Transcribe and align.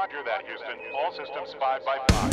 Roger 0.00 0.22
that, 0.24 0.46
Houston. 0.46 0.78
All 0.96 1.12
systems 1.12 1.52
5 1.60 1.84
by 1.84 1.98
5. 2.08 2.30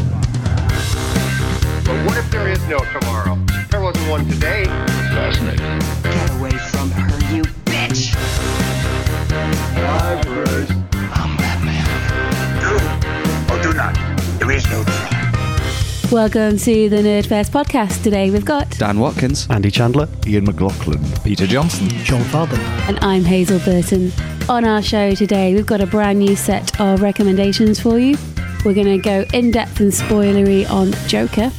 But 1.83 2.05
what 2.07 2.17
if 2.17 2.31
there 2.31 2.47
is 2.47 2.65
no 2.69 2.79
tomorrow? 2.97 3.37
There 3.69 3.81
wasn't 3.81 4.09
one 4.09 4.25
today. 4.25 4.63
Fascinating. 4.63 5.79
Get 6.01 6.31
away 6.39 6.51
from 6.51 6.89
her, 6.91 7.35
you 7.35 7.43
bitch! 7.65 8.15
I'm 11.11 11.35
Batman. 11.35 11.85
Do 12.61 12.71
or 13.53 13.61
do 13.61 13.73
not. 13.73 13.95
There 14.39 14.51
is 14.51 14.65
no 14.69 14.85
try. 14.85 16.09
Welcome 16.09 16.57
to 16.59 16.87
the 16.87 17.01
Nerdfest 17.01 17.49
podcast. 17.49 18.01
Today 18.01 18.29
we've 18.31 18.45
got, 18.45 18.69
Dan 18.77 18.97
Watkins. 18.97 19.45
Andy 19.49 19.71
Chandler. 19.71 20.07
Ian 20.25 20.45
McLaughlin. 20.45 21.03
Peter 21.21 21.45
Johnson. 21.45 21.89
Jon 22.05 22.23
Farthing. 22.23 22.61
and 22.87 22.97
I'm 23.01 23.25
Hazel 23.25 23.59
Burton. 23.59 24.13
On 24.49 24.63
our 24.63 24.81
show 24.81 25.13
today, 25.13 25.53
we've 25.53 25.65
got 25.65 25.81
a 25.81 25.85
brand 25.85 26.19
new 26.19 26.33
set 26.37 26.79
of 26.79 27.01
recommendations 27.01 27.81
for 27.81 27.99
you. 27.99 28.17
We're 28.63 28.73
going 28.73 28.87
to 28.87 28.97
go 28.97 29.25
in 29.33 29.51
depth 29.51 29.81
and 29.81 29.91
spoilery 29.91 30.65
on 30.69 30.93
Joker. 31.09 31.51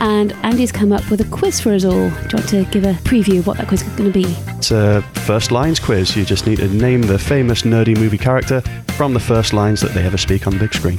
And 0.00 0.34
Andy's 0.44 0.70
come 0.70 0.92
up 0.92 1.10
with 1.10 1.22
a 1.22 1.30
quiz 1.30 1.60
for 1.60 1.72
us 1.72 1.82
all. 1.82 1.92
Do 1.92 1.98
you 1.98 2.10
want 2.34 2.48
to 2.50 2.64
give 2.66 2.84
a 2.84 2.92
preview 3.04 3.38
of 3.38 3.46
what 3.46 3.56
that 3.56 3.68
quiz 3.68 3.80
is 3.80 3.88
going 3.94 4.12
to 4.12 4.22
be? 4.22 4.26
It's 4.48 4.70
a 4.70 5.00
first 5.24 5.50
lines 5.50 5.80
quiz. 5.80 6.14
You 6.14 6.26
just 6.26 6.46
need 6.46 6.58
to 6.58 6.68
name 6.68 7.00
the 7.00 7.18
famous 7.18 7.62
nerdy 7.62 7.96
movie 7.96 8.18
character 8.18 8.60
from 8.98 9.14
the 9.14 9.20
first 9.20 9.54
lines 9.54 9.80
that 9.80 9.94
they 9.94 10.04
ever 10.04 10.18
speak 10.18 10.46
on 10.46 10.52
the 10.52 10.58
big 10.58 10.74
screen. 10.74 10.96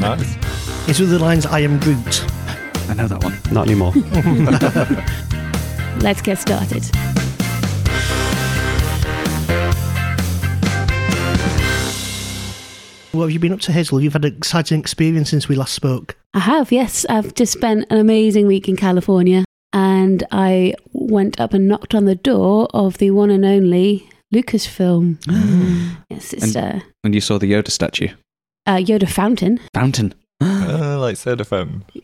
Nice. 0.00 0.36
It's 0.86 1.00
with 1.00 1.08
the 1.08 1.18
lines 1.18 1.46
I 1.46 1.60
am 1.60 1.80
Groot. 1.80 2.24
I 2.90 2.94
know 2.94 3.08
that 3.08 3.24
one. 3.24 3.38
Not 3.50 3.66
anymore. 3.66 3.94
Let's 6.02 6.20
get 6.20 6.38
started. 6.38 6.84
What 13.16 13.22
have 13.24 13.30
you 13.32 13.38
been 13.38 13.52
up 13.52 13.60
to, 13.60 13.72
Hazel? 13.72 14.00
You've 14.00 14.12
had 14.12 14.24
an 14.26 14.36
exciting 14.36 14.78
experience 14.78 15.30
since 15.30 15.48
we 15.48 15.56
last 15.56 15.72
spoke. 15.74 16.16
I 16.34 16.40
have, 16.40 16.70
yes. 16.70 17.06
I've 17.08 17.34
just 17.34 17.52
spent 17.54 17.86
an 17.90 17.98
amazing 17.98 18.46
week 18.46 18.68
in 18.68 18.76
California 18.76 19.44
and 19.72 20.22
I 20.30 20.74
went 20.92 21.40
up 21.40 21.54
and 21.54 21.66
knocked 21.66 21.94
on 21.94 22.04
the 22.04 22.14
door 22.14 22.68
of 22.74 22.98
the 22.98 23.10
one 23.12 23.30
and 23.30 23.44
only 23.44 24.06
Lucasfilm. 24.34 25.16
yes, 26.10 26.32
it's 26.34 26.54
And- 26.54 26.82
And 27.04 27.14
you 27.14 27.20
saw 27.22 27.38
the 27.38 27.50
Yoda 27.50 27.70
statue. 27.70 28.08
uh, 28.66 28.72
uh, 28.72 28.76
Yoda 28.78 29.08
Fountain. 29.08 29.60
Fountain. 29.74 30.14
Uh, 30.42 30.98
like 31.00 31.16
soda 31.16 31.44
fountain. 31.46 31.82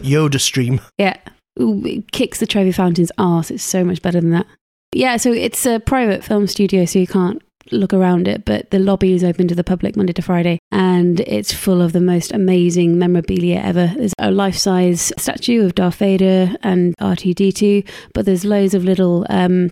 Yoda 0.00 0.38
stream. 0.40 0.80
Yeah, 0.98 1.16
Ooh, 1.60 1.84
it 1.84 2.12
kicks 2.12 2.38
the 2.38 2.46
Trevi 2.46 2.70
Fountain's 2.70 3.10
arse. 3.18 3.50
It's 3.50 3.64
so 3.64 3.82
much 3.84 4.00
better 4.02 4.20
than 4.20 4.30
that. 4.30 4.46
Yeah, 4.94 5.16
so 5.16 5.32
it's 5.32 5.66
a 5.66 5.80
private 5.80 6.22
film 6.22 6.46
studio, 6.46 6.84
so 6.84 6.98
you 7.00 7.06
can't 7.08 7.42
look 7.70 7.92
around 7.92 8.28
it, 8.28 8.44
but 8.44 8.70
the 8.70 8.78
lobby 8.78 9.12
is 9.12 9.24
open 9.24 9.48
to 9.48 9.54
the 9.54 9.64
public 9.64 9.96
Monday 9.96 10.12
to 10.12 10.22
Friday, 10.22 10.58
and 10.70 11.20
it's 11.20 11.52
full 11.52 11.82
of 11.82 11.92
the 11.92 12.00
most 12.00 12.32
amazing 12.32 12.98
memorabilia 12.98 13.60
ever. 13.60 13.92
There's 13.96 14.14
a 14.18 14.30
life 14.30 14.56
size 14.56 15.12
statue 15.16 15.64
of 15.64 15.74
Darth 15.74 15.96
Vader 15.96 16.54
and 16.62 16.96
R2D2, 16.98 17.86
but 18.14 18.26
there's 18.26 18.44
loads 18.44 18.74
of 18.74 18.84
little. 18.84 19.26
Um, 19.28 19.70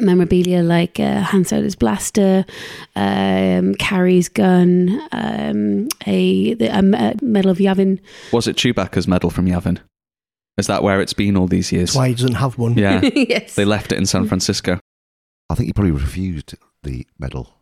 memorabilia 0.00 0.62
like 0.62 1.00
uh, 1.00 1.22
Han 1.22 1.44
Solo's 1.44 1.74
blaster, 1.74 2.44
um, 2.94 3.74
Carrie's 3.74 4.28
gun, 4.28 5.02
um, 5.10 5.88
a, 6.06 6.52
a 6.52 6.82
medal 7.20 7.50
of 7.50 7.58
Yavin. 7.58 7.98
Was 8.32 8.46
it 8.46 8.54
Chewbacca's 8.54 9.08
medal 9.08 9.30
from 9.30 9.46
Yavin? 9.46 9.80
Is 10.56 10.68
that 10.68 10.84
where 10.84 11.00
it's 11.00 11.14
been 11.14 11.36
all 11.36 11.48
these 11.48 11.72
years? 11.72 11.90
That's 11.90 11.96
why 11.96 12.08
he 12.08 12.14
doesn't 12.14 12.34
have 12.34 12.58
one. 12.58 12.74
Yeah. 12.74 13.00
yes. 13.14 13.56
they 13.56 13.64
left 13.64 13.90
it 13.90 13.98
in 13.98 14.06
San 14.06 14.28
Francisco. 14.28 14.78
I 15.50 15.54
think 15.54 15.66
he 15.66 15.72
probably 15.72 15.92
refused 15.92 16.54
the 16.88 17.06
medal 17.18 17.54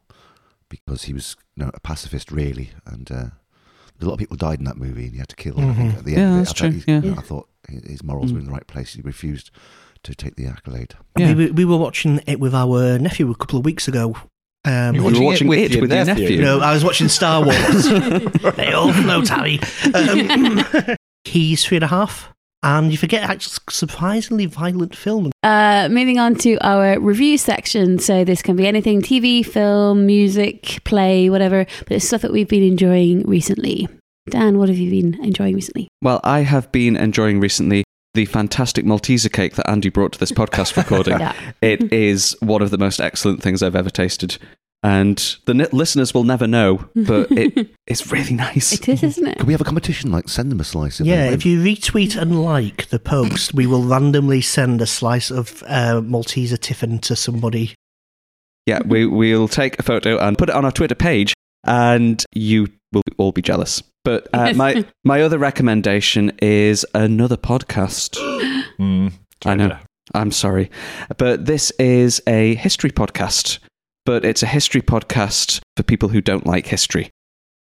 because 0.68 1.04
he 1.04 1.12
was 1.12 1.36
you 1.56 1.64
know, 1.64 1.70
a 1.74 1.80
pacifist, 1.80 2.30
really, 2.32 2.70
and 2.86 3.10
uh, 3.10 3.24
a 4.00 4.04
lot 4.04 4.14
of 4.14 4.18
people 4.18 4.36
died 4.36 4.58
in 4.58 4.64
that 4.64 4.76
movie, 4.76 5.04
and 5.04 5.12
he 5.12 5.18
had 5.18 5.28
to 5.28 5.36
kill 5.36 5.54
them. 5.54 5.70
I 5.70 5.74
think, 5.74 5.92
Mhm. 5.94 5.98
at 5.98 6.04
the 6.04 6.12
Yeah, 6.12 6.18
end 6.18 6.28
of 6.28 6.34
it. 6.34 6.44
that's 6.44 6.50
I 6.50 6.54
thought 6.64 6.70
true, 6.70 6.80
he- 6.80 6.92
yeah. 6.92 7.00
you 7.02 7.10
know, 7.12 7.18
I 7.18 7.22
thought 7.22 7.48
his 7.68 7.82
his 7.90 8.02
morals 8.02 8.30
Mm. 8.30 8.34
were 8.34 8.40
in 8.40 8.46
the 8.46 8.52
right 8.52 8.66
place. 8.66 8.94
He 8.94 9.02
refused 9.02 9.50
to 10.02 10.14
take 10.14 10.36
the 10.36 10.46
accolade. 10.46 10.94
Yeah. 11.18 11.34
We, 11.34 11.46
were- 11.46 11.52
we 11.52 11.64
were 11.64 11.76
watching 11.76 12.20
it 12.26 12.38
with 12.40 12.54
our 12.54 12.98
nephew 12.98 13.30
a 13.30 13.34
couple 13.34 13.58
of 13.58 13.64
weeks 13.64 13.88
ago. 13.88 14.16
Um, 14.64 14.94
You 14.96 15.02
You 15.08 15.20
were 15.20 15.26
watching 15.30 15.48
with 15.48 15.58
it 15.72 15.80
with 15.80 15.92
your 15.92 16.04
nephew? 16.04 16.24
nephew. 16.24 16.40
no, 16.42 16.58
I 16.60 16.72
was 16.74 16.84
watching 16.84 17.08
Star 17.08 17.44
Wars. 17.44 17.84
they 18.56 18.72
all 18.72 18.92
know 18.92 19.22
Harry. 19.22 19.60
Um, 19.94 20.64
he's 21.24 21.64
three 21.64 21.76
and 21.78 21.84
a 21.84 21.88
half. 21.88 22.32
And 22.62 22.90
you 22.90 22.98
forget, 22.98 23.30
it's 23.30 23.58
a 23.58 23.70
surprisingly 23.70 24.46
violent 24.46 24.96
film. 24.96 25.30
Uh, 25.42 25.88
moving 25.90 26.18
on 26.18 26.34
to 26.36 26.56
our 26.66 26.98
review 26.98 27.38
section. 27.38 27.98
So 27.98 28.24
this 28.24 28.42
can 28.42 28.56
be 28.56 28.66
anything 28.66 29.02
TV, 29.02 29.44
film, 29.44 30.06
music, 30.06 30.80
play, 30.84 31.30
whatever, 31.30 31.66
but 31.80 31.92
it's 31.92 32.06
stuff 32.06 32.22
that 32.22 32.32
we've 32.32 32.48
been 32.48 32.64
enjoying 32.64 33.22
recently. 33.22 33.88
Dan, 34.28 34.58
what 34.58 34.68
have 34.68 34.78
you 34.78 34.90
been 34.90 35.22
enjoying 35.22 35.54
recently? 35.54 35.88
Well, 36.02 36.20
I 36.24 36.40
have 36.40 36.72
been 36.72 36.96
enjoying 36.96 37.38
recently 37.38 37.84
the 38.14 38.24
fantastic 38.24 38.84
Malteser 38.84 39.32
cake 39.32 39.54
that 39.54 39.68
Andy 39.70 39.90
brought 39.90 40.12
to 40.14 40.18
this 40.18 40.32
podcast 40.32 40.76
recording. 40.82 41.20
Yeah. 41.20 41.34
It 41.62 41.92
is 41.92 42.36
one 42.40 42.62
of 42.62 42.70
the 42.70 42.78
most 42.78 43.00
excellent 43.00 43.42
things 43.42 43.62
I've 43.62 43.76
ever 43.76 43.90
tasted. 43.90 44.38
And 44.86 45.18
the 45.46 45.52
n- 45.52 45.66
listeners 45.72 46.14
will 46.14 46.22
never 46.22 46.46
know, 46.46 46.88
but 46.94 47.26
it, 47.32 47.74
it's 47.88 48.12
really 48.12 48.34
nice. 48.34 48.72
It 48.72 48.88
is, 48.88 49.02
isn't 49.02 49.26
it? 49.26 49.38
Can 49.38 49.46
we 49.48 49.52
have 49.52 49.60
a 49.60 49.64
competition? 49.64 50.12
Like, 50.12 50.28
send 50.28 50.52
them 50.52 50.60
a 50.60 50.64
slice. 50.64 51.00
if 51.00 51.06
Yeah, 51.08 51.24
if 51.28 51.44
you 51.44 51.58
retweet 51.60 52.16
and 52.16 52.40
like 52.40 52.86
the 52.90 53.00
post, 53.00 53.52
we 53.52 53.66
will 53.66 53.82
randomly 53.82 54.40
send 54.40 54.80
a 54.80 54.86
slice 54.86 55.32
of 55.32 55.64
uh, 55.66 56.00
Malteser 56.02 56.56
Tiffin 56.56 57.00
to 57.00 57.16
somebody. 57.16 57.74
Yeah, 58.64 58.78
we, 58.86 59.06
we'll 59.06 59.48
take 59.48 59.76
a 59.80 59.82
photo 59.82 60.18
and 60.18 60.38
put 60.38 60.50
it 60.50 60.54
on 60.54 60.64
our 60.64 60.70
Twitter 60.70 60.94
page, 60.94 61.34
and 61.64 62.24
you 62.32 62.68
will 62.92 63.02
all 63.16 63.32
be 63.32 63.42
jealous. 63.42 63.82
But 64.04 64.28
uh, 64.32 64.52
my, 64.54 64.84
my 65.02 65.20
other 65.20 65.38
recommendation 65.38 66.30
is 66.40 66.86
another 66.94 67.36
podcast. 67.36 68.16
Mm, 68.78 69.10
I 69.46 69.54
know. 69.54 69.78
I'm 70.12 70.30
sorry. 70.30 70.70
But 71.16 71.46
this 71.46 71.70
is 71.78 72.20
a 72.26 72.56
history 72.56 72.90
podcast, 72.90 73.58
but 74.06 74.24
it's 74.24 74.42
a 74.42 74.46
history 74.46 74.80
podcast 74.80 75.60
for 75.76 75.82
people 75.82 76.08
who 76.08 76.22
don't 76.22 76.46
like 76.46 76.66
history. 76.68 77.10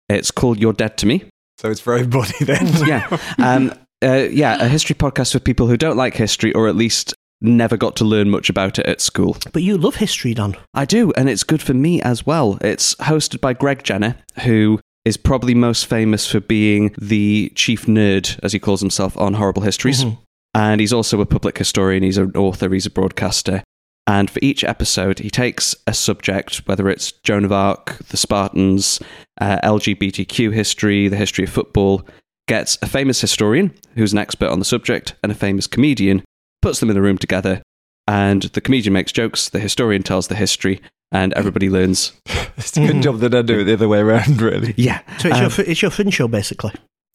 It's 0.08 0.32
called 0.32 0.58
You're 0.58 0.72
Dead 0.72 0.96
to 0.98 1.06
Me. 1.06 1.24
So 1.58 1.70
it's 1.70 1.80
for 1.80 1.94
everybody 1.94 2.32
then. 2.44 2.66
Yeah. 2.86 3.18
Um, 3.38 3.72
uh, 4.02 4.26
yeah, 4.30 4.56
a 4.60 4.66
history 4.66 4.96
podcast 4.96 5.32
for 5.32 5.38
people 5.38 5.68
who 5.68 5.76
don't 5.76 5.96
like 5.96 6.14
history 6.14 6.52
or 6.54 6.66
at 6.68 6.74
least 6.74 7.14
never 7.42 7.76
got 7.76 7.96
to 7.96 8.04
learn 8.04 8.30
much 8.30 8.50
about 8.50 8.78
it 8.78 8.86
at 8.86 9.00
school. 9.00 9.36
But 9.52 9.62
you 9.62 9.78
love 9.78 9.96
history, 9.96 10.34
Dan. 10.34 10.56
I 10.74 10.84
do, 10.84 11.12
and 11.12 11.28
it's 11.28 11.42
good 11.44 11.62
for 11.62 11.74
me 11.74 12.02
as 12.02 12.26
well. 12.26 12.58
It's 12.62 12.94
hosted 12.96 13.40
by 13.40 13.52
Greg 13.52 13.82
Jenner, 13.84 14.16
who 14.42 14.80
is 15.04 15.16
probably 15.16 15.54
most 15.54 15.86
famous 15.86 16.26
for 16.30 16.40
being 16.40 16.94
the 17.00 17.52
chief 17.54 17.86
nerd, 17.86 18.38
as 18.42 18.52
he 18.52 18.58
calls 18.58 18.80
himself, 18.80 19.16
on 19.16 19.34
Horrible 19.34 19.62
Histories. 19.62 20.04
Mhm. 20.04 20.18
And 20.54 20.80
he's 20.80 20.92
also 20.92 21.20
a 21.20 21.26
public 21.26 21.56
historian, 21.56 22.02
he's 22.02 22.18
an 22.18 22.32
author, 22.36 22.68
he's 22.70 22.84
a 22.86 22.90
broadcaster. 22.90 23.62
And 24.06 24.28
for 24.30 24.40
each 24.42 24.64
episode, 24.64 25.20
he 25.20 25.30
takes 25.30 25.74
a 25.86 25.94
subject, 25.94 26.66
whether 26.66 26.88
it's 26.88 27.12
Joan 27.12 27.44
of 27.44 27.52
Arc, 27.52 27.98
the 28.08 28.16
Spartans, 28.16 29.00
uh, 29.40 29.58
LGBTQ 29.62 30.52
history, 30.52 31.06
the 31.08 31.16
history 31.16 31.44
of 31.44 31.50
football, 31.50 32.02
gets 32.48 32.76
a 32.82 32.86
famous 32.86 33.20
historian 33.20 33.72
who's 33.94 34.12
an 34.12 34.18
expert 34.18 34.48
on 34.50 34.58
the 34.58 34.64
subject 34.64 35.14
and 35.22 35.30
a 35.30 35.34
famous 35.34 35.66
comedian, 35.66 36.24
puts 36.62 36.80
them 36.80 36.90
in 36.90 36.96
the 36.96 37.02
room 37.02 37.18
together, 37.18 37.62
and 38.08 38.42
the 38.42 38.60
comedian 38.60 38.92
makes 38.92 39.12
jokes, 39.12 39.48
the 39.50 39.60
historian 39.60 40.02
tells 40.02 40.26
the 40.26 40.34
history, 40.34 40.80
and 41.12 41.32
everybody 41.34 41.70
learns. 41.70 42.12
it's 42.56 42.76
a 42.76 42.86
good 42.86 43.02
job 43.02 43.18
that 43.20 43.34
I 43.34 43.42
do 43.42 43.60
it 43.60 43.64
the 43.64 43.74
other 43.74 43.88
way 43.88 44.00
around, 44.00 44.40
really. 44.42 44.74
Yeah. 44.76 45.00
So 45.18 45.28
it's, 45.28 45.36
Um, 45.36 45.40
your, 45.42 45.50
fr- 45.50 45.62
it's 45.62 45.82
your 45.82 45.90
fringe 45.92 46.14
show, 46.14 46.26
basically. 46.26 46.72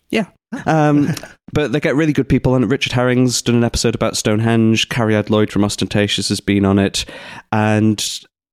Yeah. 0.09 0.27
Um, 0.65 1.13
but 1.55 1.71
they 1.71 1.79
get 1.79 1.95
really 1.95 2.13
good 2.13 2.29
people 2.29 2.53
on 2.53 2.63
it. 2.63 2.67
Richard 2.67 2.91
Herring's 2.91 3.41
done 3.41 3.55
an 3.55 3.63
episode 3.63 3.95
about 3.95 4.15
Stonehenge. 4.17 4.89
Cariad 4.89 5.29
Lloyd 5.31 5.51
from 5.51 5.63
Austentatious 5.63 6.29
has 6.29 6.39
been 6.39 6.65
on 6.65 6.77
it. 6.77 7.05
And 7.51 8.05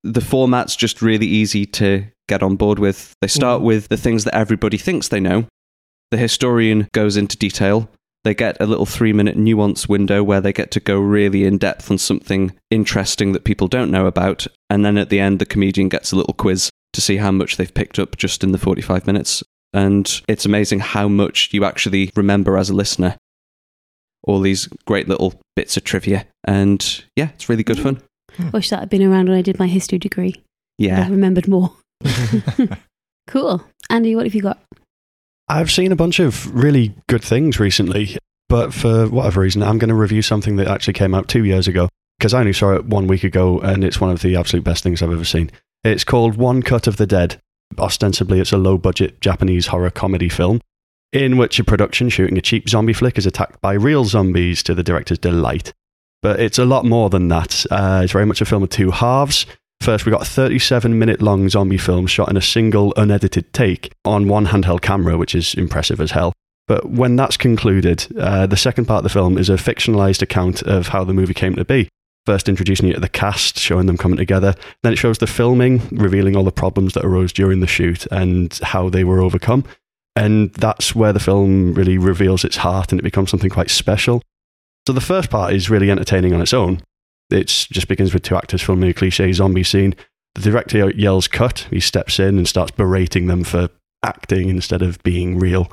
the 0.05 0.21
format's 0.23 0.75
just 0.77 1.03
really 1.03 1.27
easy 1.27 1.67
to 1.67 2.07
get 2.29 2.43
on 2.43 2.57
board 2.57 2.79
with. 2.79 3.13
They 3.21 3.29
start 3.29 3.61
Mhm. 3.61 3.65
with 3.65 3.89
the 3.89 3.97
things 3.97 4.25
that 4.25 4.35
everybody 4.35 4.79
thinks 4.79 5.09
they 5.09 5.21
know. 5.21 5.47
The 6.11 6.17
historian 6.17 6.89
goes 6.93 7.17
into 7.17 7.37
detail. 7.37 7.91
They 8.25 8.35
get 8.35 8.57
a 8.61 8.67
little 8.67 8.87
three 8.87 9.13
minute 9.13 9.37
nuance 9.37 9.89
window 9.89 10.23
where 10.23 10.41
they 10.41 10.53
get 10.53 10.71
to 10.73 10.81
go 10.81 10.99
really 10.99 11.45
in 11.45 11.59
depth 11.59 11.91
on 11.91 11.99
something 11.99 12.53
interesting 12.71 13.33
that 13.33 13.45
people 13.45 13.67
don't 13.67 13.91
know 13.91 14.07
about. 14.07 14.47
And 14.71 14.85
then 14.85 14.97
at 14.97 15.09
the 15.11 15.19
end, 15.19 15.39
the 15.41 15.47
comedian 15.47 15.89
gets 15.89 16.13
a 16.13 16.17
little 16.17 16.35
quiz 16.35 16.71
to 16.93 17.01
see 17.01 17.17
how 17.17 17.33
much 17.33 17.57
they've 17.57 17.75
picked 17.75 17.99
up 17.99 18.17
just 18.17 18.45
in 18.45 18.53
the 18.53 18.59
45 18.59 19.07
minutes. 19.07 19.43
And 19.73 20.21
it's 20.29 20.45
amazing 20.45 20.81
how 20.81 21.09
much 21.09 21.51
you 21.53 21.65
actually 21.65 22.11
remember 22.15 22.59
as 22.59 22.71
a 22.71 22.75
listener. 22.75 23.17
All 24.25 24.41
these 24.41 24.69
great 24.87 25.09
little 25.09 25.35
bits 25.57 25.77
of 25.77 25.85
trivia. 25.85 26.27
And 26.45 27.05
yeah, 27.17 27.31
it's 27.35 27.49
really 27.49 27.65
good 27.65 27.79
fun. 27.79 28.01
Hmm. 28.37 28.51
Wish 28.51 28.71
that 28.71 28.81
had 28.81 28.91
been 28.91 29.03
around 29.03 29.29
when 29.29 29.39
I 29.39 29.43
did 29.43 29.59
my 29.59 29.67
history 29.67 29.99
degree. 29.99 30.43
Yeah. 30.79 31.05
I 31.05 31.09
remembered 31.09 31.49
more. 31.49 31.73
cool. 33.27 33.65
Andy, 33.91 34.15
what 34.15 34.27
have 34.27 34.35
you 34.35 34.43
got? 34.43 34.63
I've 35.49 35.71
seen 35.71 35.93
a 35.93 35.97
bunch 35.97 36.19
of 36.19 36.55
really 36.55 36.95
good 37.09 37.23
things 37.23 37.59
recently, 37.59 38.17
but 38.49 38.73
for 38.73 39.09
whatever 39.09 39.41
reason, 39.41 39.63
I'm 39.63 39.79
going 39.79 39.89
to 39.89 39.95
review 39.95 40.23
something 40.23 40.57
that 40.57 40.69
actually 40.69 40.95
came 40.95 41.15
out 41.15 41.29
two 41.29 41.45
years 41.45 41.69
ago 41.69 41.89
because 42.19 42.33
I 42.33 42.41
only 42.41 42.53
saw 42.53 42.75
it 42.75 42.87
one 42.87 43.07
week 43.07 43.25
ago 43.25 43.61
and 43.61 43.85
it's 43.85 44.01
one 44.01 44.11
of 44.11 44.23
the 44.23 44.37
absolute 44.37 44.65
best 44.65 44.83
things 44.83 45.03
I've 45.03 45.13
ever 45.13 45.25
seen. 45.25 45.51
It's 45.85 46.05
called 46.05 46.37
One 46.37 46.63
Cut 46.63 46.87
of 46.87 46.97
the 46.97 47.07
Dead. 47.07 47.41
Ostensibly, 47.79 48.41
it's 48.41 48.53
a 48.53 48.59
low 48.59 48.79
budget 48.79 49.21
Japanese 49.21 49.69
horror 49.69 49.91
comedy 49.91 50.29
film 50.29 50.61
in 51.13 51.37
which 51.37 51.59
a 51.59 51.65
production 51.65 52.09
shooting 52.09 52.39
a 52.39 52.41
cheap 52.41 52.69
zombie 52.69 52.93
flick 52.93 53.19
is 53.19 53.27
attacked 53.27 53.61
by 53.61 53.75
real 53.75 54.05
zombies 54.05 54.63
to 54.63 54.75
the 54.75 54.83
director's 54.83 55.19
delight. 55.19 55.73
But 56.23 56.41
it's 56.41 56.59
a 56.59 56.65
lot 56.65 56.85
more 56.85 57.11
than 57.11 57.29
that. 57.29 57.67
Uh, 57.71 58.01
it's 58.05 58.13
very 58.13 58.27
much 58.27 58.41
a 58.41 58.45
film 58.45 58.63
of 58.63 58.71
two 58.71 58.91
halves. 58.91 59.45
First, 59.81 60.07
we 60.07 60.13
got 60.13 60.23
a 60.23 60.31
37 60.31 60.99
minute 60.99 61.21
long 61.21 61.49
zombie 61.49 61.77
film 61.77 62.07
shot 62.07 62.31
in 62.31 62.37
a 62.37 62.43
single 62.43 62.95
unedited 62.97 63.53
take 63.53 63.93
on 64.05 64.29
one 64.29 64.47
handheld 64.47 64.81
camera, 64.81 65.19
which 65.19 65.35
is 65.35 65.55
impressive 65.55 66.01
as 66.01 66.13
hell. 66.13 66.33
But 66.69 66.89
when 66.91 67.17
that's 67.17 67.37
concluded, 67.37 68.07
uh, 68.17 68.47
the 68.47 68.57
second 68.57 68.85
part 68.87 68.99
of 68.99 69.03
the 69.03 69.11
film 69.11 69.37
is 69.37 69.51
a 69.51 69.55
fictionalized 69.55 70.23
account 70.23 70.63
of 70.63 70.89
how 70.89 71.03
the 71.03 71.13
movie 71.13 71.35
came 71.35 71.57
to 71.57 71.65
be. 71.65 71.89
First, 72.25 72.49
introducing 72.49 72.87
you 72.87 72.95
to 72.95 73.01
the 73.01 73.09
cast, 73.09 73.59
showing 73.59 73.87
them 73.87 73.99
coming 73.99 74.17
together. 74.17 74.55
Then 74.83 74.93
it 74.93 74.97
shows 74.97 75.19
the 75.19 75.27
filming, 75.27 75.83
revealing 75.91 76.37
all 76.37 76.45
the 76.45 76.53
problems 76.53 76.95
that 76.95 77.05
arose 77.05 77.33
during 77.33 77.61
the 77.61 77.67
shoot 77.67 78.07
and 78.13 78.57
how 78.63 78.89
they 78.89 79.03
were 79.03 79.21
overcome. 79.21 79.65
And 80.15 80.53
that's 80.55 80.95
where 80.95 81.13
the 81.13 81.21
film 81.21 81.75
really 81.75 81.99
reveals 81.99 82.45
its 82.45 82.59
heart 82.59 82.93
and 82.93 83.01
it 83.01 83.05
becomes 83.05 83.31
something 83.31 83.51
quite 83.51 83.71
special. 83.71 84.23
So 84.87 84.93
the 84.93 85.01
first 85.01 85.31
part 85.31 85.53
is 85.53 85.71
really 85.71 85.91
entertaining 85.91 86.33
on 86.33 86.43
its 86.43 86.55
own. 86.55 86.83
It 87.31 87.47
just 87.47 87.89
begins 87.89 88.13
with 88.13 88.23
two 88.23 88.37
actors 88.37 88.63
filming 88.63 88.91
a 88.91 88.95
cliche 88.95 89.33
zombie 89.33 89.65
scene. 89.65 89.95
The 90.35 90.43
director 90.43 90.91
yells 90.91 91.29
cut, 91.29 91.67
he 91.71 91.81
steps 91.81 92.21
in 92.21 92.39
and 92.39 92.47
starts 92.47 92.71
berating 92.73 93.27
them 93.27 93.43
for 93.43 93.69
acting 94.03 94.49
instead 94.49 94.83
of 94.83 95.03
being 95.03 95.39
real. 95.39 95.71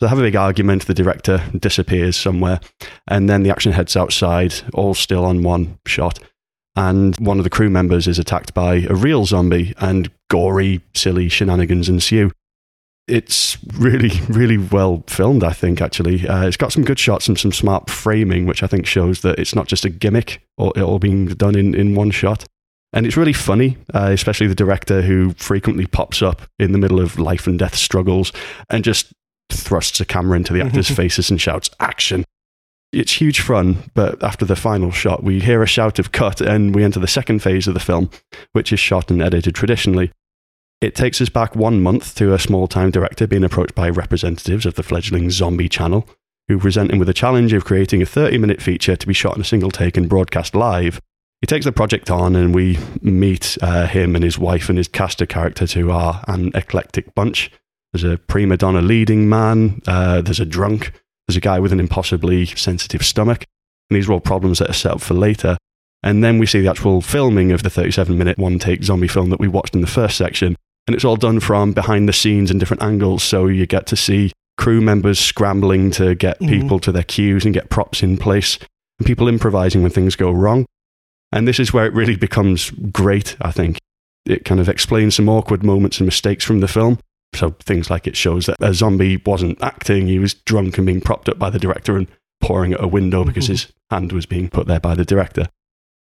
They 0.00 0.08
have 0.08 0.18
a 0.18 0.22
big 0.22 0.36
argument, 0.36 0.86
the 0.86 0.94
director 0.94 1.42
disappears 1.58 2.16
somewhere, 2.16 2.60
and 3.06 3.28
then 3.28 3.42
the 3.42 3.50
action 3.50 3.72
heads 3.72 3.96
outside, 3.96 4.54
all 4.72 4.94
still 4.94 5.24
on 5.24 5.42
one 5.42 5.78
shot. 5.86 6.18
And 6.74 7.16
one 7.16 7.38
of 7.38 7.44
the 7.44 7.50
crew 7.50 7.68
members 7.68 8.08
is 8.08 8.18
attacked 8.18 8.54
by 8.54 8.86
a 8.88 8.94
real 8.94 9.26
zombie, 9.26 9.74
and 9.78 10.10
gory, 10.30 10.80
silly 10.94 11.28
shenanigans 11.28 11.88
ensue 11.88 12.30
it's 13.10 13.58
really, 13.74 14.12
really 14.28 14.58
well 14.58 15.02
filmed, 15.06 15.44
I 15.44 15.52
think, 15.52 15.80
actually. 15.80 16.26
Uh, 16.26 16.46
it's 16.46 16.56
got 16.56 16.72
some 16.72 16.84
good 16.84 16.98
shots 16.98 17.28
and 17.28 17.38
some 17.38 17.52
smart 17.52 17.90
framing, 17.90 18.46
which 18.46 18.62
I 18.62 18.66
think 18.66 18.86
shows 18.86 19.20
that 19.22 19.38
it's 19.38 19.54
not 19.54 19.66
just 19.66 19.84
a 19.84 19.90
gimmick 19.90 20.42
or 20.56 20.72
it 20.76 20.82
all 20.82 20.98
being 20.98 21.26
done 21.26 21.56
in, 21.56 21.74
in 21.74 21.94
one 21.94 22.10
shot. 22.10 22.44
And 22.92 23.06
it's 23.06 23.16
really 23.16 23.32
funny, 23.32 23.76
uh, 23.94 24.10
especially 24.12 24.48
the 24.48 24.54
director 24.54 25.02
who 25.02 25.32
frequently 25.34 25.86
pops 25.86 26.22
up 26.22 26.42
in 26.58 26.72
the 26.72 26.78
middle 26.78 26.98
of 26.98 27.18
life 27.18 27.46
and 27.46 27.58
death 27.58 27.76
struggles 27.76 28.32
and 28.68 28.82
just 28.82 29.12
thrusts 29.52 30.00
a 30.00 30.04
camera 30.04 30.36
into 30.36 30.52
the 30.52 30.62
actors' 30.62 30.90
faces 30.96 31.30
and 31.30 31.40
shouts, 31.40 31.70
action. 31.80 32.24
It's 32.92 33.20
huge 33.20 33.40
fun, 33.40 33.90
but 33.94 34.22
after 34.22 34.44
the 34.44 34.56
final 34.56 34.90
shot, 34.90 35.22
we 35.22 35.40
hear 35.40 35.62
a 35.62 35.66
shout 35.66 35.98
of 35.98 36.10
cut 36.10 36.40
and 36.40 36.74
we 36.74 36.82
enter 36.82 36.98
the 36.98 37.06
second 37.06 37.40
phase 37.40 37.68
of 37.68 37.74
the 37.74 37.80
film, 37.80 38.10
which 38.52 38.72
is 38.72 38.80
shot 38.80 39.10
and 39.10 39.22
edited 39.22 39.54
traditionally. 39.54 40.10
It 40.80 40.94
takes 40.94 41.20
us 41.20 41.28
back 41.28 41.54
one 41.54 41.82
month 41.82 42.14
to 42.16 42.32
a 42.32 42.38
small 42.38 42.66
time 42.66 42.90
director 42.90 43.26
being 43.26 43.44
approached 43.44 43.74
by 43.74 43.90
representatives 43.90 44.66
of 44.66 44.74
the 44.74 44.82
fledgling 44.82 45.30
Zombie 45.30 45.68
Channel, 45.68 46.08
who 46.48 46.58
present 46.58 46.90
him 46.90 46.98
with 46.98 47.08
a 47.08 47.14
challenge 47.14 47.52
of 47.52 47.64
creating 47.64 48.02
a 48.02 48.06
30 48.06 48.38
minute 48.38 48.60
feature 48.60 48.96
to 48.96 49.06
be 49.06 49.12
shot 49.12 49.36
in 49.36 49.42
a 49.42 49.44
single 49.44 49.70
take 49.70 49.96
and 49.96 50.08
broadcast 50.08 50.54
live. 50.54 51.00
He 51.40 51.46
takes 51.46 51.64
the 51.64 51.72
project 51.72 52.10
on, 52.10 52.34
and 52.34 52.54
we 52.54 52.78
meet 53.00 53.56
uh, 53.62 53.86
him 53.86 54.14
and 54.14 54.24
his 54.24 54.38
wife 54.38 54.68
and 54.68 54.76
his 54.76 54.88
cast 54.88 55.22
of 55.22 55.28
characters, 55.28 55.72
who 55.72 55.90
are 55.90 56.24
an 56.28 56.50
eclectic 56.54 57.14
bunch. 57.14 57.50
There's 57.92 58.04
a 58.04 58.18
prima 58.18 58.56
donna 58.56 58.80
leading 58.82 59.28
man, 59.28 59.80
uh, 59.86 60.20
there's 60.20 60.40
a 60.40 60.44
drunk, 60.46 60.92
there's 61.26 61.36
a 61.36 61.40
guy 61.40 61.58
with 61.58 61.72
an 61.72 61.80
impossibly 61.80 62.46
sensitive 62.46 63.04
stomach, 63.04 63.44
and 63.88 63.96
these 63.96 64.08
are 64.08 64.12
all 64.12 64.20
problems 64.20 64.58
that 64.60 64.70
are 64.70 64.74
set 64.74 64.92
up 64.92 65.00
for 65.00 65.14
later. 65.14 65.56
And 66.02 66.22
then 66.24 66.38
we 66.38 66.46
see 66.46 66.60
the 66.60 66.70
actual 66.70 67.00
filming 67.02 67.52
of 67.52 67.62
the 67.62 67.70
37 67.70 68.16
minute 68.16 68.38
one 68.38 68.58
take 68.58 68.84
zombie 68.84 69.08
film 69.08 69.30
that 69.30 69.40
we 69.40 69.48
watched 69.48 69.74
in 69.74 69.80
the 69.80 69.86
first 69.86 70.16
section, 70.16 70.56
and 70.86 70.94
it's 70.94 71.04
all 71.04 71.16
done 71.16 71.40
from 71.40 71.72
behind 71.72 72.08
the 72.08 72.12
scenes 72.12 72.50
and 72.50 72.58
different 72.60 72.82
angles. 72.82 73.22
So 73.22 73.46
you 73.48 73.66
get 73.66 73.86
to 73.88 73.96
see 73.96 74.32
crew 74.56 74.80
members 74.80 75.18
scrambling 75.18 75.90
to 75.92 76.14
get 76.14 76.38
Mhm. 76.40 76.48
people 76.48 76.78
to 76.80 76.92
their 76.92 77.02
cues 77.02 77.44
and 77.44 77.52
get 77.52 77.70
props 77.70 78.02
in 78.02 78.16
place, 78.16 78.58
and 78.98 79.06
people 79.06 79.26
improvising 79.28 79.82
when 79.82 79.90
things 79.90 80.16
go 80.16 80.30
wrong. 80.30 80.64
And 81.32 81.46
this 81.46 81.58
is 81.60 81.72
where 81.72 81.86
it 81.86 81.92
really 81.92 82.16
becomes 82.16 82.70
great, 82.70 83.36
I 83.40 83.50
think. 83.50 83.78
It 84.26 84.44
kind 84.44 84.60
of 84.60 84.68
explains 84.68 85.14
some 85.16 85.28
awkward 85.28 85.62
moments 85.62 85.98
and 85.98 86.06
mistakes 86.06 86.44
from 86.44 86.60
the 86.60 86.68
film. 86.68 86.98
So 87.34 87.50
things 87.60 87.90
like 87.90 88.06
it 88.06 88.16
shows 88.16 88.46
that 88.46 88.56
a 88.60 88.74
zombie 88.74 89.18
wasn't 89.24 89.62
acting, 89.62 90.06
he 90.08 90.18
was 90.18 90.34
drunk 90.34 90.76
and 90.78 90.86
being 90.86 91.00
propped 91.00 91.28
up 91.28 91.38
by 91.38 91.50
the 91.50 91.58
director 91.58 91.96
and 91.96 92.08
pouring 92.40 92.72
at 92.72 92.82
a 92.82 92.88
window 92.88 93.24
because 93.24 93.44
Mhm. 93.46 93.50
his 93.50 93.66
hand 93.90 94.12
was 94.12 94.26
being 94.26 94.48
put 94.48 94.66
there 94.66 94.80
by 94.80 94.94
the 94.94 95.04
director. 95.04 95.46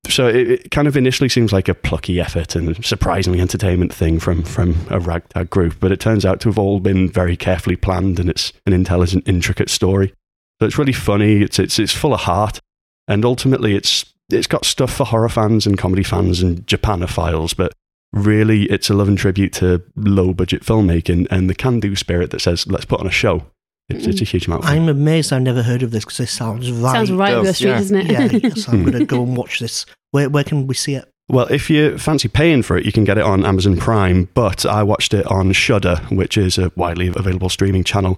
So 0.08 0.28
it, 0.28 0.50
it 0.50 0.70
kind 0.70 0.86
of 0.86 0.96
initially 0.96 1.28
seems 1.28 1.52
like 1.52 1.68
a 1.68 1.74
plucky 1.74 2.20
effort 2.20 2.54
and 2.54 2.82
surprisingly 2.84 3.40
entertainment 3.40 3.92
thing 3.92 4.20
from 4.20 4.44
from 4.44 4.76
a 4.88 5.00
ragtag 5.00 5.50
group, 5.50 5.76
but 5.80 5.90
it 5.90 5.98
turns 5.98 6.24
out 6.24 6.40
to 6.40 6.48
have 6.48 6.58
all 6.58 6.78
been 6.78 7.10
very 7.10 7.36
carefully 7.36 7.74
planned, 7.76 8.20
and 8.20 8.30
it's 8.30 8.52
an 8.66 8.72
intelligent, 8.72 9.26
intricate 9.28 9.68
story. 9.68 10.12
So 10.60 10.66
it's 10.66 10.78
really 10.78 10.92
funny. 10.92 11.42
It's 11.42 11.58
it's 11.58 11.78
it's 11.80 11.92
full 11.92 12.14
of 12.14 12.20
heart, 12.20 12.60
and 13.08 13.24
ultimately 13.24 13.74
it's 13.74 14.04
it's 14.30 14.46
got 14.46 14.64
stuff 14.64 14.92
for 14.94 15.04
horror 15.04 15.28
fans 15.28 15.66
and 15.66 15.76
comedy 15.76 16.02
fans 16.04 16.40
and 16.40 16.64
Japanophiles, 16.66 17.56
but 17.56 17.72
really 18.16 18.64
it's 18.64 18.88
a 18.90 18.94
loving 18.94 19.14
tribute 19.16 19.52
to 19.52 19.82
low 19.94 20.32
budget 20.32 20.62
filmmaking 20.62 21.26
and 21.30 21.48
the 21.50 21.54
can 21.54 21.78
do 21.80 21.94
spirit 21.94 22.30
that 22.30 22.40
says 22.40 22.66
let's 22.66 22.84
put 22.84 23.00
on 23.00 23.06
a 23.06 23.10
show. 23.10 23.44
It's, 23.88 24.06
it's 24.06 24.20
a 24.20 24.24
huge 24.24 24.48
amount. 24.48 24.64
Of. 24.64 24.70
I'm 24.70 24.88
amazed 24.88 25.32
I've 25.32 25.42
never 25.42 25.62
heard 25.62 25.84
of 25.84 25.92
this 25.92 26.04
because 26.04 26.18
this 26.18 26.32
sounds 26.32 26.72
right. 26.72 26.92
Sounds 26.92 27.12
right 27.12 27.34
up 27.34 27.36
your 27.36 27.44
does, 27.44 27.56
street, 27.56 27.68
yeah. 27.68 27.78
doesn't 27.78 27.96
it? 27.96 28.10
Yeah, 28.10 28.38
yes, 28.48 28.68
I'm 28.68 28.82
going 28.82 28.98
to 28.98 29.04
go 29.04 29.22
and 29.22 29.36
watch 29.36 29.60
this. 29.60 29.86
Where, 30.10 30.28
where 30.28 30.42
can 30.42 30.66
we 30.66 30.74
see 30.74 30.94
it? 30.96 31.08
Well, 31.28 31.46
if 31.46 31.70
you 31.70 31.96
fancy 31.98 32.26
paying 32.28 32.62
for 32.62 32.76
it, 32.76 32.84
you 32.84 32.90
can 32.90 33.04
get 33.04 33.18
it 33.18 33.24
on 33.24 33.44
Amazon 33.44 33.76
Prime, 33.76 34.28
but 34.34 34.66
I 34.66 34.82
watched 34.82 35.14
it 35.14 35.26
on 35.26 35.52
Shudder, 35.52 35.96
which 36.10 36.36
is 36.36 36.58
a 36.58 36.72
widely 36.74 37.08
available 37.08 37.48
streaming 37.48 37.84
channel. 37.84 38.16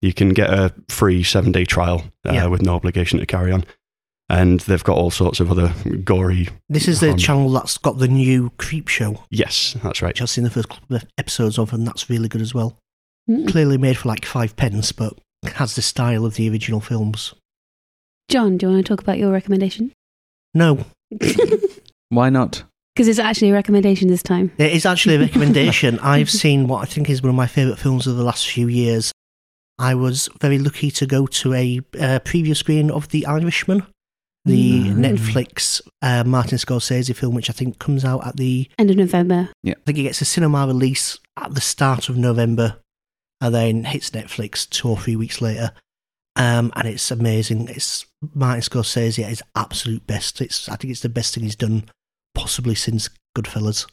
You 0.00 0.12
can 0.12 0.28
get 0.30 0.50
a 0.50 0.72
free 0.88 1.22
seven 1.24 1.50
day 1.50 1.64
trial 1.64 2.04
uh, 2.24 2.32
Yeah. 2.32 2.46
with 2.46 2.62
no 2.62 2.74
obligation 2.74 3.18
to 3.18 3.26
carry 3.26 3.50
on. 3.50 3.64
And 4.30 4.60
they've 4.60 4.82
got 4.82 4.96
all 4.96 5.10
sorts 5.10 5.38
of 5.40 5.50
other 5.50 5.74
gory. 6.04 6.48
This 6.68 6.88
is 6.88 7.00
the 7.00 7.14
channel 7.14 7.50
that's 7.50 7.76
got 7.76 7.98
the 7.98 8.08
new 8.08 8.50
Creepshow, 8.58 9.22
Yes, 9.30 9.76
that's 9.82 10.00
right. 10.00 10.10
which 10.10 10.22
I've 10.22 10.30
seen 10.30 10.44
the 10.44 10.50
first 10.50 10.68
couple 10.70 10.96
of 10.96 11.04
episodes 11.18 11.58
of, 11.58 11.72
and 11.74 11.86
that's 11.86 12.08
really 12.08 12.28
good 12.28 12.40
as 12.40 12.54
well. 12.54 12.78
Mm. 13.28 13.50
Clearly 13.50 13.76
made 13.78 13.98
for 13.98 14.08
like 14.08 14.24
five 14.24 14.56
pence, 14.56 14.92
but 14.92 15.18
has 15.54 15.74
the 15.76 15.82
style 15.82 16.24
of 16.24 16.34
the 16.36 16.48
original 16.50 16.80
films. 16.80 17.34
Jon, 18.30 18.56
do 18.56 18.66
you 18.66 18.72
want 18.72 18.86
to 18.86 18.88
talk 18.90 19.02
about 19.02 19.18
your 19.18 19.30
recommendation? 19.30 19.92
No, 20.54 20.86
Why 22.08 22.30
not? 22.30 22.62
Because 22.94 23.08
it's 23.08 23.18
actually 23.18 23.50
a 23.50 23.54
recommendation 23.54 24.08
this 24.08 24.22
time. 24.22 24.52
it 24.56 24.72
is 24.72 24.86
actually 24.86 25.16
a 25.16 25.20
recommendation. 25.20 25.98
I've 26.02 26.30
seen 26.30 26.68
what 26.68 26.80
I 26.82 26.84
think 26.86 27.10
is 27.10 27.22
one 27.22 27.30
of 27.30 27.34
my 27.34 27.46
favourite 27.46 27.78
films 27.78 28.06
of 28.06 28.16
the 28.16 28.22
last 28.24 28.48
few 28.48 28.68
years. 28.68 29.12
I 29.78 29.94
was 29.96 30.28
very 30.40 30.58
lucky 30.58 30.90
to 30.92 31.06
go 31.06 31.26
to 31.26 31.52
a 31.54 31.78
uh, 31.98 32.20
preview 32.20 32.56
screen 32.56 32.90
of 32.92 33.08
The 33.08 33.26
Irishman, 33.26 33.84
the 34.44 34.80
Mm. 34.90 34.96
Netflix 34.96 35.80
uh, 36.02 36.22
Martin 36.24 36.58
Scorsese 36.58 37.14
film, 37.16 37.34
which 37.34 37.48
I 37.48 37.54
think 37.54 37.78
comes 37.78 38.04
out 38.04 38.26
at 38.26 38.36
the 38.36 38.68
End 38.78 38.90
of 38.90 38.96
November. 38.96 39.48
Yeah, 39.62 39.74
I 39.78 39.82
think 39.86 39.98
it 39.98 40.02
gets 40.02 40.20
a 40.20 40.24
cinema 40.26 40.66
release 40.66 41.18
at 41.38 41.54
the 41.54 41.60
start 41.60 42.08
of 42.08 42.16
November 42.18 42.76
and 43.40 43.54
then 43.54 43.84
hits 43.84 44.10
Netflix 44.10 44.68
two 44.68 44.88
or 44.88 44.98
three 44.98 45.16
weeks 45.16 45.40
later. 45.40 45.72
Um, 46.36 46.72
and 46.76 46.86
it's 46.88 47.10
amazing. 47.10 47.68
It's 47.68 48.04
Martin 48.34 48.62
Scorsese 48.62 49.22
at 49.22 49.28
his 49.30 49.42
absolute 49.54 50.06
best. 50.06 50.40
It's 50.40 50.68
I 50.68 50.76
think 50.76 50.90
it's 50.90 51.00
the 51.02 51.08
best 51.08 51.34
thing 51.34 51.44
he's 51.44 51.56
done 51.56 51.84
possibly 52.34 52.74
since 52.74 53.08
Goodfellas. 53.38 53.86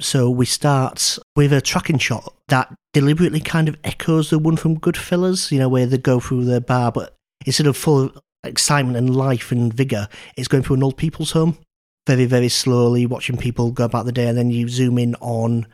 So 0.00 0.28
we 0.28 0.46
start 0.46 1.18
with 1.36 1.52
a 1.52 1.60
tracking 1.60 1.98
shot 1.98 2.34
that 2.48 2.74
deliberately 2.92 3.40
kind 3.40 3.68
of 3.68 3.76
echoes 3.84 4.30
the 4.30 4.38
one 4.40 4.56
from 4.56 4.80
Goodfellas, 4.80 5.52
you 5.52 5.58
know, 5.60 5.68
where 5.68 5.86
they 5.86 5.98
go 5.98 6.18
through 6.18 6.46
the 6.46 6.60
bar, 6.60 6.90
but 6.90 7.14
instead 7.46 7.66
of 7.68 7.76
full 7.76 8.00
of 8.06 8.18
excitement 8.46 8.96
and 8.96 9.14
life 9.14 9.50
and 9.52 9.72
vigour, 9.72 10.08
it's 10.36 10.48
going 10.48 10.62
through 10.62 10.76
an 10.76 10.82
old 10.82 10.96
people's 10.96 11.32
home 11.32 11.58
very, 12.06 12.26
very 12.26 12.48
slowly, 12.48 13.06
watching 13.06 13.36
people 13.36 13.70
go 13.70 13.84
about 13.84 14.06
the 14.06 14.12
day, 14.12 14.28
and 14.28 14.36
then 14.36 14.50
you 14.50 14.68
zoom 14.68 14.98
in 14.98 15.14
on 15.16 15.66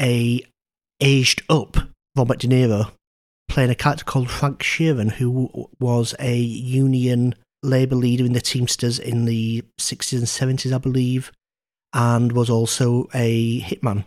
a 0.00 0.44
aged 1.00 1.42
up 1.48 1.76
Robert 2.16 2.38
De 2.38 2.46
Niro 2.46 2.92
playing 3.48 3.70
a 3.70 3.74
character 3.74 4.04
called 4.04 4.30
Frank 4.30 4.60
Sheeran, 4.60 5.10
who 5.10 5.68
was 5.80 6.14
a 6.18 6.36
union 6.36 7.34
labour 7.62 7.96
leader 7.96 8.24
in 8.24 8.32
the 8.32 8.40
Teamsters 8.40 8.98
in 8.98 9.24
the 9.24 9.62
60s 9.78 10.18
and 10.18 10.58
70s, 10.58 10.72
I 10.72 10.78
believe, 10.78 11.32
and 11.92 12.32
was 12.32 12.48
also 12.48 13.08
a 13.12 13.60
hitman. 13.60 14.04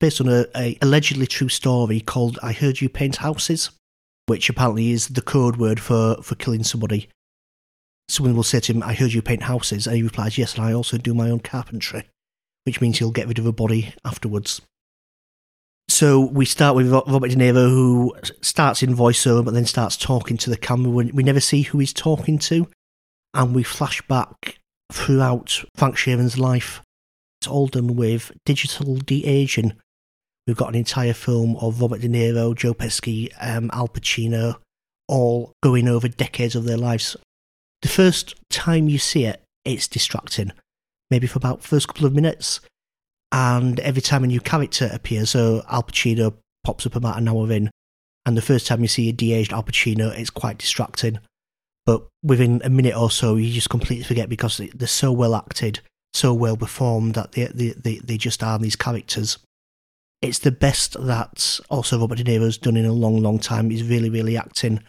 Based 0.00 0.20
on 0.20 0.28
a, 0.28 0.46
a 0.54 0.76
allegedly 0.82 1.26
true 1.26 1.48
story 1.48 2.00
called 2.00 2.38
I 2.42 2.52
Heard 2.52 2.80
You 2.80 2.88
Paint 2.88 3.16
Houses, 3.16 3.70
which 4.28 4.48
apparently 4.48 4.92
is 4.92 5.08
the 5.08 5.22
code 5.22 5.56
word 5.56 5.80
for, 5.80 6.22
for 6.22 6.34
killing 6.36 6.62
somebody 6.62 7.08
someone 8.08 8.34
will 8.34 8.42
say 8.42 8.60
to 8.60 8.72
him, 8.72 8.82
I 8.82 8.94
heard 8.94 9.12
you 9.12 9.22
paint 9.22 9.42
houses. 9.42 9.86
And 9.86 9.96
he 9.96 10.02
replies, 10.02 10.38
Yes, 10.38 10.54
and 10.54 10.64
I 10.64 10.72
also 10.72 10.98
do 10.98 11.14
my 11.14 11.30
own 11.30 11.40
carpentry, 11.40 12.04
which 12.64 12.80
means 12.80 12.98
he'll 12.98 13.10
get 13.10 13.28
rid 13.28 13.38
of 13.38 13.46
a 13.46 13.52
body 13.52 13.94
afterwards. 14.04 14.60
So 15.90 16.20
we 16.20 16.44
start 16.44 16.76
with 16.76 16.90
Robert 16.90 17.30
De 17.30 17.36
Niro, 17.36 17.70
who 17.70 18.14
starts 18.42 18.82
in 18.82 18.94
voiceover, 18.94 19.44
but 19.44 19.54
then 19.54 19.64
starts 19.64 19.96
talking 19.96 20.36
to 20.38 20.50
the 20.50 20.56
camera. 20.56 20.90
We 20.90 21.22
never 21.22 21.40
see 21.40 21.62
who 21.62 21.78
he's 21.78 21.94
talking 21.94 22.38
to. 22.40 22.68
And 23.34 23.54
we 23.54 23.62
flash 23.62 24.02
back 24.02 24.58
throughout 24.92 25.64
Frank 25.76 25.96
Sheeran's 25.96 26.38
life. 26.38 26.82
It's 27.40 27.48
all 27.48 27.68
done 27.68 27.96
with 27.96 28.32
digital 28.44 28.96
de 28.96 29.24
aging, 29.24 29.74
We've 30.48 30.56
got 30.56 30.70
an 30.70 30.76
entire 30.76 31.12
film 31.12 31.56
of 31.58 31.82
Robert 31.82 32.00
De 32.00 32.08
Niro, 32.08 32.56
Joe 32.56 32.72
Pesci, 32.72 33.28
um, 33.38 33.68
Al 33.74 33.86
Pacino, 33.86 34.56
all 35.06 35.52
going 35.62 35.86
over 35.86 36.08
decades 36.08 36.56
of 36.56 36.64
their 36.64 36.78
lives. 36.78 37.18
The 37.82 37.88
first 37.88 38.34
time 38.48 38.88
you 38.88 38.98
see 38.98 39.24
it, 39.26 39.42
it's 39.66 39.86
distracting. 39.86 40.52
Maybe 41.10 41.26
for 41.26 41.36
about 41.36 41.62
first 41.62 41.86
couple 41.86 42.06
of 42.06 42.14
minutes, 42.14 42.60
and 43.30 43.78
every 43.80 44.00
time 44.00 44.24
a 44.24 44.26
new 44.26 44.40
character 44.40 44.88
appears, 44.90 45.30
so 45.30 45.62
Al 45.68 45.82
Pacino 45.82 46.34
pops 46.64 46.86
up 46.86 46.96
about 46.96 47.18
an 47.18 47.28
hour 47.28 47.52
in, 47.52 47.70
and 48.24 48.34
the 48.34 48.42
first 48.42 48.66
time 48.66 48.80
you 48.80 48.88
see 48.88 49.10
a 49.10 49.12
de-aged 49.12 49.52
Al 49.52 49.62
Pacino, 49.62 50.18
it's 50.18 50.30
quite 50.30 50.56
distracting. 50.56 51.18
But 51.84 52.06
within 52.22 52.62
a 52.64 52.70
minute 52.70 52.96
or 52.96 53.10
so, 53.10 53.36
you 53.36 53.52
just 53.52 53.68
completely 53.68 54.04
forget 54.04 54.30
because 54.30 54.56
they- 54.56 54.68
they're 54.68 54.88
so 54.88 55.12
well 55.12 55.34
acted, 55.34 55.80
so 56.14 56.32
well 56.32 56.56
performed 56.56 57.14
that 57.16 57.32
they, 57.32 57.44
they, 57.46 57.68
they, 57.72 57.96
they 57.96 58.16
just 58.16 58.42
are 58.42 58.58
these 58.58 58.76
characters. 58.76 59.36
It's 60.20 60.40
the 60.40 60.50
best 60.50 60.94
that 61.04 61.60
also 61.70 61.98
Robert 62.00 62.18
De 62.18 62.24
Niro's 62.24 62.58
done 62.58 62.76
in 62.76 62.84
a 62.84 62.92
long, 62.92 63.22
long 63.22 63.38
time. 63.38 63.70
He's 63.70 63.84
really, 63.84 64.10
really 64.10 64.36
acting. 64.36 64.82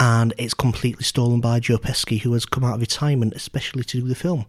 And 0.00 0.34
it's 0.36 0.54
completely 0.54 1.04
stolen 1.04 1.40
by 1.40 1.60
Joe 1.60 1.78
Pesci, 1.78 2.20
who 2.22 2.32
has 2.32 2.44
come 2.44 2.64
out 2.64 2.74
of 2.74 2.80
retirement 2.80 3.34
especially 3.34 3.84
to 3.84 4.00
do 4.00 4.08
the 4.08 4.14
film. 4.16 4.46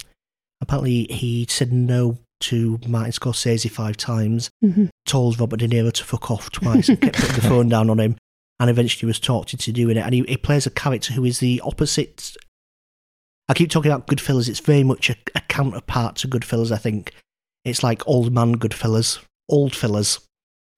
Apparently, 0.62 1.04
he 1.12 1.46
said 1.48 1.72
no 1.72 2.18
to 2.42 2.80
Martin 2.88 3.12
Scorsese 3.12 3.70
five 3.70 3.96
times, 3.98 4.50
Mhm. 4.64 4.90
told 5.06 5.40
Robert 5.40 5.58
De 5.58 5.68
Niro 5.68 5.92
to 5.94 6.04
fuck 6.04 6.32
off 6.32 6.50
twice, 6.50 6.90
and 6.90 7.00
kept 7.00 7.18
putting 7.18 7.36
the 7.36 7.42
phone 7.50 7.70
down 7.70 7.90
on 7.90 8.00
him, 8.00 8.16
and 8.60 8.70
eventually 8.70 9.06
was 9.08 9.20
talked 9.20 9.54
into 9.54 9.72
doing 9.72 9.98
it. 9.98 10.02
And 10.06 10.14
he, 10.16 10.24
he 10.24 10.38
plays 10.38 10.66
a 10.66 10.72
character 10.72 11.14
who 11.14 11.24
is 11.24 11.40
the 11.40 11.62
opposite. 11.64 12.36
I 13.48 13.54
keep 13.54 13.70
talking 13.70 13.92
about 13.92 14.08
Goodfellas. 14.08 14.50
It's 14.50 14.60
very 14.60 14.84
much 14.84 15.10
a, 15.10 15.16
a 15.36 15.42
counterpart 15.42 16.16
to 16.18 16.28
Goodfellas. 16.28 16.72
I 16.72 16.78
think 16.78 17.14
it's 17.64 17.84
like 17.84 18.02
old 18.08 18.34
man 18.34 18.56
Goodfellas, 18.58 19.20
old 19.50 19.76
fillers. 19.76 20.20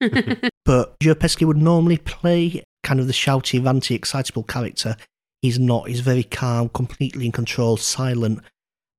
But 0.64 0.98
Joe 1.00 1.14
Pesci 1.14 1.46
would 1.46 1.56
normally 1.56 1.96
play 1.98 2.64
kind 2.82 2.98
of 2.98 3.06
the 3.06 3.12
shouty, 3.12 3.60
ranty, 3.60 3.94
excitable 3.94 4.42
character. 4.42 4.96
He's 5.40 5.58
not. 5.60 5.86
He's 5.88 6.00
very 6.00 6.24
calm, 6.24 6.68
completely 6.70 7.26
in 7.26 7.32
control, 7.32 7.76
silent, 7.76 8.40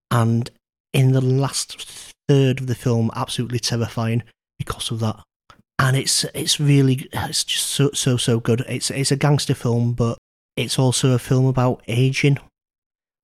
and 0.10 0.50
in 0.94 1.12
the 1.12 1.20
last 1.22 2.14
third 2.30 2.62
of 2.62 2.68
the 2.68 2.76
film, 2.76 3.12
absolutely 3.16 3.60
terrifying 3.60 4.24
because 4.58 4.92
of 4.92 5.02
that. 5.02 5.20
And 5.78 5.98
it's 5.98 6.24
it's 6.34 6.58
really 6.60 7.08
it's 7.12 7.44
just 7.44 7.66
so 7.66 7.92
so 7.94 8.16
so 8.16 8.40
good. 8.40 8.62
It's 8.70 8.90
it's 8.90 9.12
a 9.12 9.18
gangster 9.18 9.54
film, 9.54 9.92
but 9.94 10.18
it's 10.56 10.80
also 10.80 11.12
a 11.12 11.20
film 11.20 11.46
about 11.48 11.84
aging, 11.90 12.38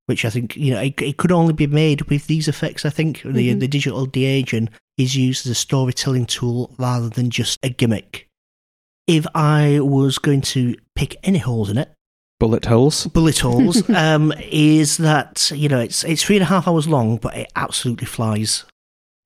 which 0.08 0.26
I 0.26 0.30
think 0.30 0.58
you 0.58 0.74
know 0.74 0.82
it, 0.82 1.02
it 1.02 1.16
could 1.18 1.32
only 1.32 1.54
be 1.54 1.66
made 1.68 2.02
with 2.10 2.28
these 2.28 2.50
effects. 2.50 2.86
I 2.86 2.90
think 2.90 3.22
the 3.24 3.52
Mhm. 3.56 3.60
the 3.62 3.68
digital 3.70 4.06
de 4.06 4.26
aging 4.26 4.68
is 4.98 5.16
used 5.16 5.46
as 5.46 5.52
a 5.52 5.56
storytelling 5.56 6.26
tool 6.26 6.74
rather 6.78 7.10
than 7.10 7.30
just 7.30 7.58
a 7.64 7.70
gimmick. 7.70 8.28
If 9.08 9.26
I 9.36 9.80
was 9.82 10.18
going 10.18 10.42
to 10.42 10.76
pick 10.96 11.16
any 11.24 11.40
holes 11.40 11.70
in 11.70 11.78
it, 11.78 11.92
Bullet 12.40 12.66
holes. 12.66 13.08
bullet 13.08 13.40
holes, 13.40 13.90
um, 13.96 14.34
is 14.50 14.98
that 14.98 15.52
you 15.56 15.70
know 15.70 15.80
it's 15.80 16.04
it's 16.04 16.24
three 16.24 16.36
and 16.36 16.44
a 16.44 16.48
half 16.48 16.68
hours 16.68 16.88
long, 16.88 17.18
but 17.18 17.36
it 17.38 17.52
absolutely 17.56 18.06
flies. 18.06 18.66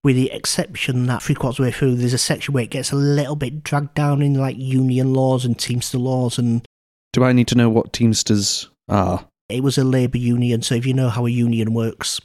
With 0.03 0.15
the 0.15 0.31
exception 0.31 1.07
that 1.07 1.23
three 1.23 1.33
quarters 1.35 1.57
of 1.59 1.63
the 1.65 1.69
way 1.69 1.71
through, 1.71 1.95
there's 1.95 2.13
a 2.13 2.17
section 2.19 2.53
where 2.53 2.63
it 2.63 2.69
gets 2.69 2.91
a 2.91 2.95
little 2.95 3.35
bit 3.35 3.63
dragged 3.63 3.95
down 3.95 4.21
in 4.21 4.35
like 4.35 4.55
union 4.57 5.13
laws 5.13 5.45
and 5.45 5.57
Teamster 5.57 5.97
laws, 5.97 6.37
and 6.37 6.63
Do 7.13 7.23
I 7.23 7.33
need 7.33 7.47
to 7.47 7.55
know 7.55 7.69
what 7.69 7.91
Teamsters 7.93 8.69
are? 8.87 9.25
it 9.49 9.63
was 9.63 9.77
a 9.77 9.83
labour 9.83 10.17
union. 10.17 10.61
So 10.61 10.75
if 10.75 10.85
you 10.85 10.93
know 10.93 11.09
how 11.09 11.25
a 11.25 11.29
union 11.29 11.73
works, 11.73 12.21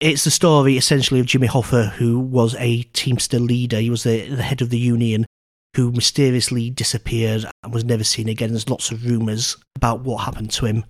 it's 0.00 0.24
the 0.24 0.30
story 0.30 0.76
essentially 0.76 1.20
of 1.20 1.26
Jimmy 1.26 1.48
Hoffa, 1.48 1.90
who 1.92 2.18
was 2.18 2.54
a 2.56 2.82
Teamster 2.92 3.38
leader. 3.38 3.80
He 3.80 3.90
was 3.90 4.02
the, 4.02 4.28
the 4.28 4.42
head 4.42 4.60
of 4.60 4.70
the 4.70 4.78
union, 4.78 5.26
who 5.74 5.92
mysteriously 5.92 6.70
disappeared 6.70 7.44
and 7.62 7.72
was 7.72 7.84
never 7.84 8.04
seen 8.04 8.28
again. 8.28 8.50
There's 8.50 8.68
lots 8.68 8.90
of 8.90 9.06
rumours 9.06 9.56
about 9.74 10.00
what 10.00 10.24
happened 10.24 10.50
to 10.52 10.66
him. 10.66 10.84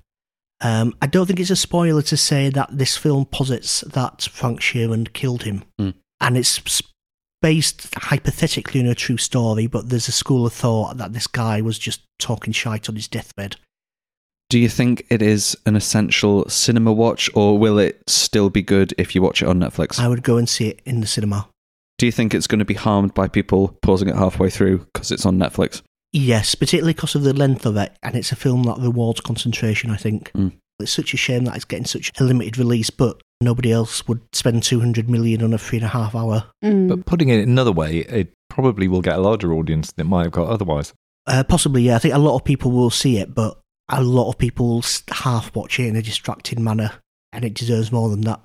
Um, 0.61 0.95
I 1.03 1.07
don't 1.07 1.27
think 1.27 1.39
it's 1.39 1.51
a 1.51 1.57
spoiler 1.57 2.03
to 2.03 2.17
say 2.17 2.49
that 2.51 2.71
this 2.73 2.97
film 2.97 3.27
posits 3.27 3.83
that 3.83 4.23
Frank 4.33 4.61
Sheeran 4.61 5.13
killed 5.13 5.43
him. 5.43 5.65
Hmm. 5.79 5.91
And 6.21 6.39
it's 6.39 6.83
based 7.43 7.95
hypothetically 7.95 8.81
on 8.81 8.87
a 8.87 8.95
true 8.95 9.19
story, 9.19 9.67
but 9.67 9.91
there's 9.91 10.09
a 10.09 10.13
school 10.13 10.47
of 10.47 10.53
thought 10.53 10.97
that 10.97 11.13
this 11.13 11.27
guy 11.27 11.61
was 11.61 11.79
just 11.79 12.01
talking 12.19 12.53
shite 12.53 12.89
on 12.89 12.97
his 12.97 13.07
deathbed. 13.07 13.57
Do 14.49 14.59
you 14.61 14.69
think 14.69 15.05
it 15.11 15.23
is 15.23 15.57
an 15.67 15.75
essential 15.75 16.49
cinema 16.49 16.93
watch, 16.93 17.29
or 17.35 17.59
will 17.59 17.79
it 17.79 18.01
still 18.07 18.49
be 18.49 18.63
good 18.63 18.95
if 18.97 19.15
you 19.15 19.23
watch 19.23 19.43
it 19.43 19.49
on 19.49 19.59
Netflix? 19.59 19.99
I 19.99 20.07
would 20.09 20.23
go 20.23 20.37
and 20.37 20.49
see 20.49 20.69
it 20.69 20.81
in 20.85 21.01
the 21.01 21.07
cinema. 21.07 21.49
Do 21.99 22.07
you 22.07 22.13
think 22.13 22.33
it's 22.35 22.47
going 22.47 22.59
to 22.61 22.65
be 22.65 22.75
harmed 22.75 23.13
by 23.15 23.27
people 23.27 23.77
pausing 23.83 24.09
it 24.09 24.15
halfway 24.15 24.51
through 24.51 24.87
because 24.93 25.11
it's 25.11 25.27
on 25.27 25.39
Netflix? 25.39 25.83
Yes, 26.13 26.55
particularly 26.55 26.93
because 26.93 27.15
of 27.17 27.23
the 27.25 27.33
length 27.33 27.67
of 27.67 27.77
it, 27.77 27.97
and 28.03 28.15
it's 28.15 28.31
a 28.33 28.37
film 28.37 28.63
that 28.65 28.79
rewards 28.79 29.21
concentration. 29.21 29.91
I 29.91 29.97
think 29.97 30.31
Mm. 30.33 30.53
it's 30.79 30.93
such 30.93 31.13
a 31.13 31.17
shame 31.17 31.45
that 31.47 31.57
it's 31.57 31.65
getting 31.65 31.85
such 31.87 32.13
a 32.21 32.25
limited 32.25 32.57
release, 32.57 32.91
but 32.91 33.21
nobody 33.41 33.73
else 33.73 34.07
would 34.07 34.21
spend 34.33 34.63
two 34.63 34.79
hundred 34.79 35.11
million 35.11 35.43
on 35.43 35.55
a 35.55 35.59
three 35.59 35.79
and 35.79 35.85
a 35.87 35.89
half 35.89 36.15
hour. 36.15 36.45
Mm. 36.65 36.89
But 36.89 37.07
putting 37.07 37.31
it 37.31 37.47
another 37.49 37.73
way, 37.73 37.99
it 38.01 38.33
probably 38.49 38.87
will 38.87 39.03
get 39.03 39.19
a 39.19 39.21
larger 39.21 39.53
audience 39.53 39.91
than 39.93 40.07
it 40.07 40.09
might 40.09 40.23
have 40.25 40.33
got 40.33 40.49
otherwise. 40.49 40.93
Uh, 41.27 41.43
possibly, 41.43 41.83
yeah. 41.83 41.97
I 41.97 41.99
think 41.99 42.15
a 42.15 42.19
lot 42.19 42.37
of 42.37 42.45
people 42.45 42.71
will 42.71 42.91
see 42.91 43.17
it, 43.19 43.35
but 43.35 43.59
a 43.89 44.03
lot 44.03 44.29
of 44.29 44.39
people 44.39 44.83
half 45.11 45.55
watch 45.55 45.79
it 45.79 45.87
in 45.87 45.97
a 45.97 46.03
distracted 46.03 46.59
manner, 46.59 46.93
and 47.33 47.45
it 47.45 47.55
deserves 47.55 47.93
more 47.93 48.09
than 48.09 48.23
that. 48.23 48.41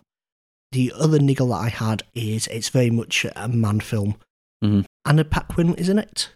The 0.71 0.93
other 0.95 1.19
niggle 1.19 1.47
that 1.47 1.55
I 1.55 1.69
had 1.69 2.03
is 2.13 2.47
it's 2.47 2.69
very 2.69 2.89
much 2.89 3.25
a 3.35 3.47
man 3.47 3.79
film. 3.79 4.15
Mhm. 4.63 4.85
Anna 5.05 5.25
Paquin, 5.25 5.73
isn't 5.75 5.99
it? 5.99 6.29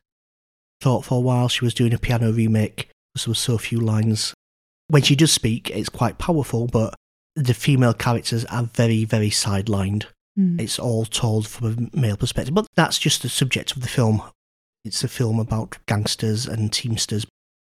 Thought 0.82 1.06
for 1.06 1.18
a 1.18 1.22
while 1.22 1.48
she 1.48 1.64
was 1.64 1.74
doing 1.74 1.94
a 1.94 1.98
piano 1.98 2.32
remake 2.32 2.90
because 3.14 3.26
there 3.26 3.32
were 3.32 3.36
so 3.36 3.58
few 3.58 3.80
lines. 3.80 4.34
When 4.88 5.04
she 5.04 5.16
does 5.16 5.32
speak, 5.32 5.70
it's 5.70 5.90
quite 5.90 6.18
powerful, 6.18 6.68
but 6.68 6.96
the 7.36 7.54
female 7.54 7.94
characters 7.94 8.46
are 8.46 8.64
very, 8.74 9.06
very 9.06 9.30
sidelined. 9.30 10.06
Mm. 10.38 10.60
It's 10.60 10.80
all 10.80 11.06
told 11.06 11.48
from 11.48 11.90
a 11.94 11.98
male 11.98 12.18
perspective, 12.18 12.54
but 12.54 12.68
that's 12.76 13.00
just 13.00 13.22
the 13.22 13.30
subject 13.30 13.76
of 13.76 13.82
the 13.82 13.88
film. 13.88 14.22
It's 14.84 15.04
a 15.04 15.08
film 15.08 15.40
about 15.40 15.78
gangsters 15.86 16.46
and 16.46 16.72
teamsters. 16.74 17.26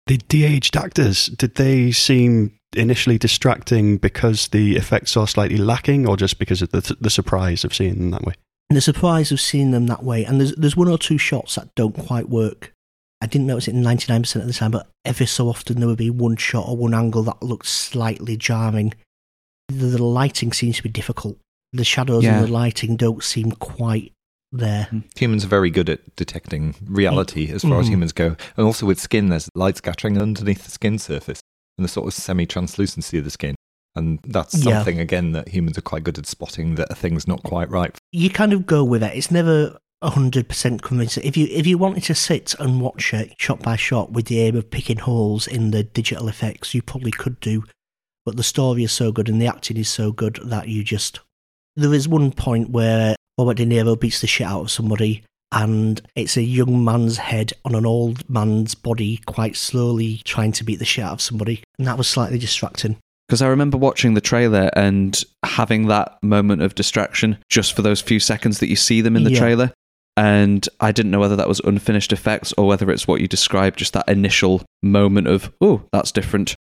The 0.08 0.18
de-aged 0.18 0.76
actors, 0.76 1.28
did 1.28 1.56
they 1.56 1.92
seem 1.92 2.58
initially 2.76 3.18
distracting 3.18 3.98
because 3.98 4.48
the 4.50 4.76
effects 4.76 5.16
are 5.18 5.28
slightly 5.28 5.58
lacking, 5.58 6.08
or 6.08 6.18
just 6.18 6.40
because 6.40 6.62
of 6.62 6.70
the, 6.72 6.96
the 7.00 7.10
surprise 7.10 7.64
of 7.64 7.74
seeing 7.74 7.96
them 8.00 8.12
that 8.12 8.24
way? 8.24 8.34
The 8.72 8.82
surprise 8.82 9.32
of 9.32 9.40
seeing 9.40 9.72
them 9.72 9.88
that 9.88 10.04
way, 10.04 10.24
and 10.26 10.40
there's 10.40 10.54
there's 10.56 10.78
one 10.78 10.88
or 10.88 10.98
two 10.98 11.18
shots 11.18 11.56
that 11.56 11.74
don't 11.76 11.98
quite 11.98 12.30
work. 12.30 12.74
I 13.22 13.26
didn't 13.26 13.48
notice 13.48 13.68
it 13.68 13.76
99% 13.76 14.36
of 14.38 14.48
the 14.48 14.54
time, 14.54 14.72
but 14.72 14.88
every 15.04 15.26
so 15.26 15.50
often 15.50 15.80
there 15.80 15.88
would 15.90 15.98
be 15.98 16.10
one 16.10 16.38
shot 16.38 16.68
or 16.70 16.78
one 16.78 16.94
angle 16.94 17.22
that 17.24 17.44
looked 17.44 17.66
slightly 17.66 18.38
jarring. 18.38 18.94
The, 19.68 19.88
the 19.88 20.04
lighting 20.04 20.54
seems 20.54 20.78
to 20.78 20.84
be 20.84 20.90
difficult. 20.90 21.38
The 21.74 21.84
shadows 21.84 22.24
Yeah. 22.24 22.38
and 22.40 22.48
the 22.48 22.52
lighting 22.52 22.96
don't 22.96 23.24
seem 23.24 23.52
quite 23.52 24.14
there. 24.52 24.88
Humans 25.18 25.46
are 25.46 25.50
very 25.50 25.70
good 25.70 25.90
at 25.90 26.16
detecting 26.16 26.76
reality 26.86 27.52
as 27.52 27.62
far 27.64 27.80
as 27.80 27.88
Mhm. 27.88 27.92
humans 27.92 28.12
go. 28.14 28.36
And 28.58 28.66
also 28.66 28.86
with 28.86 29.00
skin, 29.00 29.30
there's 29.30 29.50
light 29.56 29.78
scattering 29.78 30.22
underneath 30.22 30.64
the 30.66 30.72
skin 30.72 30.98
surface 31.00 31.40
and 31.78 31.86
the 31.86 31.90
sort 31.90 32.08
of 32.08 32.14
semi 32.14 32.46
translucency 32.46 33.18
of 33.18 33.24
the 33.26 33.30
skin. 33.32 33.56
And 33.96 34.20
that's 34.24 34.54
Yeah. 34.56 34.76
something, 34.76 35.00
again, 35.00 35.32
that 35.34 35.50
humans 35.50 35.78
are 35.78 35.82
quite 35.82 36.04
good 36.04 36.18
at 36.18 36.26
spotting 36.26 36.76
that 36.76 36.92
a 36.92 36.96
thing's 36.96 37.28
not 37.28 37.44
quite 37.44 37.70
right. 37.70 37.96
you 38.12 38.30
kind 38.30 38.54
of 38.54 38.66
go 38.66 38.84
with 38.84 39.04
it. 39.04 39.16
It's 39.16 39.32
never 39.32 39.78
hundred 40.02 40.48
percent 40.48 40.82
convincing. 40.82 41.24
If 41.26 41.36
you 41.36 41.48
if 41.52 41.68
you 41.68 41.78
wanted 41.78 42.04
to 42.04 42.16
sit 42.16 42.56
and 42.58 42.80
watch 42.80 43.14
it 43.14 43.34
shot 43.38 43.62
by 43.62 43.76
shot 43.76 44.14
with 44.14 44.26
the 44.28 44.40
aim 44.40 44.56
of 44.56 44.72
picking 44.72 44.98
holes 45.00 45.46
in 45.46 45.72
the 45.72 45.84
digital 45.84 46.28
effects, 46.30 46.74
you 46.74 46.82
probably 46.82 47.12
could 47.12 47.40
do. 47.42 47.66
But 48.26 48.38
the 48.38 48.44
story 48.44 48.84
is 48.84 48.92
so 48.94 49.12
good 49.12 49.28
and 49.28 49.42
the 49.42 49.48
acting 49.48 49.76
is 49.78 49.90
so 49.90 50.12
good 50.12 50.40
that 50.46 50.70
you 50.70 50.84
just. 50.84 51.20
There 51.76 51.94
is 51.94 52.08
one 52.08 52.32
point 52.32 52.70
where 52.70 53.16
Robert 53.40 53.56
De 53.56 53.66
Niro 53.66 53.98
beats 53.98 54.20
the 54.22 54.28
shit 54.28 54.46
out 54.46 54.60
of 54.62 54.70
somebody, 54.70 55.24
and 55.54 56.02
it's 56.16 56.36
a 56.36 56.42
young 56.44 56.84
man's 56.84 57.18
head 57.18 57.54
on 57.64 57.74
an 57.74 57.86
old 57.86 58.30
man's 58.30 58.76
body, 58.76 59.22
quite 59.26 59.56
slowly 59.56 60.18
trying 60.26 60.52
to 60.52 60.66
beat 60.66 60.78
the 60.80 60.86
shit 60.86 61.06
out 61.06 61.14
of 61.14 61.22
somebody, 61.22 61.64
and 61.78 61.88
that 61.88 61.98
was 61.98 62.08
slightly 62.08 62.38
distracting. 62.38 62.98
Because 63.30 63.42
I 63.42 63.48
remember 63.48 63.78
watching 63.78 64.14
the 64.14 64.22
trailer 64.22 64.70
and 64.76 65.24
having 65.46 65.88
that 65.88 66.18
moment 66.22 66.62
of 66.64 66.76
distraction 66.76 67.38
just 67.50 67.74
for 67.74 67.82
those 67.82 68.02
few 68.02 68.20
seconds 68.20 68.60
that 68.60 68.68
you 68.68 68.76
see 68.76 69.00
them 69.02 69.16
in 69.16 69.24
the 69.24 69.32
Yeah. 69.32 69.40
trailer. 69.40 69.72
And 70.18 70.68
I 70.82 70.92
didn't 70.92 71.12
know 71.12 71.20
whether 71.22 71.38
that 71.38 71.48
was 71.48 71.62
unfinished 71.62 72.12
effects 72.12 72.54
or 72.58 72.68
whether 72.68 72.92
it's 72.92 73.08
what 73.08 73.22
you 73.22 73.28
described, 73.28 73.80
just 73.80 73.94
that 73.94 74.10
initial 74.10 74.64
moment 74.84 75.28
of, 75.28 75.50
oh, 75.62 75.84
that's 75.94 76.12
different, 76.12 76.56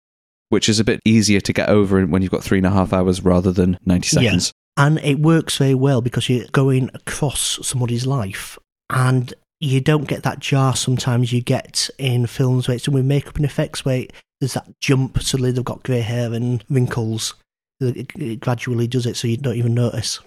which 0.47 0.69
is 0.69 0.79
a 0.79 0.85
bit 0.85 1.01
easier 1.03 1.41
to 1.41 1.51
get 1.51 1.67
over 1.67 2.05
when 2.05 2.21
you've 2.21 2.31
got 2.31 2.43
three 2.43 2.59
and 2.59 2.67
a 2.67 2.71
half 2.71 2.93
hours 2.93 3.21
rather 3.21 3.51
than 3.51 3.77
90 3.85 4.15
Yeah. 4.15 4.21
seconds. 4.29 4.51
And 4.79 4.97
it 4.99 5.19
works 5.19 5.57
very 5.57 5.75
well 5.75 6.01
because 6.01 6.29
you're 6.29 6.47
going 6.53 6.89
across 6.93 7.59
somebody's 7.67 8.07
life 8.07 8.57
and 8.89 9.33
you 9.59 9.81
don't 9.81 10.07
get 10.07 10.23
that 10.23 10.39
jar 10.39 10.73
sometimes 10.73 11.33
you 11.33 11.41
get 11.41 11.89
in 11.97 12.25
films 12.27 12.65
where 12.65 12.75
it's 12.75 12.85
done 12.85 12.95
with 12.95 13.03
makeup 13.03 13.35
and 13.35 13.43
effects 13.43 13.83
where 13.83 14.05
there's 14.39 14.53
that 14.53 14.79
jump, 14.79 15.21
suddenly 15.21 15.51
they've 15.51 15.65
got 15.65 15.83
grey 15.83 15.99
hair 15.99 16.33
and 16.33 16.63
wrinkles. 16.69 17.35
It, 17.81 18.09
it 18.15 18.39
gradually 18.39 18.87
does 18.87 19.05
it 19.05 19.17
so 19.17 19.27
you 19.27 19.35
don't 19.35 19.57
even 19.57 19.73
notice. 19.73 20.21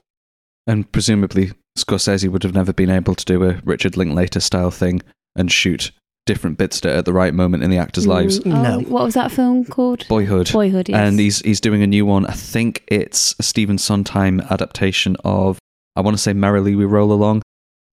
And 0.66 0.90
presumably 0.92 1.52
Scorsese 1.78 2.28
would 2.28 2.42
have 2.42 2.54
never 2.54 2.75
been 2.75 2.90
able 2.90 3.14
to 3.14 3.25
do 3.25 3.42
a 3.44 3.59
Richard 3.64 3.97
Linklater 3.97 4.40
style 4.40 4.71
thing 4.71 5.00
and 5.35 5.50
shoot 5.50 5.92
different 6.26 6.59
bits 6.59 6.81
to 6.83 6.93
at 6.93 7.05
the 7.05 7.12
right 7.12 7.35
moment 7.35 7.62
in 7.62 7.71
the 7.71 7.79
actors' 7.79 8.07
lives. 8.07 8.41
Mm, 8.41 8.55
oh, 8.55 8.62
No. 8.62 8.79
What 8.81 9.05
was 9.05 9.14
that 9.14 9.33
film 9.33 9.64
called? 9.64 10.07
Boyhood. 10.09 10.50
Boyhood, 10.52 10.88
yes. 10.88 10.99
And 10.99 11.19
he's 11.19 11.41
he's 11.41 11.61
doing 11.61 11.83
a 11.83 11.87
new 11.87 12.07
one. 12.07 12.26
I 12.26 12.33
think 12.33 12.85
it's 12.87 13.35
a 13.38 13.43
Stephen 13.43 13.79
Sondheim 13.79 14.41
adaptation 14.43 15.17
of 15.25 15.59
I 15.97 16.00
want 16.00 16.17
to 16.17 16.23
say 16.23 16.33
Merrily 16.33 16.75
We 16.75 16.85
Roll 16.85 17.12
Along, 17.12 17.43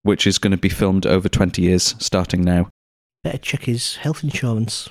which 0.02 0.26
is 0.26 0.38
going 0.38 0.52
to 0.52 0.56
be 0.56 0.68
filmed 0.68 1.06
over 1.06 1.28
20 1.28 1.60
years 1.62 1.94
starting 1.98 2.42
now. 2.42 2.68
Better 3.22 3.38
check 3.38 3.64
his 3.64 3.96
health 3.96 4.24
insurance. 4.24 4.88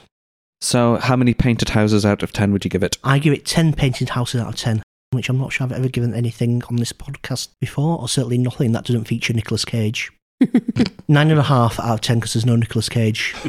So, 0.62 0.98
how 0.98 1.16
many 1.16 1.34
painted 1.34 1.70
houses 1.70 2.06
out 2.06 2.22
of 2.22 2.34
10 2.34 2.52
would 2.52 2.66
you 2.66 2.70
give 2.70 2.84
it? 2.84 2.98
I 3.04 3.18
give 3.18 3.34
it 3.34 3.46
10 3.46 3.74
painted 3.74 4.10
houses 4.10 4.42
out 4.42 4.50
of 4.50 4.56
10, 4.58 4.84
which 5.12 5.30
I'm 5.30 5.38
not 5.40 5.54
sure 5.54 5.66
I've 5.66 5.72
ever 5.72 5.88
given 5.88 6.14
anything 6.14 6.62
on 6.70 6.76
this 6.76 6.92
podcast 6.92 7.48
before, 7.62 7.98
or 8.00 8.10
certainly 8.10 8.38
nothing 8.38 8.74
that 8.74 8.86
doesn't 8.86 9.06
feature 9.06 9.34
Nicolas 9.34 9.66
Cage. 9.66 10.12
Nine 11.08 11.32
and 11.32 11.40
a 11.40 11.44
half 11.44 11.80
out 11.80 11.94
of 11.94 12.02
10 12.02 12.20
because 12.20 12.34
there's 12.34 12.46
no 12.46 12.56
Nicolas 12.56 12.90
Cage. 12.90 13.36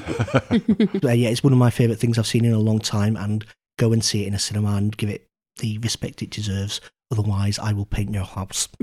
But, 0.93 1.05
uh, 1.05 1.13
yeah, 1.13 1.29
it's 1.29 1.45
one 1.45 1.53
of 1.53 1.59
my 1.59 1.71
favourite 1.71 2.01
things 2.01 2.19
I've 2.19 2.27
seen 2.27 2.45
in 2.45 2.53
a 2.53 2.59
long 2.59 2.79
time, 2.79 3.17
and 3.17 3.45
go 3.79 3.93
and 3.93 4.05
see 4.05 4.25
it 4.25 4.29
in 4.29 4.35
a 4.35 4.39
cinema 4.39 4.77
and 4.77 4.97
give 4.97 5.09
it 5.09 5.27
the 5.59 5.79
respect 5.79 6.23
it 6.23 6.31
deserves. 6.31 6.81
Otherwise, 7.11 7.59
I 7.59 7.73
will 7.73 7.87
paint 7.87 8.13
your 8.13 8.25
house. 8.25 8.69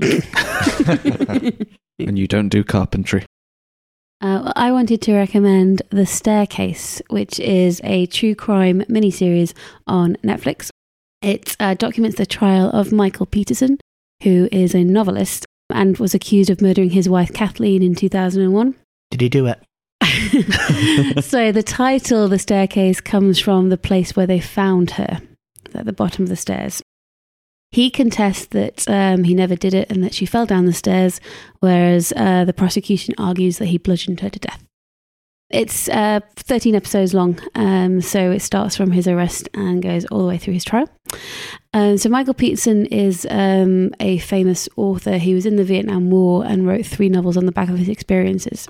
And 2.00 2.18
you 2.18 2.28
don't 2.28 2.48
do 2.48 2.62
carpentry. 2.62 3.26
Uh, 4.20 4.40
well, 4.44 4.52
I 4.56 4.70
wanted 4.72 5.02
to 5.02 5.14
recommend 5.14 5.82
The 5.90 6.06
Staircase, 6.06 7.02
which 7.10 7.40
is 7.40 7.80
a 7.84 8.06
true 8.06 8.34
crime 8.34 8.82
miniseries 8.88 9.52
on 9.86 10.16
Netflix. 10.24 10.70
It 11.22 11.56
uh, 11.58 11.74
documents 11.74 12.16
the 12.16 12.26
trial 12.26 12.70
of 12.70 12.92
Michael 12.92 13.26
Peterson, 13.26 13.78
who 14.22 14.48
is 14.52 14.74
a 14.74 14.84
novelist 14.84 15.46
and 15.70 15.98
was 15.98 16.14
accused 16.14 16.50
of 16.50 16.60
murdering 16.60 16.90
his 16.90 17.08
wife 17.08 17.32
Kathleen 17.32 17.82
in 17.82 17.94
2001. 17.94 18.74
Did 19.10 19.20
he 19.20 19.28
do 19.28 19.46
it? 19.46 19.62
so 21.24 21.52
the 21.52 21.62
title, 21.62 22.28
The 22.28 22.38
Staircase, 22.38 23.00
comes 23.00 23.38
from 23.38 23.68
the 23.68 23.78
place 23.78 24.16
where 24.16 24.26
they 24.26 24.40
found 24.40 24.92
her, 24.92 25.20
at 25.74 25.84
the 25.84 25.92
bottom 25.92 26.24
of 26.24 26.28
the 26.28 26.36
stairs. 26.36 26.82
He 27.70 27.90
contests 27.90 28.46
that 28.46 28.88
um, 28.88 29.24
he 29.24 29.34
never 29.34 29.54
did 29.54 29.74
it 29.74 29.90
and 29.90 30.02
that 30.02 30.14
she 30.14 30.24
fell 30.24 30.46
down 30.46 30.64
the 30.64 30.72
stairs, 30.72 31.20
whereas 31.60 32.12
uh, 32.16 32.44
the 32.44 32.54
prosecution 32.54 33.14
argues 33.18 33.58
that 33.58 33.66
he 33.66 33.76
bludgeoned 33.76 34.20
her 34.20 34.30
to 34.30 34.38
death. 34.38 34.64
It's 35.50 35.88
uh, 35.88 36.20
13 36.36 36.74
episodes 36.74 37.14
long, 37.14 37.38
um, 37.54 38.02
so 38.02 38.30
it 38.32 38.40
starts 38.40 38.76
from 38.76 38.90
his 38.90 39.08
arrest 39.08 39.48
and 39.54 39.82
goes 39.82 40.04
all 40.06 40.18
the 40.18 40.26
way 40.26 40.36
through 40.36 40.52
his 40.52 40.64
trial. 40.64 40.86
Um, 41.72 41.96
so, 41.96 42.10
Michael 42.10 42.34
Peterson 42.34 42.84
is 42.86 43.26
um, 43.30 43.90
a 43.98 44.18
famous 44.18 44.68
author. 44.76 45.16
He 45.16 45.32
was 45.34 45.46
in 45.46 45.56
the 45.56 45.64
Vietnam 45.64 46.10
War 46.10 46.44
and 46.44 46.66
wrote 46.66 46.84
three 46.84 47.08
novels 47.08 47.38
on 47.38 47.46
the 47.46 47.52
back 47.52 47.70
of 47.70 47.78
his 47.78 47.88
experiences. 47.88 48.68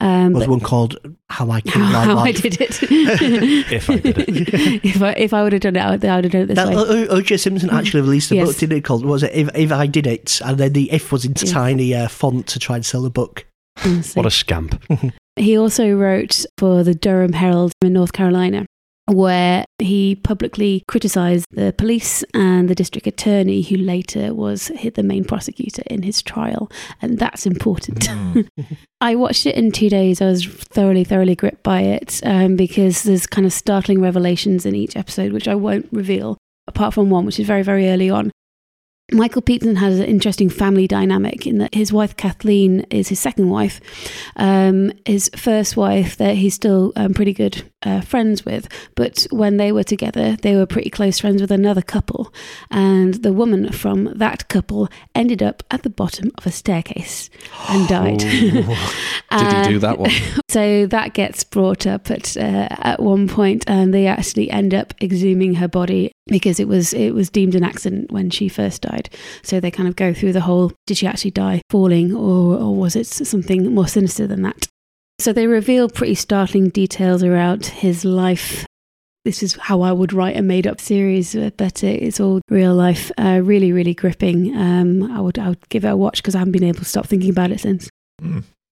Um, 0.00 0.32
Was 0.34 0.44
but- 0.44 0.50
one 0.50 0.60
called 0.60 0.96
How 1.30 1.50
I 1.50 1.62
Killed 1.62 1.90
My 1.90 2.04
how 2.04 2.18
I 2.18 2.30
did 2.30 2.60
it. 2.60 2.80
If 3.72 3.90
I 3.90 3.96
did 3.98 4.16
it. 4.28 4.84
if 4.84 5.02
I 5.02 5.10
if 5.14 5.34
I 5.34 5.42
would 5.42 5.52
have 5.52 5.62
done 5.62 5.74
it, 5.74 5.80
I 5.80 5.90
would, 5.90 6.04
I 6.04 6.14
would 6.14 6.24
have 6.26 6.32
done 6.32 6.42
it 6.42 6.46
this 6.46 6.56
That, 6.56 6.68
way. 6.68 7.08
O.J. 7.08 7.38
Simpson 7.38 7.70
actually 7.70 8.02
released 8.02 8.30
a 8.30 8.36
Yes. 8.36 8.46
book, 8.46 8.56
didn't 8.56 8.78
it? 8.78 8.84
Called 8.84 9.04
was 9.04 9.24
it 9.24 9.32
if, 9.34 9.48
if 9.56 9.72
I 9.72 9.88
Did 9.88 10.06
It, 10.06 10.40
and 10.44 10.58
then 10.58 10.74
the 10.74 10.92
if 10.92 11.10
was 11.10 11.24
in 11.24 11.32
Yes. 11.36 11.50
tiny 11.50 11.92
uh, 11.92 12.06
font 12.06 12.46
to 12.48 12.60
try 12.60 12.76
and 12.76 12.86
sell 12.86 13.02
the 13.02 13.10
book. 13.10 13.46
Honestly. 13.84 14.16
What 14.20 14.26
a 14.26 14.30
scamp. 14.30 14.80
He 15.36 15.56
also 15.56 15.92
wrote 15.94 16.44
for 16.58 16.82
the 16.84 16.94
Durham 16.94 17.32
Herald 17.32 17.72
in 17.82 17.92
North 17.92 18.12
Carolina, 18.12 18.66
where 19.06 19.64
he 19.78 20.14
publicly 20.14 20.82
criticised 20.86 21.46
the 21.50 21.74
police 21.76 22.22
and 22.34 22.68
the 22.68 22.74
district 22.74 23.06
attorney, 23.06 23.62
who 23.62 23.76
later 23.76 24.34
was 24.34 24.70
hi- 24.80 24.90
the 24.90 25.02
main 25.02 25.24
prosecutor 25.24 25.82
in 25.86 26.02
his 26.02 26.22
trial. 26.22 26.70
And 27.00 27.18
that's 27.18 27.46
important. 27.46 28.08
I 29.00 29.14
watched 29.14 29.46
it 29.46 29.54
in 29.56 29.72
two 29.72 29.88
days. 29.88 30.20
I 30.20 30.26
was 30.26 30.46
thoroughly, 30.46 31.04
thoroughly 31.04 31.36
gripped 31.36 31.62
by 31.62 31.82
it 31.82 32.20
um, 32.24 32.56
because 32.56 33.02
there's 33.02 33.26
kind 33.26 33.46
of 33.46 33.52
startling 33.52 34.00
revelations 34.00 34.66
in 34.66 34.74
each 34.74 34.96
episode, 34.96 35.32
which 35.32 35.48
I 35.48 35.54
won't 35.54 35.88
reveal, 35.90 36.38
apart 36.66 36.94
from 36.94 37.10
one, 37.10 37.24
which 37.24 37.40
is 37.40 37.46
very, 37.46 37.62
very 37.62 37.88
early 37.88 38.10
on. 38.10 38.30
Michael 39.12 39.42
Peterson 39.42 39.76
has 39.76 39.98
an 39.98 40.06
interesting 40.06 40.48
family 40.48 40.86
dynamic 40.86 41.46
in 41.46 41.58
that 41.58 41.74
his 41.74 41.92
wife 41.92 42.16
Kathleen 42.16 42.80
is 42.90 43.08
his 43.08 43.20
second 43.20 43.50
wife. 43.50 43.80
Um, 44.36 44.92
his 45.04 45.30
first 45.36 45.76
wife, 45.76 46.16
that 46.16 46.36
he's 46.36 46.54
still 46.54 46.92
um, 46.96 47.14
pretty 47.14 47.32
good 47.32 47.70
uh, 47.82 48.00
friends 48.00 48.44
with, 48.44 48.68
but 48.94 49.26
when 49.30 49.56
they 49.56 49.72
were 49.72 49.84
together, 49.84 50.36
they 50.36 50.54
were 50.56 50.66
pretty 50.66 50.90
close 50.90 51.18
friends 51.18 51.40
with 51.40 51.50
another 51.50 51.82
couple, 51.82 52.32
and 52.70 53.14
the 53.14 53.32
woman 53.32 53.72
from 53.72 54.12
that 54.16 54.48
couple 54.48 54.88
ended 55.14 55.42
up 55.42 55.62
at 55.70 55.82
the 55.82 55.90
bottom 55.90 56.30
of 56.38 56.46
a 56.46 56.50
staircase 56.50 57.30
and 57.68 57.88
died. 57.88 58.18
Did 59.30 59.66
he 59.66 59.72
do 59.72 59.78
that 59.80 59.98
one? 59.98 60.10
So 60.50 60.86
that 60.86 61.14
gets 61.14 61.44
brought 61.44 61.86
up 61.86 62.10
at 62.10 62.36
uh, 62.36 62.66
at 62.70 63.00
one 63.00 63.28
point, 63.28 63.62
and 63.68 63.94
they 63.94 64.08
actually 64.08 64.50
end 64.50 64.74
up 64.74 64.94
exhuming 65.00 65.54
her 65.54 65.68
body 65.68 66.10
because 66.30 66.60
it 66.60 66.68
was 66.68 66.92
it 66.92 67.12
was 67.12 67.30
deemed 67.30 67.54
an 67.54 67.64
accident 67.64 68.10
when 68.10 68.30
she 68.30 68.48
first 68.48 68.82
died. 68.82 69.10
So 69.42 69.60
they 69.60 69.70
kind 69.70 69.88
of 69.88 69.96
go 69.96 70.14
through 70.14 70.32
the 70.32 70.40
whole: 70.40 70.72
did 70.86 70.98
she 70.98 71.06
actually 71.06 71.32
die 71.32 71.62
falling, 71.70 72.14
or 72.14 72.56
or 72.56 72.74
was 72.74 72.96
it 72.96 73.06
something 73.06 73.74
more 73.74 73.88
sinister 73.88 74.26
than 74.26 74.42
that? 74.42 74.66
So 75.18 75.32
they 75.32 75.46
reveal 75.46 75.88
pretty 75.88 76.14
startling 76.14 76.70
details 76.70 77.22
around 77.22 77.66
his 77.66 78.04
life. 78.04 78.64
This 79.26 79.42
is 79.42 79.54
how 79.56 79.82
I 79.82 79.92
would 79.92 80.14
write 80.14 80.38
a 80.38 80.42
made-up 80.42 80.80
series, 80.80 81.36
uh, 81.36 81.50
but 81.58 81.84
it's 81.84 82.20
all 82.20 82.40
real 82.48 82.74
life. 82.74 83.12
Uh, 83.18 83.42
really, 83.44 83.70
really 83.70 83.92
gripping. 83.92 84.56
Um, 84.56 85.12
I 85.12 85.20
would 85.20 85.38
I 85.38 85.48
would 85.50 85.68
give 85.68 85.84
it 85.84 85.88
a 85.88 85.96
watch 85.96 86.22
because 86.22 86.34
I 86.34 86.38
haven't 86.38 86.52
been 86.52 86.64
able 86.64 86.78
to 86.78 86.86
stop 86.86 87.06
thinking 87.06 87.28
about 87.28 87.50
it 87.50 87.60
since. 87.60 87.90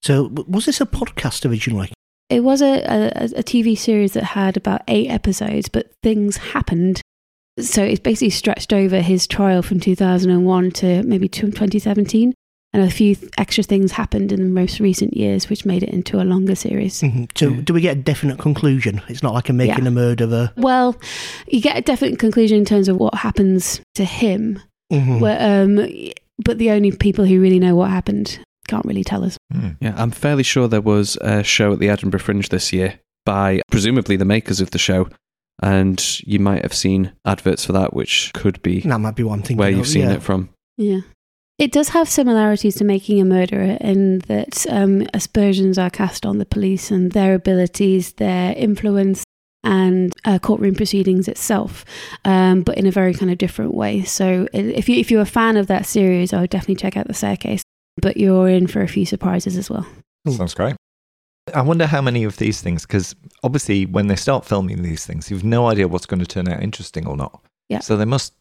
So, 0.03 0.29
was 0.49 0.67
this 0.67 0.81
a 0.81 0.87
podcast 0.87 1.49
originally? 1.49 1.93
It 2.31 2.45
was 2.45 2.61
a, 2.61 2.83
a, 2.83 3.25
a 3.25 3.43
TV 3.43 3.77
series 3.77 4.13
that 4.13 4.25
had 4.25 4.57
about 4.57 4.83
eight 4.87 5.09
episodes, 5.09 5.69
but 5.69 5.91
things 6.03 6.37
happened. 6.37 7.01
So 7.61 7.83
it's 7.83 8.01
basically 8.01 8.31
stretched 8.31 8.73
over 8.73 9.01
his 9.01 9.27
trial 9.27 9.63
from 9.63 9.81
2001 9.81 10.71
to 10.73 11.03
maybe 11.03 11.29
to 11.29 11.43
2017. 11.51 12.35
And 12.75 12.83
a 12.83 12.91
few 12.91 13.15
th- 13.15 13.33
extra 13.39 13.65
things 13.65 13.93
happened 13.93 14.31
in 14.31 14.41
the 14.41 14.49
most 14.61 14.79
recent 14.79 15.17
years, 15.17 15.49
which 15.49 15.65
made 15.65 15.83
it 15.83 15.89
into 15.89 16.21
a 16.21 16.25
longer 16.25 16.55
series. 16.55 17.01
Mhm. 17.01 17.27
So, 17.35 17.51
do 17.51 17.73
we 17.73 17.81
get 17.81 17.97
a 17.97 18.01
definite 18.01 18.39
conclusion? 18.39 19.01
It's 19.09 19.23
not 19.23 19.33
like 19.33 19.49
a 19.49 19.55
making 19.55 19.85
Yeah. 19.85 19.89
a 19.89 19.91
murderer. 19.91 20.53
Well, 20.55 20.95
you 21.47 21.63
get 21.63 21.79
a 21.79 21.81
definite 21.81 22.19
conclusion 22.19 22.59
in 22.59 22.67
terms 22.67 22.89
of 22.89 22.99
what 22.99 23.15
happens 23.15 23.81
to 23.95 24.05
him, 24.05 24.59
Mhm. 24.93 25.19
where, 25.21 25.63
um, 25.65 25.89
but 26.45 26.59
the 26.59 26.71
only 26.71 26.93
people 26.93 27.25
who 27.25 27.41
really 27.41 27.59
know 27.59 27.75
what 27.75 27.89
happened 27.91 28.39
can't 28.69 28.85
really 28.85 29.03
tell 29.05 29.25
us. 29.25 29.39
Yeah, 29.81 29.95
I'm 29.97 30.11
fairly 30.11 30.43
sure 30.43 30.69
there 30.69 30.83
was 30.83 31.17
a 31.23 31.43
show 31.43 31.73
at 31.73 31.79
the 31.79 31.89
Edinburgh 31.89 32.21
Fringe 32.21 32.51
this 32.51 32.71
year 32.71 33.01
by 33.25 33.63
presumably 33.71 34.17
the 34.17 34.27
makers 34.27 34.61
of 34.61 34.73
the 34.73 34.79
show, 34.79 35.09
and 35.63 36.21
you 36.21 36.39
might 36.39 36.63
have 36.63 36.75
seen 36.75 37.13
adverts 37.25 37.65
for 37.65 37.73
that, 37.73 37.95
which 37.95 38.33
could 38.35 38.61
be 38.63 38.81
That 38.81 38.99
might 38.99 39.17
be 39.17 39.23
one 39.25 39.43
thing. 39.43 39.57
where 39.57 39.71
you've 39.71 39.87
seen 39.89 40.09
it 40.09 40.23
from. 40.23 40.51
Yeah. 40.77 41.01
It 41.59 41.73
does 41.73 41.89
have 41.89 42.09
similarities 42.09 42.77
to 42.77 42.85
Making 42.85 43.21
a 43.21 43.25
Murderer 43.25 43.77
in 43.81 44.21
that 44.29 44.65
um, 44.71 45.07
aspersions 45.13 45.77
are 45.77 45.91
cast 45.91 46.25
on 46.25 46.39
the 46.39 46.47
police 46.47 46.93
and 46.93 47.11
their 47.11 47.35
abilities, 47.35 48.13
their 48.13 48.55
influence, 48.57 49.25
and 49.65 50.13
uh, 50.25 50.39
courtroom 50.39 50.77
proceedings 50.77 51.27
itself, 51.27 51.85
um, 52.25 52.63
but 52.63 52.79
in 52.79 52.87
a 52.87 52.93
very 52.93 53.13
kind 53.13 53.33
of 53.33 53.39
different 53.39 53.75
way. 53.75 54.05
So, 54.05 54.47
if, 54.53 54.89
you, 54.89 55.01
if 55.01 55.11
you're 55.11 55.21
a 55.21 55.27
fan 55.27 55.57
of 55.57 55.67
that 55.67 55.85
series, 55.85 56.33
I 56.33 56.41
would 56.41 56.51
definitely 56.51 56.77
check 56.77 56.97
out 56.97 57.09
The 57.09 57.15
Staircase, 57.15 57.63
but 58.01 58.17
you're 58.17 58.49
in 58.49 58.69
for 58.69 58.83
a 58.83 58.89
few 58.89 59.05
surprises 59.05 59.57
as 59.57 59.69
well. 59.69 59.85
Sounds 60.29 60.55
great. 60.55 60.77
I 61.55 61.63
wonder 61.63 61.87
how 61.87 62.01
many 62.01 62.25
of 62.25 62.37
these 62.37 62.61
things, 62.61 62.87
because 62.87 63.15
obviously 63.43 63.87
when 63.87 64.07
they 64.07 64.17
start 64.17 64.45
filming 64.45 64.83
these 64.83 65.05
things, 65.07 65.31
you've 65.31 65.45
no 65.45 65.67
idea 65.67 65.89
what's 65.89 66.07
going 66.07 66.21
to 66.21 66.27
turn 66.27 66.49
out 66.49 66.63
interesting 66.63 67.07
or 67.07 67.17
not. 67.17 67.43
Yeah. 67.69 67.81
So 67.81 67.97
there 67.97 68.07
must 68.07 68.35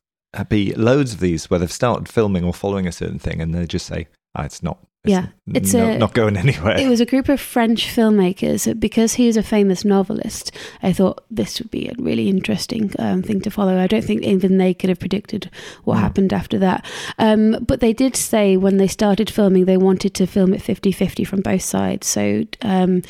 be 0.49 0.73
loads 0.73 1.13
of 1.13 1.19
these 1.19 1.49
where 1.49 1.59
they've 1.59 1.71
started 1.71 2.07
filming 2.07 2.43
or 2.43 2.53
following 2.53 2.87
a 2.87 2.91
certain 2.91 3.19
thing, 3.19 3.41
and 3.41 3.53
they 3.53 3.65
just 3.65 3.85
say, 3.85 4.07
ah, 4.35 4.43
"It's 4.43 4.63
not." 4.63 4.79
Yeah, 5.09 5.27
it's 5.53 5.73
no- 5.73 5.89
a- 5.89 5.97
not 5.97 6.13
going 6.13 6.37
anywhere. 6.45 6.77
It 6.77 6.87
was 6.89 6.99
a 7.01 7.05
group 7.05 7.29
of 7.29 7.39
French 7.39 7.87
filmmakers. 7.87 8.77
Because 8.79 9.13
he 9.15 9.27
is 9.27 9.37
a 9.37 9.43
famous 9.43 9.83
novelist, 9.85 10.51
I 10.83 10.91
thought 10.93 11.23
this 11.31 11.59
would 11.59 11.71
be 11.71 11.87
a 11.87 11.93
really 11.97 12.29
interesting 12.29 12.91
um, 12.99 13.21
thing 13.23 13.41
to 13.41 13.49
follow. 13.51 13.77
I 13.79 13.87
don't 13.87 14.03
think 14.03 14.23
even 14.23 14.57
they 14.57 14.73
could 14.73 14.89
have 14.89 14.99
predicted 14.99 15.49
what 15.83 15.97
Mm. 15.97 16.01
happened 16.01 16.33
after 16.33 16.59
that. 16.59 16.85
Um, 17.17 17.63
but 17.65 17.79
they 17.79 17.93
did 17.93 18.15
say 18.15 18.57
when 18.57 18.77
they 18.77 18.87
started 18.87 19.29
filming, 19.29 19.65
they 19.65 19.77
wanted 19.77 20.13
to 20.15 20.27
film 20.27 20.53
it 20.53 20.61
50 20.61 20.91
50 20.91 21.23
from 21.23 21.41
both 21.41 21.61
sides. 21.63 22.07
So 22.07 22.43
um, 22.61 23.01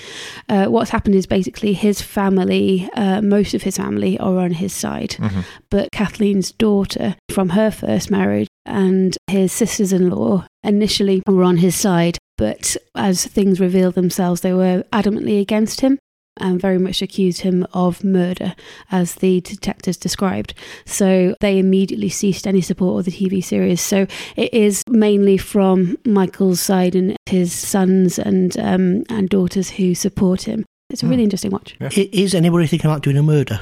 uh, 0.50 0.66
what's 0.66 0.92
happened 0.92 1.16
is 1.16 1.26
basically 1.26 1.74
his 1.74 2.02
family, 2.02 2.90
uh, 2.94 3.22
most 3.22 3.54
of 3.54 3.64
his 3.64 3.78
family, 3.78 4.18
are 4.20 4.38
on 4.40 4.52
his 4.52 4.74
side 4.74 5.16
Mhm. 5.20 5.44
but 5.70 5.92
Kathleen's 5.92 6.52
daughter 6.52 7.16
from 7.30 7.50
her 7.50 7.72
first 7.72 8.10
marriage 8.12 8.48
and 8.66 9.16
his 9.28 9.52
sisters 9.52 9.94
in 9.94 10.10
law 10.10 10.46
initially 10.68 11.22
were 11.28 11.44
on 11.44 11.58
his 11.58 11.76
side, 11.76 12.18
but 12.38 12.76
as 12.96 13.26
things 13.26 13.60
revealed 13.60 13.96
themselves, 13.96 14.42
they 14.42 14.54
were 14.54 14.84
adamantly 14.94 15.42
against 15.42 15.82
him. 15.82 15.98
and 16.40 16.62
very 16.62 16.78
much 16.78 17.02
accused 17.02 17.42
him 17.42 17.66
of 17.74 18.04
murder, 18.04 18.54
as 18.92 19.16
the 19.16 19.42
detectives 19.42 19.98
described. 19.98 20.54
So 20.86 21.34
they 21.40 21.58
immediately 21.58 22.10
ceased 22.10 22.46
any 22.46 22.62
support 22.62 23.00
of 23.00 23.06
the 23.06 23.12
TV 23.12 23.44
series. 23.44 23.82
So 23.82 24.06
it 24.36 24.54
is 24.54 24.84
mainly 24.88 25.40
from 25.40 25.98
Michael's 26.06 26.60
side 26.62 26.94
and 26.96 27.16
his 27.26 27.52
sons 27.54 28.20
and 28.20 28.56
um, 28.60 29.04
and 29.10 29.28
daughters 29.30 29.72
who 29.72 29.96
support 29.96 30.44
him. 30.44 30.64
It's 30.92 31.02
a 31.02 31.08
really 31.08 31.24
interesting 31.24 31.50
watch. 31.50 31.76
I- 31.82 32.08
Is 32.14 32.36
anybody 32.36 32.68
thinking 32.68 32.88
about 32.92 33.02
doing 33.02 33.18
a 33.18 33.24
murder? 33.24 33.60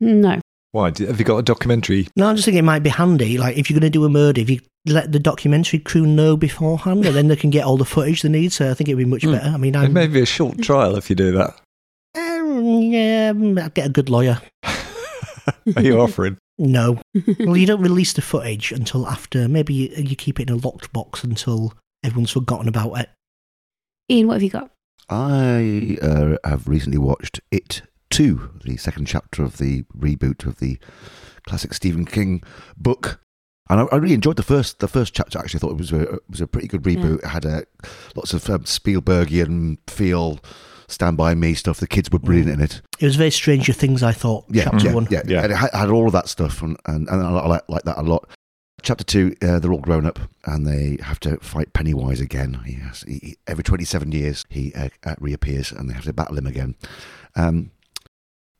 No. 0.00 0.40
Why? 0.72 0.92
Have 0.98 1.18
you 1.18 1.24
got 1.24 1.38
a 1.38 1.42
documentary? 1.42 2.06
No, 2.16 2.28
I'm 2.28 2.36
just 2.36 2.44
thinking 2.44 2.60
it 2.60 2.62
might 2.62 2.82
be 2.84 2.90
handy. 2.90 3.38
Like 3.38 3.56
if 3.56 3.68
you're 3.70 3.78
going 3.80 3.90
to 3.90 3.98
do 3.98 4.04
a 4.04 4.08
murder, 4.08 4.40
if 4.40 4.48
you 4.50 4.60
let 4.86 5.10
the 5.12 5.18
documentary 5.18 5.78
crew 5.80 6.06
know 6.06 6.36
beforehand, 6.36 7.04
and 7.04 7.14
then 7.16 7.28
they 7.28 7.36
can 7.36 7.50
get 7.50 7.64
all 7.64 7.76
the 7.76 7.84
footage 7.84 8.22
they 8.22 8.28
need. 8.28 8.52
So 8.52 8.70
I 8.70 8.74
think 8.74 8.88
it'd 8.88 8.98
be 8.98 9.04
much 9.04 9.24
Hmm. 9.24 9.32
better. 9.32 9.48
I 9.48 9.56
mean, 9.56 9.74
It 9.74 9.78
I'm, 9.78 9.92
may 9.92 10.06
be 10.06 10.20
a 10.22 10.26
short 10.26 10.60
trial 10.62 10.96
if 10.96 11.10
you 11.10 11.16
do 11.16 11.32
that. 11.32 11.60
Um, 12.16 12.62
yeah, 12.92 13.32
I'd 13.36 13.74
get 13.74 13.86
a 13.86 13.90
good 13.90 14.08
lawyer. 14.08 14.40
Are 15.76 15.82
you 15.82 16.00
offering? 16.00 16.38
No. 16.58 17.00
well, 17.40 17.56
you 17.56 17.66
don't 17.66 17.80
release 17.82 18.12
the 18.12 18.22
footage 18.22 18.70
until 18.72 19.06
after. 19.06 19.48
Maybe 19.48 19.74
you, 19.74 19.88
you 19.96 20.14
keep 20.16 20.38
it 20.40 20.48
in 20.48 20.54
a 20.54 20.58
locked 20.58 20.92
box 20.92 21.24
until 21.24 21.74
everyone's 22.04 22.30
forgotten 22.30 22.68
about 22.68 22.92
it. 22.98 23.08
Ian, 24.10 24.26
what 24.28 24.34
have 24.34 24.42
you 24.42 24.50
got? 24.50 24.70
I 25.08 25.98
uh, 26.02 26.36
have 26.48 26.68
recently 26.68 26.98
watched 26.98 27.40
It 27.50 27.82
2, 28.10 28.60
the 28.64 28.76
second 28.76 29.06
chapter 29.06 29.42
of 29.42 29.58
the 29.58 29.82
reboot 29.96 30.46
of 30.46 30.58
the 30.58 30.78
classic 31.46 31.74
Stephen 31.74 32.04
King 32.04 32.42
book. 32.76 33.20
And 33.68 33.80
I, 33.80 33.84
I 33.92 33.96
really 33.96 34.14
enjoyed 34.14 34.36
the 34.36 34.42
first 34.42 34.80
the 34.80 34.88
first 34.88 35.14
chapter. 35.14 35.38
Actually, 35.38 35.58
I 35.58 35.60
thought 35.60 35.70
it 35.72 35.78
was 35.78 35.92
a 35.92 36.00
it 36.14 36.22
was 36.28 36.40
a 36.40 36.46
pretty 36.46 36.66
good 36.68 36.82
reboot. 36.82 37.20
It 37.20 37.26
had 37.26 37.44
a, 37.44 37.64
lots 38.16 38.34
of 38.34 38.48
um, 38.50 38.64
Spielbergian 38.64 39.78
feel, 39.86 40.40
Stand 40.88 41.16
by 41.16 41.34
Me 41.36 41.54
stuff. 41.54 41.78
The 41.78 41.86
kids 41.86 42.10
were 42.10 42.18
brilliant 42.18 42.50
in 42.50 42.60
it. 42.60 42.82
It 42.98 43.04
was 43.06 43.14
very 43.16 43.30
Stranger 43.30 43.72
Things, 43.72 44.02
I 44.02 44.10
thought. 44.12 44.44
Yeah, 44.50 44.64
chapter 44.64 44.86
yeah, 44.88 44.94
one. 44.94 45.06
yeah, 45.08 45.22
Yeah. 45.24 45.42
And 45.44 45.52
it 45.52 45.56
had, 45.56 45.70
had 45.72 45.88
all 45.90 46.06
of 46.06 46.12
that 46.12 46.28
stuff, 46.28 46.62
and 46.62 46.76
and, 46.86 47.08
and 47.08 47.22
I 47.22 47.46
like, 47.46 47.62
like 47.68 47.84
that 47.84 47.98
a 47.98 48.02
lot. 48.02 48.28
Chapter 48.82 49.04
two, 49.04 49.36
uh, 49.42 49.58
they're 49.58 49.72
all 49.72 49.78
grown 49.78 50.06
up 50.06 50.18
and 50.46 50.66
they 50.66 50.96
have 51.02 51.20
to 51.20 51.36
fight 51.38 51.74
Pennywise 51.74 52.18
again. 52.18 52.62
He 52.64 52.72
has, 52.76 53.02
he, 53.02 53.18
he- 53.22 53.36
every 53.46 53.62
27 53.62 54.10
years, 54.10 54.46
he 54.48 54.72
uh, 54.74 54.88
uh, 55.04 55.16
reappears 55.20 55.70
and 55.70 55.86
they 55.88 55.92
have 55.92 56.04
to 56.04 56.14
battle 56.14 56.38
him 56.38 56.46
again. 56.46 56.76
Um, 57.36 57.72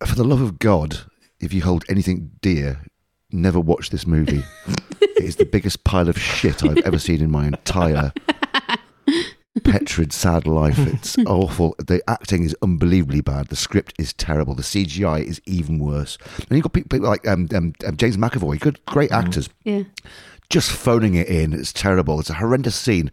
for 0.07 0.15
the 0.15 0.25
love 0.25 0.41
of 0.41 0.59
God, 0.59 1.01
if 1.41 1.53
you 1.53 1.63
hold 1.63 1.85
anything 1.89 2.31
dear, 2.41 2.81
never 3.31 3.61
watch 3.61 3.91
this 3.91 4.07
movie. 4.07 4.43
it 5.01 5.25
is 5.25 5.37
the 5.37 5.45
biggest 5.53 5.85
pile 5.85 6.09
of 6.09 6.19
shit 6.21 6.65
I've 6.65 6.79
ever 6.79 6.99
seen 6.99 7.21
in 7.21 7.31
my 7.31 7.47
entire 7.47 8.13
Petrid 9.61 10.13
sad 10.13 10.47
life. 10.47 10.79
It's 10.79 11.19
awful. 11.27 11.75
The 11.79 12.03
acting 12.09 12.45
is 12.45 12.57
unbelievably 12.63 13.21
bad. 13.23 13.49
The 13.49 13.57
script 13.57 13.95
is 13.99 14.13
terrible. 14.13 14.55
The 14.55 14.63
CGI 14.63 15.23
is 15.25 15.41
even 15.45 15.79
worse. 15.79 16.17
And 16.39 16.57
you've 16.57 16.63
got 16.63 16.73
people, 16.73 17.01
like 17.01 17.27
um, 17.27 17.49
um, 17.55 17.73
um, 17.87 17.97
James 17.97 18.17
McAvoy, 18.17 18.61
good, 18.61 18.85
great 18.87 19.11
actors, 19.13 19.49
Yeah. 19.65 19.83
just 20.49 20.71
phoning 20.71 21.15
it 21.15 21.29
in. 21.29 21.53
It's 21.53 21.73
terrible. 21.73 22.21
It's 22.21 22.31
a 22.31 22.35
horrendous 22.35 22.77
scene 22.77 23.11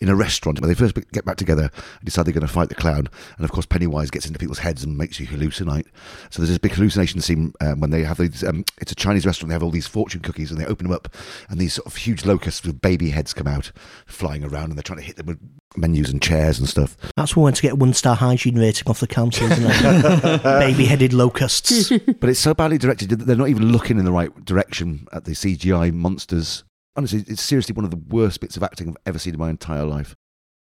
in 0.00 0.08
a 0.08 0.14
restaurant 0.14 0.60
where 0.60 0.68
they 0.68 0.74
first 0.74 0.94
get 1.12 1.24
back 1.24 1.36
together 1.36 1.70
and 1.72 2.04
decide 2.04 2.26
they're 2.26 2.32
going 2.32 2.46
to 2.46 2.52
fight 2.52 2.68
the 2.68 2.74
clown. 2.74 3.08
And 3.36 3.44
of 3.44 3.50
course, 3.50 3.66
Pennywise 3.66 4.10
gets 4.10 4.26
into 4.26 4.38
people's 4.38 4.58
heads 4.60 4.84
and 4.84 4.96
makes 4.96 5.18
you 5.20 5.26
hallucinate. 5.26 5.86
So 6.30 6.40
there's 6.40 6.50
this 6.50 6.58
big 6.58 6.72
hallucination 6.72 7.20
scene 7.20 7.52
um, 7.60 7.80
when 7.80 7.90
they 7.90 8.02
have 8.04 8.18
these. 8.18 8.44
Um, 8.44 8.64
it's 8.80 8.92
a 8.92 8.96
Chinese 8.96 9.26
restaurant. 9.26 9.48
They 9.48 9.54
have 9.54 9.62
all 9.62 9.70
these 9.70 9.86
fortune 9.86 10.20
cookies 10.20 10.50
and 10.50 10.60
they 10.60 10.66
open 10.66 10.86
them 10.86 10.94
up, 10.94 11.14
and 11.48 11.58
these 11.58 11.74
sort 11.74 11.86
of 11.86 11.96
huge 11.96 12.24
locusts 12.24 12.64
with 12.64 12.80
baby 12.80 13.10
heads 13.10 13.34
come 13.34 13.46
out, 13.46 13.72
flying 14.06 14.44
around, 14.44 14.70
and 14.70 14.76
they're 14.76 14.82
trying 14.82 14.98
to 15.00 15.04
hit 15.04 15.16
them 15.16 15.26
with 15.26 15.38
menus 15.76 16.10
and 16.10 16.22
chairs 16.22 16.58
and 16.58 16.68
stuff. 16.68 16.96
That's 17.16 17.36
one 17.36 17.46
way 17.46 17.52
to 17.52 17.62
get 17.62 17.78
one 17.78 17.92
star 17.94 18.16
hygiene 18.16 18.58
rating 18.58 18.88
off 18.88 19.00
the 19.00 19.06
council, 19.06 19.50
isn't 19.50 19.64
it? 19.66 20.42
Baby 20.42 20.84
headed 20.86 21.12
locusts. 21.12 21.88
but 21.90 22.28
it's 22.28 22.40
so 22.40 22.54
badly 22.54 22.78
directed 22.78 23.10
that 23.10 23.26
they're 23.26 23.36
not 23.36 23.48
even 23.48 23.70
looking 23.72 23.98
in 23.98 24.04
the 24.04 24.12
right 24.12 24.44
direction 24.44 25.06
at 25.12 25.24
the 25.24 25.32
CGI 25.32 25.92
monsters. 25.92 26.64
Honestly, 26.98 27.24
it's 27.28 27.42
seriously 27.42 27.72
one 27.72 27.84
of 27.84 27.92
the 27.92 28.02
worst 28.08 28.40
bits 28.40 28.56
of 28.56 28.64
acting 28.64 28.88
I've 28.88 28.96
ever 29.06 29.20
seen 29.20 29.32
in 29.32 29.38
my 29.38 29.50
entire 29.50 29.84
life. 29.84 30.16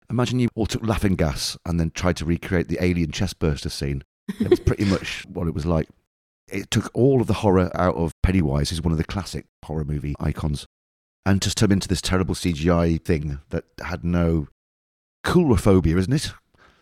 Imagine 0.09 0.41
you 0.41 0.49
all 0.53 0.65
took 0.65 0.85
laughing 0.85 1.15
gas 1.15 1.57
and 1.65 1.79
then 1.79 1.91
tried 1.91 2.17
to 2.17 2.25
recreate 2.25 2.67
the 2.67 2.77
alien 2.83 3.11
chestburster 3.11 3.71
scene. 3.71 4.03
It 4.41 4.49
was 4.49 4.59
pretty 4.59 4.83
much 4.83 5.25
what 5.29 5.47
it 5.47 5.53
was 5.53 5.65
like. 5.65 5.87
It 6.51 6.69
took 6.69 6.91
all 6.93 7.21
of 7.21 7.27
the 7.27 7.35
horror 7.35 7.71
out 7.73 7.95
of 7.95 8.11
Pennywise, 8.21 8.69
who's 8.69 8.81
one 8.81 8.91
of 8.91 8.97
the 8.97 9.05
classic 9.05 9.45
horror 9.63 9.85
movie 9.85 10.13
icons, 10.19 10.65
and 11.25 11.41
just 11.41 11.57
turned 11.57 11.71
into 11.71 11.87
this 11.87 12.01
terrible 12.01 12.35
CGI 12.35 13.01
thing 13.01 13.39
that 13.51 13.63
had 13.81 14.03
no 14.03 14.49
coulrophobia, 15.25 15.97
isn't 15.97 16.11
it? 16.11 16.33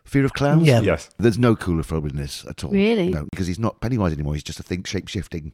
Fear 0.04 0.26
of 0.26 0.34
clowns? 0.34 0.66
Yeah. 0.66 0.82
Yes. 0.82 1.12
There's 1.20 1.38
no 1.38 1.56
coulrophobia 1.56 2.10
in 2.10 2.18
this 2.18 2.44
at 2.50 2.64
all. 2.64 2.72
Really? 2.72 3.10
No, 3.10 3.28
because 3.30 3.46
he's 3.46 3.60
not 3.60 3.82
Pennywise 3.82 4.14
anymore. 4.14 4.34
He's 4.34 4.42
just 4.42 4.60
a 4.60 4.64
thing 4.64 4.84
shape 4.84 5.10
shifting. 5.10 5.54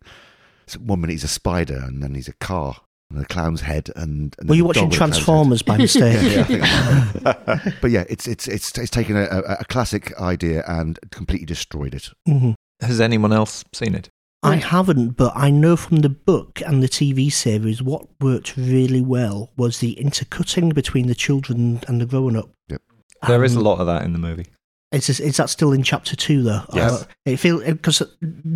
So 0.67 0.79
one 0.79 1.01
minute 1.01 1.11
he's 1.11 1.25
a 1.25 1.27
spider, 1.27 1.83
and 1.85 2.01
then 2.01 2.15
he's 2.15 2.29
a 2.29 2.33
car, 2.33 2.77
and 3.11 3.21
a 3.21 3.25
clown's 3.25 3.61
head, 3.61 3.89
and. 3.95 4.35
and 4.39 4.49
Were 4.49 4.55
you 4.55 4.63
a 4.63 4.67
watching 4.67 4.89
dog 4.89 4.89
with 4.91 4.95
a 4.95 4.97
clown's 4.99 5.15
head. 5.17 5.23
Transformers 5.25 5.61
by 5.61 5.77
mistake? 5.85 6.47
Yeah, 6.49 7.15
yeah, 7.25 7.71
but 7.81 7.91
yeah, 7.91 8.03
it's 8.09 8.27
it's 8.27 8.47
it's 8.47 8.77
it's 8.77 8.91
taken 8.91 9.15
a, 9.17 9.23
a, 9.23 9.39
a 9.61 9.65
classic 9.65 10.17
idea 10.19 10.63
and 10.67 10.99
completely 11.11 11.45
destroyed 11.45 11.93
it. 11.93 12.09
Mhm. 12.27 12.53
Has 12.81 13.01
anyone 13.01 13.33
else 13.33 13.63
seen 13.73 13.95
it? 13.95 14.09
I 14.41 14.55
haven't, 14.55 15.17
but 15.17 15.33
I 15.35 15.49
know 15.49 15.75
from 15.75 15.97
the 15.97 16.07
book 16.09 16.61
and 16.65 16.81
the 16.81 16.87
TV 16.87 17.29
series 17.29 17.83
what 17.83 18.07
worked 18.21 18.55
really 18.55 19.01
well 19.01 19.51
was 19.57 19.79
the 19.79 19.99
intercutting 19.99 20.69
between 20.69 21.07
the 21.07 21.15
children 21.15 21.81
and 21.89 21.99
the 21.99 22.05
grown 22.05 22.37
up. 22.37 22.49
Yep. 22.69 22.81
There 23.27 23.43
is 23.43 23.55
a 23.55 23.59
lot 23.59 23.79
of 23.79 23.87
that 23.87 24.03
in 24.05 24.13
the 24.13 24.19
movie. 24.19 24.45
Is, 24.93 25.07
this- 25.07 25.19
is 25.19 25.35
that 25.37 25.49
still 25.49 25.73
in 25.73 25.83
chapter 25.83 26.15
two 26.15 26.41
though? 26.41 26.63
Yes. 26.73 27.01
Uh, 27.01 27.05
it 27.25 27.37
feel 27.37 27.59
because 27.59 28.01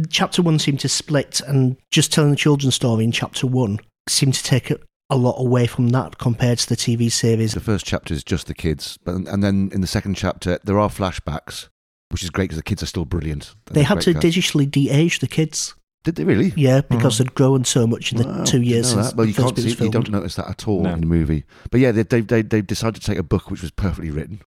chapter 0.09 0.41
one 0.41 0.57
seemed 0.57 0.79
to 0.81 0.89
split, 0.89 1.41
and 1.41 1.75
just 1.91 2.13
telling 2.13 2.29
the 2.31 2.37
children's 2.37 2.75
story 2.75 3.03
in 3.03 3.11
chapter 3.11 3.45
one 3.45 3.79
seemed 4.07 4.33
to 4.35 4.43
take 4.43 4.71
a, 4.71 4.77
lot 5.09 5.35
away 5.37 5.67
from 5.67 5.89
that 5.89 6.17
compared 6.17 6.57
to 6.57 6.67
the 6.67 6.75
TV 6.75 7.11
series. 7.11 7.53
The 7.53 7.59
first 7.59 7.85
chapter 7.85 8.15
is 8.15 8.23
just 8.23 8.47
the 8.47 8.55
kids, 8.55 8.97
but 9.03 9.13
and 9.13 9.43
then 9.43 9.69
in 9.71 9.81
the 9.81 9.87
second 9.87 10.15
chapter 10.15 10.57
there 10.63 10.79
are 10.79 10.89
flashbacks, 10.89 11.69
which 12.09 12.23
is 12.23 12.31
great 12.31 12.45
because 12.45 12.57
the 12.57 12.63
kids 12.63 12.81
are 12.81 12.87
still 12.87 13.05
brilliant. 13.05 13.53
They 13.67 13.75
They're 13.75 13.83
had 13.83 14.01
to 14.01 14.15
digitally 14.15 14.69
de-age 14.69 15.19
the 15.19 15.27
kids. 15.27 15.75
Did 16.03 16.15
they 16.15 16.23
really? 16.23 16.51
Yeah, 16.55 16.81
because 16.81 17.19
uh-huh. 17.19 17.29
they'd 17.29 17.35
grown 17.35 17.63
so 17.63 17.87
much 17.87 18.11
in 18.11 18.17
the 18.17 18.27
Wow, 18.27 18.43
two 18.43 18.61
years 18.61 18.89
since. 18.89 19.13
Well, 19.13 19.25
you 19.25 19.33
can't 19.33 19.57
see, 19.57 19.69
you 19.69 19.89
don't 19.89 20.09
notice 20.09 20.35
that 20.35 20.49
at 20.49 20.67
all 20.67 20.81
No. 20.81 20.93
in 20.93 21.01
the 21.01 21.05
movie. 21.05 21.45
But 21.71 21.79
yeah, 21.79 21.91
they 21.91 22.03
they 22.03 22.21
they, 22.21 22.41
they 22.41 22.61
decided 22.61 23.01
to 23.01 23.05
take 23.05 23.17
a 23.17 23.23
book 23.23 23.49
which 23.49 23.61
was 23.61 23.71
perfectly 23.71 24.11
written, 24.11 24.41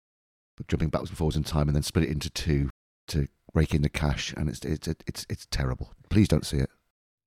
jumping 0.67 0.89
backwards 0.89 1.11
and 1.11 1.19
forwards 1.19 1.37
in 1.37 1.45
time, 1.45 1.69
and 1.69 1.77
then 1.77 1.83
split 1.83 2.07
it 2.07 2.11
into 2.11 2.31
two 2.31 2.71
to 3.09 3.29
rake 3.55 3.75
in 3.75 3.83
the 3.83 3.89
cash, 3.89 4.35
and 4.37 4.49
it's 4.49 4.65
it's 4.65 4.89
it's 5.07 5.27
it's 5.29 5.47
terrible. 5.51 5.93
Please 6.11 6.27
don't 6.27 6.45
see 6.45 6.59
it. 6.59 6.71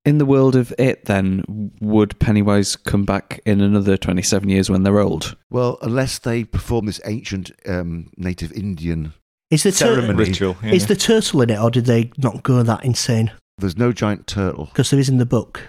In 0.07 0.17
the 0.19 0.25
world 0.25 0.55
of 0.55 0.73
it, 0.79 1.05
then, 1.05 1.71
would 1.81 2.17
Pennywise 2.19 2.75
come 2.77 3.03
back 3.03 3.41
in 3.45 3.59
another 3.61 3.97
27 3.97 4.47
years 4.47 4.69
when 4.69 4.83
they're 4.83 4.99
old? 4.99 5.35
Well, 5.49 5.77
unless 5.81 6.19
they 6.19 6.43
perform 6.45 6.85
this 6.85 7.01
ancient 7.05 7.51
um, 7.67 8.09
native 8.15 8.53
Indian 8.53 9.13
Is 9.51 9.63
the 9.63 9.71
tur- 9.71 9.77
ceremony, 9.95 10.17
Ritual. 10.29 10.55
yeah. 10.63 10.71
is 10.71 10.87
the 10.87 10.95
turtle 10.95 11.41
in 11.41 11.49
it, 11.49 11.59
or 11.59 11.69
did 11.69 11.85
they 11.85 12.11
not 12.17 12.43
go 12.43 12.63
that 12.63 12.85
insane? 12.85 13.31
there's 13.59 13.75
no 13.77 13.91
giant 13.91 14.27
turtle. 14.27 14.65
Because 14.65 14.91
there 14.91 14.99
is 14.99 15.09
in 15.09 15.17
the 15.17 15.25
book. 15.25 15.61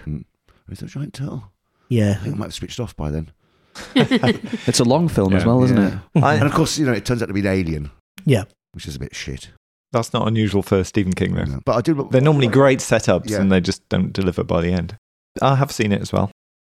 Is 0.71 0.79
there 0.79 0.87
a 0.87 0.89
giant 0.89 1.13
turtle? 1.15 1.51
Yeah. 1.89 2.11
I 2.11 2.23
think 2.23 2.35
I 2.35 2.37
might 2.37 2.45
have 2.45 2.53
switched 2.53 2.79
off 2.79 2.95
by 2.95 3.09
then. 3.11 3.31
It's 3.95 4.79
a 4.79 4.83
long 4.83 5.07
film 5.09 5.33
as 5.33 5.41
Yeah. 5.43 5.47
well, 5.47 5.63
isn't 5.63 5.77
Yeah. 5.77 5.99
it? 6.15 6.23
I- 6.23 6.35
And 6.35 6.43
of 6.45 6.53
course, 6.53 6.77
you 6.77 6.85
know, 6.85 6.93
it 6.93 7.03
turns 7.05 7.21
out 7.23 7.27
to 7.27 7.33
be 7.33 7.39
an 7.41 7.47
alien, 7.47 7.91
Yeah. 8.25 8.43
which 8.73 8.87
is 8.87 8.95
a 8.95 8.99
bit 8.99 9.15
shit. 9.15 9.49
That's 9.91 10.13
not 10.13 10.27
unusual 10.27 10.61
for 10.61 10.83
Stephen 10.83 11.13
King, 11.13 11.33
though. 11.35 11.45
No. 11.45 11.59
But 11.65 11.75
I 11.77 11.81
do. 11.81 12.07
They're 12.11 12.21
normally 12.21 12.47
great 12.47 12.79
setups 12.79 13.29
Yeah. 13.29 13.41
and 13.41 13.51
they 13.51 13.59
just 13.61 13.87
don't 13.89 14.13
deliver 14.13 14.43
by 14.43 14.61
the 14.61 14.71
end. 14.71 14.95
I 15.41 15.55
have 15.55 15.71
seen 15.71 15.91
it 15.91 16.01
as 16.01 16.13
well. 16.13 16.31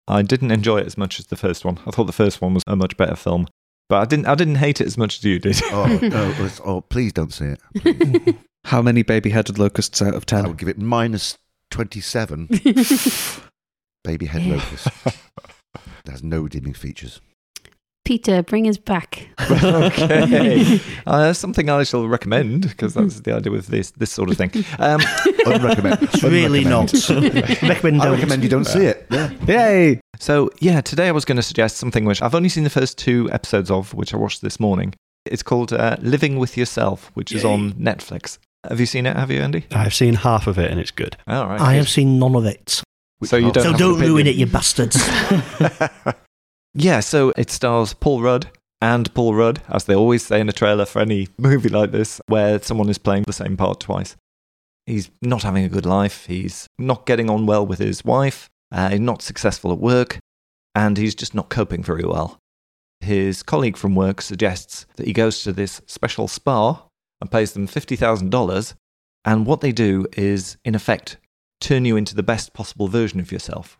I 0.07 0.21
didn't 0.21 0.51
enjoy 0.51 0.79
it 0.79 0.85
as 0.87 0.97
much 0.97 1.19
as 1.19 1.27
the 1.27 1.35
first 1.35 1.63
one. 1.63 1.79
I 1.85 1.91
thought 1.91 2.05
the 2.05 2.11
first 2.11 2.41
one 2.41 2.53
was 2.53 2.63
a 2.67 2.75
much 2.75 2.97
better 2.97 3.15
film. 3.15 3.47
But 3.89 4.01
I 4.01 4.05
didn't 4.05 4.25
I 4.27 4.35
didn't 4.35 4.55
hate 4.55 4.81
it 4.81 4.87
as 4.87 4.97
much 4.97 5.17
as 5.19 5.23
you 5.23 5.39
did. 5.39 5.61
Oh, 5.65 5.85
no, 6.01 6.09
oh, 6.17 6.29
it's- 6.31 6.61
oh, 6.65 6.81
please 6.81 7.13
don't 7.13 7.31
see 7.33 7.53
it. 7.75 8.35
How 8.65 8.81
many 8.81 9.03
baby 9.03 9.29
headed 9.29 9.59
locusts 9.59 10.01
out 10.01 10.15
of 10.15 10.25
ten? 10.25 10.39
I 10.39 10.41
10? 10.43 10.49
would 10.49 10.57
give 10.57 10.69
it 10.69 10.77
minus 10.79 11.37
27 11.71 12.47
baby 14.03 14.25
head 14.25 14.45
locust. 14.45 14.87
It 15.05 16.09
has 16.11 16.23
no 16.23 16.41
redeeming 16.41 16.73
features. 16.73 17.21
Peter, 18.05 18.43
bring 18.43 18.67
us 18.67 18.77
back. 18.77 19.29
okay. 19.51 20.79
Uh, 21.05 21.33
something 21.33 21.69
I 21.69 21.83
shall 21.83 22.07
recommend 22.07 22.61
because 22.61 22.93
that's 22.93 23.19
the 23.21 23.35
idea 23.35 23.51
with 23.51 23.67
this 23.67 23.91
this 23.91 24.09
sort 24.09 24.29
of 24.29 24.37
thing. 24.37 24.51
Um, 24.79 24.99
Unrecommend. 25.45 26.01
It's 26.01 26.23
really 26.23 26.63
not. 26.63 26.93
recommend 27.61 28.01
I 28.01 28.09
recommend 28.09 28.41
you 28.41 28.49
don't 28.49 28.65
see 28.65 28.85
it. 28.85 29.05
Yeah. 29.11 29.31
Yay! 29.45 29.99
So, 30.17 30.49
yeah, 30.59 30.79
today 30.79 31.09
I 31.09 31.11
was 31.11 31.25
going 31.25 31.35
to 31.35 31.43
suggest 31.43 31.75
something 31.77 32.05
which 32.05 32.21
I've 32.21 32.35
only 32.35 32.47
seen 32.47 32.63
the 32.63 32.69
first 32.69 32.97
two 32.97 33.29
episodes 33.33 33.69
of, 33.69 33.93
which 33.93 34.13
I 34.13 34.17
watched 34.17 34.41
this 34.41 34.59
morning. 34.61 34.95
It's 35.25 35.43
called 35.43 35.73
uh, 35.73 35.97
Living 35.99 36.39
with 36.39 36.55
Yourself, 36.57 37.11
which 37.15 37.33
is 37.33 37.43
on 37.43 37.73
Netflix. 37.73 38.37
Have 38.69 38.79
you 38.79 38.85
seen 38.85 39.05
it? 39.05 39.17
Have 39.17 39.29
you, 39.29 39.41
Andy? 39.41 39.65
I've 39.71 39.93
seen 39.93 40.13
half 40.13 40.47
of 40.47 40.57
it 40.57 40.71
and 40.71 40.79
it's 40.79 40.91
good. 40.91 41.17
All 41.27 41.47
right. 41.47 41.59
I 41.59 41.73
good. 41.73 41.77
have 41.79 41.89
seen 41.89 42.17
none 42.17 42.35
of 42.35 42.45
it. 42.45 42.81
So 43.23 43.35
you 43.35 43.51
don't 43.51 43.63
So 43.63 43.73
don't 43.73 43.99
ruin 43.99 44.27
it, 44.27 44.35
you 44.35 44.45
bastards. 44.45 44.97
Yeah, 46.73 46.99
so 46.99 47.33
it 47.37 47.51
stars 47.51 47.93
Paul 47.93 48.21
Rudd 48.21 48.49
and 48.81 49.13
Paul 49.13 49.35
Rudd, 49.35 49.61
as 49.69 49.85
they 49.85 49.95
always 49.95 50.25
say 50.25 50.39
in 50.39 50.49
a 50.49 50.53
trailer 50.53 50.85
for 50.85 51.01
any 51.01 51.27
movie 51.37 51.69
like 51.69 51.91
this, 51.91 52.19
where 52.27 52.61
someone 52.61 52.89
is 52.89 52.97
playing 52.97 53.23
the 53.23 53.33
same 53.33 53.55
part 53.55 53.79
twice. 53.79 54.15
He's 54.85 55.09
not 55.21 55.43
having 55.43 55.63
a 55.63 55.69
good 55.69 55.85
life. 55.85 56.25
He's 56.25 56.67
not 56.77 57.05
getting 57.05 57.29
on 57.29 57.45
well 57.45 57.65
with 57.65 57.79
his 57.79 58.03
wife. 58.03 58.49
Uh, 58.71 58.89
he's 58.89 58.99
not 58.99 59.21
successful 59.21 59.71
at 59.71 59.79
work. 59.79 60.19
And 60.75 60.97
he's 60.97 61.15
just 61.15 61.35
not 61.35 61.49
coping 61.49 61.83
very 61.83 62.03
well. 62.03 62.39
His 62.99 63.43
colleague 63.43 63.77
from 63.77 63.95
work 63.95 64.21
suggests 64.21 64.85
that 64.95 65.07
he 65.07 65.13
goes 65.13 65.43
to 65.43 65.53
this 65.53 65.81
special 65.85 66.27
spa 66.27 66.83
and 67.21 67.31
pays 67.31 67.53
them 67.53 67.67
$50,000. 67.67 68.73
And 69.23 69.45
what 69.45 69.61
they 69.61 69.71
do 69.71 70.05
is, 70.17 70.57
in 70.65 70.75
effect, 70.75 71.17
turn 71.61 71.85
you 71.85 71.95
into 71.95 72.15
the 72.15 72.23
best 72.23 72.53
possible 72.53 72.87
version 72.87 73.19
of 73.19 73.31
yourself. 73.31 73.77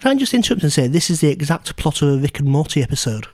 Can 0.00 0.10
I 0.10 0.14
just 0.14 0.34
interrupt 0.34 0.62
and 0.62 0.72
say 0.72 0.86
this 0.86 1.10
is 1.10 1.20
the 1.20 1.28
exact 1.28 1.76
plot 1.76 2.02
of 2.02 2.08
a 2.08 2.16
Rick 2.18 2.38
and 2.40 2.48
Morty 2.48 2.82
episode? 2.82 3.26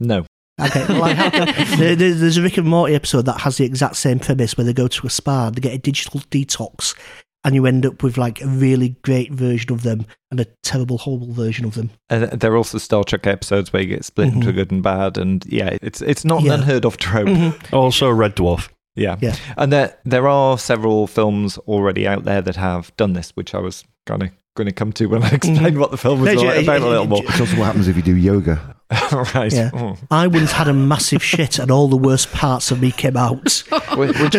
No. 0.00 0.26
Okay, 0.60 0.84
well, 0.88 1.04
I 1.04 1.12
have 1.14 1.78
there- 1.78 1.96
there- 1.96 2.14
there's 2.14 2.36
a 2.36 2.42
Rick 2.42 2.58
and 2.58 2.66
Morty 2.68 2.94
episode 2.94 3.26
that 3.26 3.40
has 3.40 3.56
the 3.56 3.64
exact 3.64 3.96
same 3.96 4.18
premise 4.18 4.56
where 4.56 4.64
they 4.64 4.72
go 4.72 4.88
to 4.88 5.06
a 5.06 5.10
spa, 5.10 5.50
they 5.50 5.60
get 5.60 5.74
a 5.74 5.78
digital 5.78 6.20
detox, 6.30 6.96
and 7.44 7.54
you 7.54 7.66
end 7.66 7.84
up 7.84 8.02
with 8.02 8.16
like 8.16 8.40
a 8.40 8.46
really 8.46 8.90
great 9.02 9.32
version 9.32 9.72
of 9.72 9.82
them 9.82 10.06
and 10.30 10.40
a 10.40 10.46
terrible, 10.62 10.98
horrible 10.98 11.32
version 11.32 11.64
of 11.64 11.74
them. 11.74 11.90
Uh, 12.08 12.26
there 12.26 12.52
are 12.52 12.56
also 12.56 12.78
Star 12.78 13.02
Trek 13.04 13.26
episodes 13.26 13.72
where 13.72 13.82
you 13.82 13.88
get 13.88 14.04
split 14.04 14.32
into 14.32 14.48
Mhm. 14.48 14.54
good 14.54 14.70
and 14.70 14.82
bad, 14.82 15.18
and 15.18 15.44
yeah, 15.46 15.76
it's 15.82 16.00
it's 16.02 16.24
not 16.24 16.42
Yeah. 16.42 16.54
an 16.54 16.60
unheard 16.60 16.84
of 16.84 16.96
trope. 16.98 17.26
Mhm. 17.28 17.72
Also, 17.72 18.08
Red 18.10 18.36
Dwarf. 18.36 18.68
Yeah. 18.96 19.16
Yeah. 19.20 19.34
And 19.56 19.72
there 19.72 19.96
there 20.04 20.28
are 20.28 20.56
several 20.56 21.06
films 21.08 21.58
already 21.58 22.06
out 22.06 22.24
there 22.24 22.40
that 22.42 22.56
have 22.56 22.96
done 22.96 23.12
this, 23.14 23.30
which 23.34 23.52
I 23.54 23.58
was 23.58 23.82
kind 24.06 24.22
of 24.22 24.30
going 24.54 24.66
to 24.66 24.72
come 24.72 24.92
to 24.92 25.06
when 25.06 25.22
I 25.22 25.30
explained 25.32 25.78
what 25.78 25.90
the 25.90 25.96
film 25.96 26.20
was 26.20 26.34
No, 26.34 26.48
all 26.48 26.58
about 26.58 26.80
a 26.80 26.86
little 26.88 27.06
more. 27.06 27.22
It's 27.24 27.40
also 27.40 27.56
what 27.56 27.66
happens 27.66 27.88
if 27.88 27.96
you 27.96 28.02
do 28.02 28.16
yoga. 28.16 28.76
right. 29.34 29.52
Yeah. 29.52 29.70
Oh. 29.74 29.96
I 30.10 30.26
once 30.26 30.52
had 30.52 30.68
a 30.68 30.72
massive 30.72 31.22
shit 31.22 31.58
and 31.58 31.70
all 31.70 31.88
the 31.88 31.96
worst 31.96 32.30
parts 32.32 32.70
of 32.70 32.80
me 32.80 32.92
came 32.92 33.16
out. 33.16 33.62
Which, 33.96 34.18
which, 34.18 34.34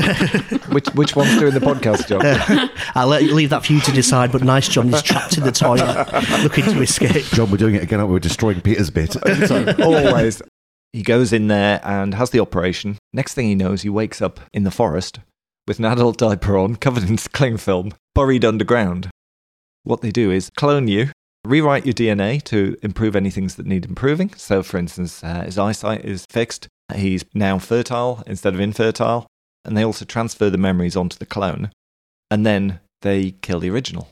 which 0.67 0.87
which 0.89 1.15
one's 1.15 1.39
doing 1.39 1.53
the 1.53 1.61
podcast, 1.61 2.07
Jon? 2.07 2.69
I'll 2.93 3.07
let, 3.07 3.23
leave 3.23 3.51
that 3.51 3.65
for 3.65 3.71
you 3.71 3.79
to 3.81 3.91
decide, 3.93 4.33
but 4.33 4.43
nice 4.43 4.67
Jon 4.67 4.93
is 4.93 5.01
trapped 5.01 5.37
in 5.37 5.45
the 5.45 5.51
toilet 5.51 6.11
looking 6.43 6.65
to 6.65 6.81
escape. 6.81 7.23
Jon, 7.27 7.49
we're 7.49 7.57
doing 7.57 7.75
it 7.75 7.83
again. 7.83 7.99
we? 8.05 8.13
We're 8.13 8.19
destroying 8.19 8.59
Peter's 8.59 8.89
bit. 8.89 9.15
Always. 9.79 10.41
He 10.91 11.03
goes 11.03 11.31
in 11.31 11.47
there 11.47 11.79
and 11.83 12.13
has 12.15 12.31
the 12.31 12.39
operation. 12.41 12.97
Next 13.13 13.33
thing 13.33 13.47
he 13.47 13.55
knows, 13.55 13.83
he 13.83 13.89
wakes 13.89 14.21
up 14.21 14.41
in 14.53 14.63
the 14.63 14.71
forest 14.71 15.19
with 15.67 15.79
an 15.79 15.85
adult 15.85 16.17
diaper 16.17 16.57
on, 16.57 16.75
covered 16.75 17.09
in 17.09 17.17
cling 17.17 17.57
film, 17.57 17.93
buried 18.13 18.43
underground. 18.45 19.09
What 19.85 20.01
they 20.01 20.11
do 20.11 20.31
is 20.31 20.49
clone 20.49 20.87
you, 20.87 21.11
rewrite 21.45 21.85
your 21.85 21.93
DNA 21.93 22.41
to 22.45 22.75
improve 22.81 23.15
any 23.15 23.29
things 23.29 23.53
that 23.55 23.67
need 23.67 23.85
improving. 23.85 24.33
So, 24.33 24.63
for 24.63 24.77
instance, 24.77 25.23
uh, 25.23 25.43
his 25.43 25.59
eyesight 25.59 26.03
is 26.03 26.25
fixed. 26.27 26.67
He's 26.93 27.23
now 27.35 27.59
fertile 27.59 28.23
instead 28.25 28.55
of 28.55 28.59
infertile. 28.59 29.27
And 29.63 29.77
they 29.77 29.85
also 29.85 30.03
transfer 30.03 30.49
the 30.49 30.57
memories 30.57 30.95
onto 30.95 31.17
the 31.17 31.25
clone. 31.25 31.71
And 32.31 32.47
then 32.47 32.79
they 33.03 33.31
kill 33.43 33.59
the 33.59 33.69
original, 33.69 34.09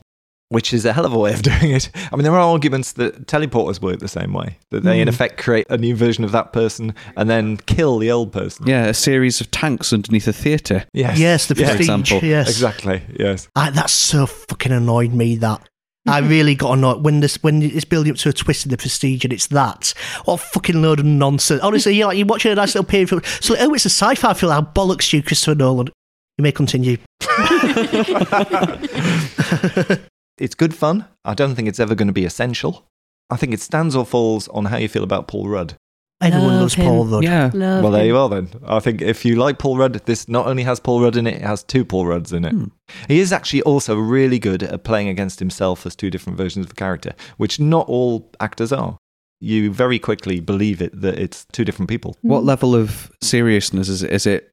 which 0.50 0.72
is 0.72 0.84
a 0.84 0.92
hell 0.92 1.06
of 1.06 1.12
a 1.12 1.18
way 1.18 1.32
of 1.32 1.42
doing 1.42 1.72
it. 1.72 1.90
I 2.12 2.16
mean, 2.16 2.22
there 2.24 2.32
are 2.34 2.38
arguments 2.38 2.92
that 2.92 3.26
teleporters 3.26 3.80
work 3.80 3.98
the 3.98 4.08
same 4.08 4.32
way, 4.32 4.58
that 4.70 4.82
they 4.84 5.00
in 5.00 5.08
Mm. 5.08 5.12
effect 5.12 5.42
create 5.42 5.66
a 5.70 5.78
new 5.78 5.96
version 5.96 6.22
of 6.24 6.32
that 6.32 6.52
person 6.52 6.94
and 7.16 7.28
then 7.30 7.56
kill 7.56 7.98
the 7.98 8.10
old 8.10 8.32
person. 8.32 8.66
Yeah, 8.66 8.86
a 8.86 8.94
series 8.94 9.40
of 9.40 9.50
tanks 9.50 9.92
underneath 9.92 10.28
a 10.28 10.32
theatre. 10.32 10.84
Yes. 10.92 11.18
Yes, 11.18 11.46
the 11.46 11.54
Yeah, 11.54 11.66
prestige. 11.74 11.80
example. 11.80 12.20
Yes, 12.28 12.48
Exactly. 12.48 13.02
Yes. 13.18 13.48
I, 13.56 13.70
that 13.70 13.90
so 13.90 14.26
fucking 14.26 14.72
annoyed 14.72 15.12
me. 15.12 15.36
That 15.36 15.66
I 16.06 16.18
really 16.18 16.54
got 16.54 16.72
annoyed 16.76 17.02
when 17.02 17.20
this 17.20 17.42
when 17.42 17.62
it's 17.62 17.86
building 17.86 18.12
up 18.12 18.18
to 18.18 18.28
a 18.28 18.32
twist 18.32 18.66
in 18.66 18.70
the 18.70 18.76
prestige 18.76 19.24
and 19.24 19.32
it's 19.32 19.46
that. 19.48 19.94
What 20.26 20.34
a 20.34 20.44
fucking 20.44 20.82
load 20.82 21.00
of 21.00 21.06
nonsense! 21.06 21.62
Honestly, 21.62 21.94
you're 21.96 22.08
like 22.08 22.18
you're 22.18 22.26
watching 22.26 22.52
a 22.52 22.56
nice 22.56 22.74
little 22.74 22.86
period 22.88 23.08
film. 23.08 23.22
So 23.40 23.56
oh, 23.58 23.72
it's 23.74 23.86
a 23.86 23.90
sci-fi 23.90 24.34
film. 24.34 24.52
How 24.52 24.60
bollocks 24.60 25.12
you, 25.14 25.22
Christopher 25.22 25.54
Nolan. 25.54 25.88
You 26.36 26.42
may 26.42 26.52
continue. 26.52 26.98
It's 30.38 30.54
good 30.54 30.74
fun. 30.74 31.06
I 31.24 31.34
don't 31.34 31.54
think 31.54 31.68
it's 31.68 31.80
ever 31.80 31.94
going 31.94 32.08
to 32.08 32.12
be 32.12 32.24
essential. 32.24 32.86
I 33.30 33.36
think 33.36 33.54
it 33.54 33.60
stands 33.60 33.96
or 33.96 34.04
falls 34.04 34.48
on 34.48 34.66
how 34.66 34.76
you 34.76 34.88
feel 34.88 35.04
about 35.04 35.28
Paul 35.28 35.48
Rudd. 35.48 35.74
Everyone 36.20 36.52
Love 36.52 36.60
loves 36.60 36.74
him. 36.74 36.86
Paul 36.86 37.04
Rudd. 37.06 37.24
Yeah. 37.24 37.50
Love 37.52 37.82
well, 37.82 37.92
there 37.92 38.02
him. 38.02 38.08
you 38.08 38.16
are 38.16 38.28
then. 38.28 38.48
I 38.66 38.80
think 38.80 39.02
if 39.02 39.24
you 39.24 39.36
like 39.36 39.58
Paul 39.58 39.76
Rudd, 39.76 39.94
this 40.06 40.28
not 40.28 40.46
only 40.46 40.62
has 40.62 40.80
Paul 40.80 41.02
Rudd 41.02 41.16
in 41.16 41.26
it, 41.26 41.34
it 41.34 41.42
has 41.42 41.62
two 41.62 41.84
Paul 41.84 42.06
Rudds 42.06 42.32
in 42.32 42.44
it. 42.44 42.52
Hmm. 42.52 42.66
He 43.08 43.20
is 43.20 43.32
actually 43.32 43.62
also 43.62 43.96
really 43.96 44.38
good 44.38 44.62
at 44.62 44.84
playing 44.84 45.08
against 45.08 45.38
himself 45.38 45.86
as 45.86 45.94
two 45.94 46.10
different 46.10 46.38
versions 46.38 46.66
of 46.66 46.72
a 46.72 46.76
character, 46.76 47.14
which 47.36 47.60
not 47.60 47.88
all 47.88 48.30
actors 48.40 48.72
are. 48.72 48.96
You 49.40 49.72
very 49.72 49.98
quickly 49.98 50.40
believe 50.40 50.80
it 50.80 50.98
that 51.00 51.18
it's 51.18 51.44
two 51.52 51.64
different 51.64 51.90
people. 51.90 52.16
What 52.22 52.44
level 52.44 52.74
of 52.74 53.10
seriousness 53.22 53.88
is 53.88 54.02
it? 54.02 54.10
Is 54.10 54.26
it 54.26 54.50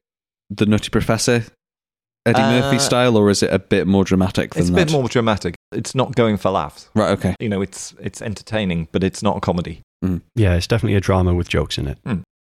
the 0.50 0.66
Nutty 0.66 0.90
Professor, 0.90 1.44
Eddie 2.24 2.40
Uh, 2.40 2.60
Murphy 2.60 2.78
style, 2.78 3.16
or 3.16 3.30
is 3.30 3.42
it 3.42 3.52
a 3.52 3.58
bit 3.58 3.86
more 3.86 4.04
dramatic 4.04 4.54
than 4.54 4.60
It's 4.62 4.70
a 4.70 4.72
that? 4.74 4.86
bit 4.86 4.92
more 4.92 5.08
dramatic. 5.08 5.54
It's 5.72 5.94
not 5.94 6.14
going 6.14 6.36
for 6.36 6.50
laughs. 6.50 6.88
Right. 6.94 7.10
Okay. 7.10 7.34
You 7.40 7.48
know, 7.48 7.62
it's 7.62 7.94
it's 8.00 8.22
entertaining, 8.22 8.88
but 8.92 9.02
it's 9.02 9.22
not 9.22 9.36
a 9.38 9.40
comedy. 9.40 9.80
Yeah, 10.34 10.54
it's 10.54 10.66
definitely 10.66 10.96
a 10.96 11.00
drama 11.00 11.32
with 11.34 11.48
jokes 11.48 11.78
in 11.78 11.86
it. 11.86 11.98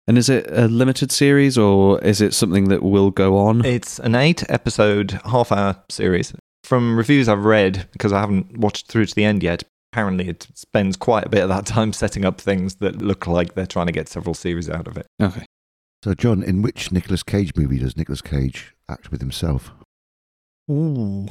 And 0.08 0.18
is 0.18 0.30
it 0.30 0.48
a 0.50 0.68
limited 0.68 1.12
series, 1.12 1.58
or 1.58 2.02
is 2.02 2.22
it 2.22 2.34
something 2.34 2.70
that 2.70 2.82
will 2.84 3.12
go 3.12 3.38
on? 3.38 3.64
It's 3.66 4.00
an 4.00 4.16
eight 4.16 4.44
episode, 4.50 5.12
half 5.26 5.52
hour 5.52 5.76
series. 5.90 6.34
From 6.64 6.98
reviews 6.98 7.28
I've 7.30 7.46
read, 7.46 7.88
because 7.92 8.12
I 8.14 8.20
haven't 8.20 8.58
watched 8.58 8.88
through 8.88 9.06
to 9.06 9.16
the 9.16 9.24
end 9.26 9.44
yet, 9.44 9.64
apparently 9.94 10.28
it 10.30 10.48
spends 10.56 10.96
quite 10.98 11.26
a 11.26 11.30
bit 11.30 11.44
of 11.44 11.50
that 11.50 11.66
time 11.66 11.92
setting 12.04 12.26
up 12.26 12.40
things 12.42 12.76
that 12.76 13.02
look 13.02 13.28
like 13.28 13.54
they're 13.54 13.66
trying 13.68 13.88
to 13.88 13.92
get 13.92 14.10
several 14.10 14.34
series 14.34 14.70
out 14.70 14.88
of 14.88 14.98
it. 14.98 15.06
Okay. 15.22 15.46
So, 16.04 16.14
Jon, 16.16 16.42
in 16.44 16.62
which 16.62 16.92
Nicolas 16.92 17.22
Cage 17.24 17.52
movie 17.56 17.78
does 17.78 17.96
Nicolas 17.96 18.22
Cage 18.22 18.74
act 18.90 19.12
with 19.12 19.22
himself? 19.22 19.72
Ooh. 20.70 21.28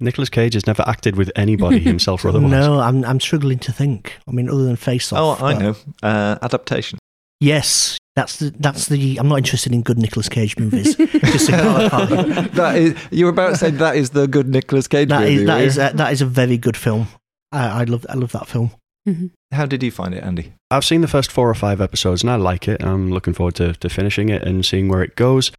Nicolas 0.00 0.28
Cage 0.28 0.54
has 0.54 0.66
never 0.66 0.84
acted 0.86 1.16
with 1.16 1.30
anybody 1.36 1.78
himself 1.92 2.24
or 2.24 2.28
otherwise. 2.28 2.50
No, 2.50 2.80
I'm 2.80 3.04
I'm 3.04 3.20
struggling 3.20 3.58
to 3.60 3.72
think. 3.72 4.18
I 4.28 4.32
mean, 4.32 4.48
other 4.48 4.64
than 4.64 4.76
Face 4.76 5.12
Off. 5.12 5.40
Oh, 5.40 5.44
I 5.44 5.54
but- 5.54 5.60
know. 5.62 5.76
Uh, 6.02 6.38
adaptation. 6.42 6.98
Yes, 7.40 7.98
that's 8.14 8.36
the 8.36 8.50
that's 8.60 8.86
the. 8.86 9.16
I'm 9.18 9.26
not 9.28 9.38
interested 9.38 9.72
in 9.72 9.82
good 9.82 9.98
Nicolas 9.98 10.28
Cage 10.28 10.56
movies. 10.56 10.94
just 10.96 11.46
to 11.46 11.52
clarify. 11.52 12.04
that 12.54 12.76
is, 12.76 12.94
you 13.10 13.24
were 13.24 13.32
about 13.32 13.48
to 13.50 13.56
say 13.56 13.70
that 13.70 13.96
is 13.96 14.10
the 14.10 14.28
good 14.28 14.46
Nicolas 14.48 14.86
Cage 14.86 15.08
That 15.08 15.22
movie. 15.22 15.34
is 15.34 15.46
that 15.46 15.54
were 15.56 15.60
you? 15.60 15.66
is 15.66 15.78
a, 15.78 15.90
that 15.96 16.12
is 16.12 16.22
a 16.22 16.26
very 16.26 16.56
good 16.56 16.76
film. 16.76 17.08
I, 17.50 17.80
I 17.80 17.84
love 17.84 18.06
I 18.08 18.14
love 18.14 18.30
that 18.32 18.46
film. 18.46 18.70
Mhm. 19.08 19.30
How 19.52 19.66
did 19.66 19.82
you 19.82 19.90
find 19.90 20.14
it, 20.14 20.24
Andy? 20.24 20.54
I've 20.70 20.84
seen 20.84 21.02
the 21.02 21.08
first 21.08 21.30
four 21.30 21.48
or 21.48 21.54
five 21.54 21.80
episodes 21.80 22.22
and 22.22 22.30
I 22.30 22.36
like 22.36 22.66
it. 22.68 22.82
I'm 22.82 23.10
looking 23.10 23.34
forward 23.34 23.54
to, 23.56 23.74
to 23.74 23.88
finishing 23.90 24.30
it 24.30 24.42
and 24.42 24.64
seeing 24.64 24.88
where 24.88 25.02
it 25.02 25.14
goes. 25.14 25.52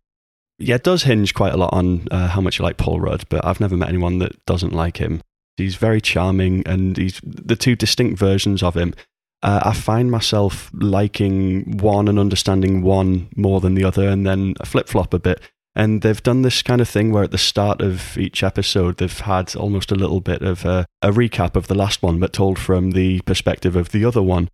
Yeah, 0.57 0.75
it 0.75 0.83
does 0.83 1.03
hinge 1.03 1.33
quite 1.33 1.53
a 1.53 1.57
lot 1.57 1.73
on 1.73 2.07
uh, 2.09 2.27
how 2.27 2.41
much 2.41 2.57
you 2.57 2.65
like 2.65 2.77
Paul 2.77 2.99
Rudd, 2.99 3.25
but 3.29 3.45
I've 3.45 3.59
never 3.59 3.77
met 3.77 3.89
anyone 3.89 4.19
that 4.19 4.43
doesn't 4.45 4.73
like 4.73 4.97
him. 4.97 5.21
He's 5.57 5.75
very 5.75 6.01
charming 6.01 6.65
and 6.65 6.97
he's 6.97 7.21
the 7.23 7.55
two 7.55 7.75
distinct 7.75 8.17
versions 8.17 8.63
of 8.63 8.75
him. 8.75 8.95
Uh, 9.43 9.61
I 9.65 9.73
find 9.73 10.09
myself 10.09 10.71
liking 10.73 11.77
one 11.77 12.07
and 12.07 12.17
understanding 12.17 12.81
one 12.81 13.29
more 13.35 13.61
than 13.61 13.75
the 13.75 13.83
other 13.83 14.07
and 14.07 14.25
then 14.25 14.55
flip 14.65 14.87
flop 14.87 15.13
a 15.13 15.19
bit. 15.19 15.39
And 15.75 16.01
they've 16.01 16.21
done 16.21 16.43
this 16.43 16.61
kind 16.61 16.81
of 16.81 16.89
thing 16.89 17.11
where 17.11 17.23
at 17.23 17.31
the 17.31 17.37
start 17.37 17.81
of 17.81 18.17
each 18.17 18.43
episode, 18.43 18.97
they've 18.97 19.19
had 19.19 19.55
almost 19.55 19.91
a 19.91 19.95
little 19.95 20.21
bit 20.21 20.41
of 20.43 20.65
a, 20.65 20.85
a 21.01 21.09
recap 21.09 21.55
of 21.55 21.67
the 21.67 21.75
last 21.75 22.03
one, 22.03 22.19
but 22.19 22.31
told 22.31 22.59
from 22.59 22.91
the 22.91 23.21
perspective 23.21 23.75
of 23.75 23.89
the 23.89 24.05
other 24.05 24.21
one. 24.21 24.49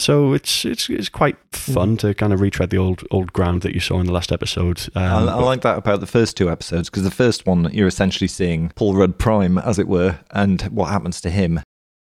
So 0.00 0.32
it's 0.32 0.64
it's 0.64 0.90
it's 0.90 1.08
quite 1.08 1.36
fun 1.52 1.96
to 1.98 2.12
kind 2.14 2.32
of 2.32 2.40
retread 2.40 2.70
the 2.70 2.78
old 2.78 3.04
old 3.12 3.32
ground 3.32 3.62
that 3.62 3.72
you 3.72 3.78
saw 3.78 4.00
in 4.00 4.06
the 4.06 4.12
last 4.12 4.32
episode. 4.32 4.88
Um, 4.96 5.28
I, 5.28 5.32
I 5.32 5.36
like 5.36 5.60
that 5.60 5.78
about 5.78 6.00
the 6.00 6.08
first 6.08 6.36
two 6.36 6.50
episodes 6.50 6.90
because 6.90 7.04
the 7.04 7.10
first 7.10 7.46
one 7.46 7.70
you're 7.72 7.86
essentially 7.86 8.26
seeing 8.26 8.70
Paul 8.70 8.94
Rudd 8.94 9.18
Prime, 9.18 9.58
as 9.58 9.78
it 9.78 9.86
were, 9.86 10.18
and 10.32 10.62
what 10.62 10.86
happens 10.86 11.20
to 11.20 11.30
him. 11.30 11.60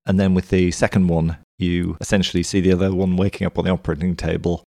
And 0.05 0.21
then 0.21 0.35
with 0.35 0.51
the 0.51 0.73
second 0.73 1.09
one, 1.09 1.39
you 1.59 1.97
essentially 2.01 2.43
see 2.43 2.61
the 2.61 2.73
other 2.73 2.95
one 2.95 3.17
waking 3.17 3.47
up 3.47 3.59
on 3.59 3.65
the 3.65 3.71
operating 3.71 4.15
table. 4.15 4.63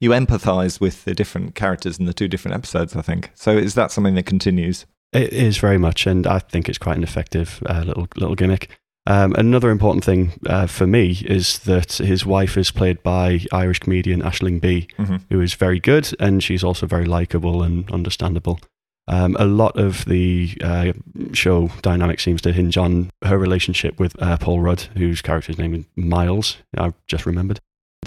You 0.00 0.10
empathize 0.10 0.80
with 0.80 1.04
the 1.04 1.14
different 1.14 1.54
characters 1.54 1.98
in 1.98 2.06
the 2.06 2.14
two 2.14 2.26
different 2.28 2.54
episodes, 2.56 2.96
I 2.96 3.02
think. 3.02 3.30
So 3.34 3.50
is 3.56 3.74
that 3.74 3.90
something 3.92 4.14
that 4.14 4.26
continues? 4.26 4.86
It 5.12 5.32
is 5.32 5.58
very 5.58 5.76
much, 5.78 6.06
and 6.06 6.26
I 6.26 6.38
think 6.38 6.68
it's 6.68 6.78
quite 6.78 6.96
an 6.96 7.02
effective 7.02 7.62
uh, 7.66 7.82
little 7.86 8.06
little 8.16 8.34
gimmick. 8.36 8.70
Um, 9.06 9.34
another 9.36 9.70
important 9.70 10.04
thing 10.04 10.32
uh, 10.46 10.66
for 10.66 10.86
me 10.86 11.18
is 11.26 11.58
that 11.60 11.94
his 11.94 12.24
wife 12.24 12.56
is 12.56 12.70
played 12.70 13.02
by 13.02 13.40
Irish 13.52 13.80
comedian 13.80 14.22
Aisling 14.22 14.60
Bea, 14.60 14.86
Mhm. 14.98 15.22
who 15.30 15.40
is 15.40 15.54
very 15.54 15.80
good, 15.80 16.10
and 16.20 16.42
she's 16.42 16.62
also 16.62 16.86
very 16.86 17.06
likable 17.06 17.62
and 17.62 17.90
understandable. 17.90 18.60
Um, 19.08 19.36
a 19.40 19.46
lot 19.46 19.76
of 19.76 20.04
the 20.04 20.56
uh, 20.62 20.92
show 21.32 21.70
dynamic 21.82 22.20
seems 22.20 22.40
to 22.42 22.52
hinge 22.52 22.76
on 22.76 23.10
her 23.24 23.36
relationship 23.38 23.98
with 23.98 24.14
uh, 24.22 24.36
Paul 24.38 24.60
Rudd, 24.60 24.82
whose 24.96 25.20
character's 25.22 25.58
name 25.58 25.74
is 25.74 25.84
Miles. 25.96 26.58
I've 26.78 26.94
just 27.08 27.26
remembered, 27.26 27.58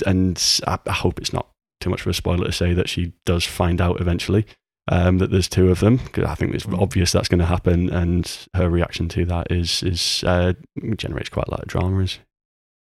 and 0.05 0.41
I, 0.65 0.77
I 0.87 0.93
hope 0.93 1.19
it's 1.19 1.33
not 1.33 1.47
too 1.83 1.89
much 1.89 2.01
of 2.01 2.07
a 2.07 2.13
spoiler 2.13 2.45
to 2.45 2.51
say 2.51 2.73
that 2.73 2.89
she 2.89 3.13
does 3.25 3.43
find 3.45 3.79
out 3.81 3.99
eventually 4.01 4.45
um, 4.89 5.17
that 5.19 5.31
there's 5.31 5.47
two 5.47 5.69
of 5.69 5.79
them 5.79 5.97
because 5.97 6.25
I 6.25 6.35
think 6.35 6.53
it's 6.55 6.65
obvious 6.67 7.11
that's 7.11 7.27
going 7.29 7.39
to 7.39 7.45
happen, 7.45 7.89
and 7.89 8.29
her 8.53 8.69
reaction 8.69 9.07
to 9.09 9.25
that 9.25 9.51
is 9.51 9.83
is 9.83 10.23
uh, 10.27 10.53
generates 10.97 11.29
quite 11.29 11.47
a 11.47 11.51
lot 11.51 11.61
of 11.61 11.67
drama. 11.67 11.99
Is 12.01 12.19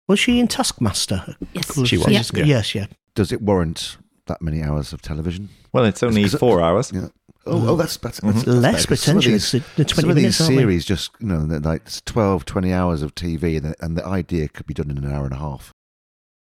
Was 0.08 0.20
she 0.20 0.40
in 0.40 0.48
Taskmaster? 0.48 1.36
Yes. 1.54 1.74
She 1.88 1.98
was, 1.98 2.06
seasons 2.08 2.30
ago? 2.30 2.40
yeah. 2.42 2.46
Yes, 2.46 2.76
yeah. 2.76 2.86
Does 3.16 3.32
it 3.32 3.42
warrant 3.42 3.98
that 4.28 4.42
many 4.42 4.62
hours 4.64 4.94
of 4.94 5.02
television? 5.02 5.50
Well, 5.74 5.86
it's 5.86 6.02
only 6.04 6.22
Because 6.22 6.36
it- 6.36 6.40
four 6.40 6.62
hours. 6.62 6.92
Yeah. 6.94 7.08
Oh, 7.46 7.70
oh 7.70 7.76
that's, 7.76 7.98
that's, 7.98 8.20
that's, 8.20 8.44
that's 8.44 8.48
Less 8.48 8.74
better, 8.86 8.88
'cause 8.88 9.00
some 9.02 9.18
of 9.18 9.24
potentially. 9.24 9.34
these- 9.34 9.54
It's 9.56 9.76
the, 9.76 9.84
the 9.84 9.90
20 9.90 10.02
some 10.02 10.10
of 10.10 10.16
these 10.16 10.42
aren't 10.42 10.54
series 10.60 10.86
just, 10.86 11.12
you 11.20 11.28
know, 11.28 11.40
like 11.60 11.82
it's 11.82 12.02
12, 12.02 12.46
20 12.46 12.72
hours 12.74 13.02
of 13.02 13.16
TV, 13.16 13.58
and 13.58 13.66
the, 13.66 13.76
and 13.84 13.98
the 13.98 14.06
idea 14.06 14.48
could 14.50 14.68
be 14.68 14.74
done 14.74 14.92
in 14.92 14.98
an 15.00 15.12
hour 15.12 15.26
and 15.26 15.34
a 15.34 15.38
half. 15.38 15.74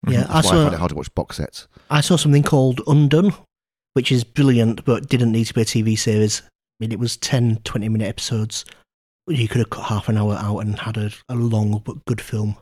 Yeah, 0.07 0.25
I 0.29 0.33
That's 0.33 0.33
why 0.33 0.37
I 0.37 0.41
saw, 0.41 0.63
find 0.63 0.73
it 0.73 0.77
hard 0.79 0.89
to 0.89 0.95
watch 0.95 1.13
box 1.15 1.37
sets. 1.37 1.67
I 1.89 2.01
saw 2.01 2.15
something 2.17 2.43
called 2.43 2.81
Undone, 2.87 3.33
which 3.93 4.11
is 4.11 4.23
brilliant, 4.23 4.85
but 4.85 5.09
didn't 5.09 5.31
need 5.31 5.45
to 5.45 5.53
be 5.53 5.61
a 5.61 5.65
TV 5.65 5.97
series. 5.97 6.41
I 6.43 6.49
mean, 6.79 6.91
it 6.91 6.99
was 6.99 7.17
10, 7.17 7.61
20 7.63 7.89
minute 7.89 8.07
episodes. 8.07 8.63
You 9.27 9.47
could 9.47 9.57
have 9.59 9.69
cut 9.69 9.85
half 9.85 10.07
an 10.07 10.17
hour 10.17 10.35
out 10.35 10.59
and 10.59 10.79
had 10.79 10.95
a, 10.97 11.11
a 11.27 11.35
long 11.35 11.81
but 11.83 12.05
good 12.05 12.21
film. 12.21 12.55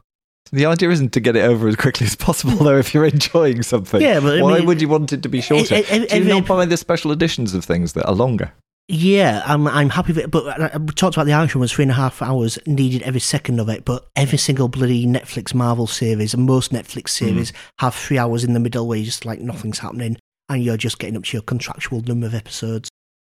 The 0.51 0.65
idea 0.67 0.89
isn't 0.91 1.11
to 1.13 1.19
get 1.19 1.35
it 1.35 1.41
over 1.41 1.67
as 1.67 1.75
quickly 1.75 2.05
as 2.07 2.15
possible, 2.15 2.55
though. 2.55 2.77
If 2.77 2.93
you're 2.93 3.05
enjoying 3.05 3.61
something, 3.63 4.01
Yeah, 4.01 4.19
but 4.19 4.39
I 4.39 4.41
why 4.41 4.57
mean- 4.59 4.67
would 4.67 4.81
you 4.81 4.87
want 4.87 5.11
it 5.13 5.21
to 5.23 5.29
be 5.29 5.41
shorter? 5.41 5.75
Eh, 5.75 6.05
Do 6.05 6.17
you 6.17 6.23
not 6.25 6.45
buy 6.47 6.65
the 6.65 6.77
special 6.77 7.11
editions 7.11 7.53
of 7.53 7.65
things 7.65 7.93
that 7.93 8.05
are 8.07 8.13
longer? 8.15 8.53
Yeah, 8.87 9.41
I'm 9.45 9.67
I'm 9.67 9.89
happy 9.89 10.13
with 10.13 10.25
it. 10.25 10.31
But 10.31 10.45
uh, 10.45 10.63
uh, 10.63 10.69
I, 10.73 10.75
I 10.75 10.85
talked 10.93 11.15
about 11.15 11.25
the 11.25 11.33
Irishman 11.33 11.61
was 11.61 11.71
three 11.71 11.83
and 11.83 11.91
a 11.91 11.95
half 11.95 12.21
hours, 12.21 12.59
needed 12.67 13.01
every 13.01 13.19
second 13.19 13.59
of 13.59 13.67
it. 13.69 13.83
But 13.83 14.07
every 14.15 14.37
single 14.37 14.67
bloody 14.67 15.07
Netflix 15.07 15.53
Marvel 15.53 15.87
series 15.87 16.33
and 16.33 16.45
most 16.45 16.71
Netflix 16.71 17.17
hmm. 17.17 17.25
series 17.25 17.53
have 17.79 17.95
three 17.95 18.17
hours 18.19 18.43
in 18.43 18.53
the 18.53 18.59
middle 18.59 18.87
where 18.87 18.97
you 18.97 19.05
just 19.05 19.25
like 19.25 19.39
nothing's 19.39 19.79
happening 19.79 20.17
and 20.49 20.63
you're 20.63 20.77
just 20.77 20.99
getting 20.99 21.17
up 21.17 21.23
to 21.23 21.37
your 21.37 21.41
contractual 21.41 22.01
number 22.01 22.27
of 22.27 22.35
episodes. 22.35 22.89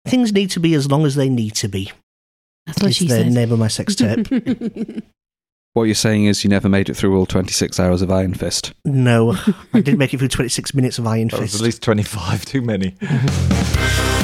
Things 0.07 0.31
need 0.31 0.51
to 0.51 0.59
be 0.59 0.75
as 0.75 0.89
long 0.89 1.05
as 1.05 1.15
they 1.15 1.29
need 1.29 1.55
to 1.55 1.67
be. 1.67 1.91
That's 2.67 2.81
what 2.81 2.89
It's 2.89 2.97
she 2.97 3.07
the 3.07 3.15
said. 3.15 3.31
name 3.31 3.51
of 3.51 3.59
my 3.59 3.67
sex 3.67 3.95
tape. 3.95 4.27
What 5.73 5.83
you're 5.83 5.95
saying 5.95 6.25
is 6.25 6.43
you 6.43 6.49
never 6.49 6.67
made 6.67 6.89
it 6.89 6.95
through 6.95 7.15
all 7.15 7.27
26 7.27 7.79
hours 7.79 8.01
of 8.01 8.11
Iron 8.11 8.33
Fist. 8.33 8.73
no, 8.85 9.37
I 9.73 9.81
didn't 9.81 9.99
make 9.99 10.13
it 10.13 10.17
through 10.17 10.29
26 10.29 10.73
minutes 10.73 10.97
of 10.97 11.05
Iron 11.05 11.27
That 11.27 11.39
was 11.39 11.51
Fist. 11.51 11.61
at 11.61 11.65
least 11.65 11.83
25 11.83 12.43
too 12.43 12.61
many. 12.63 12.95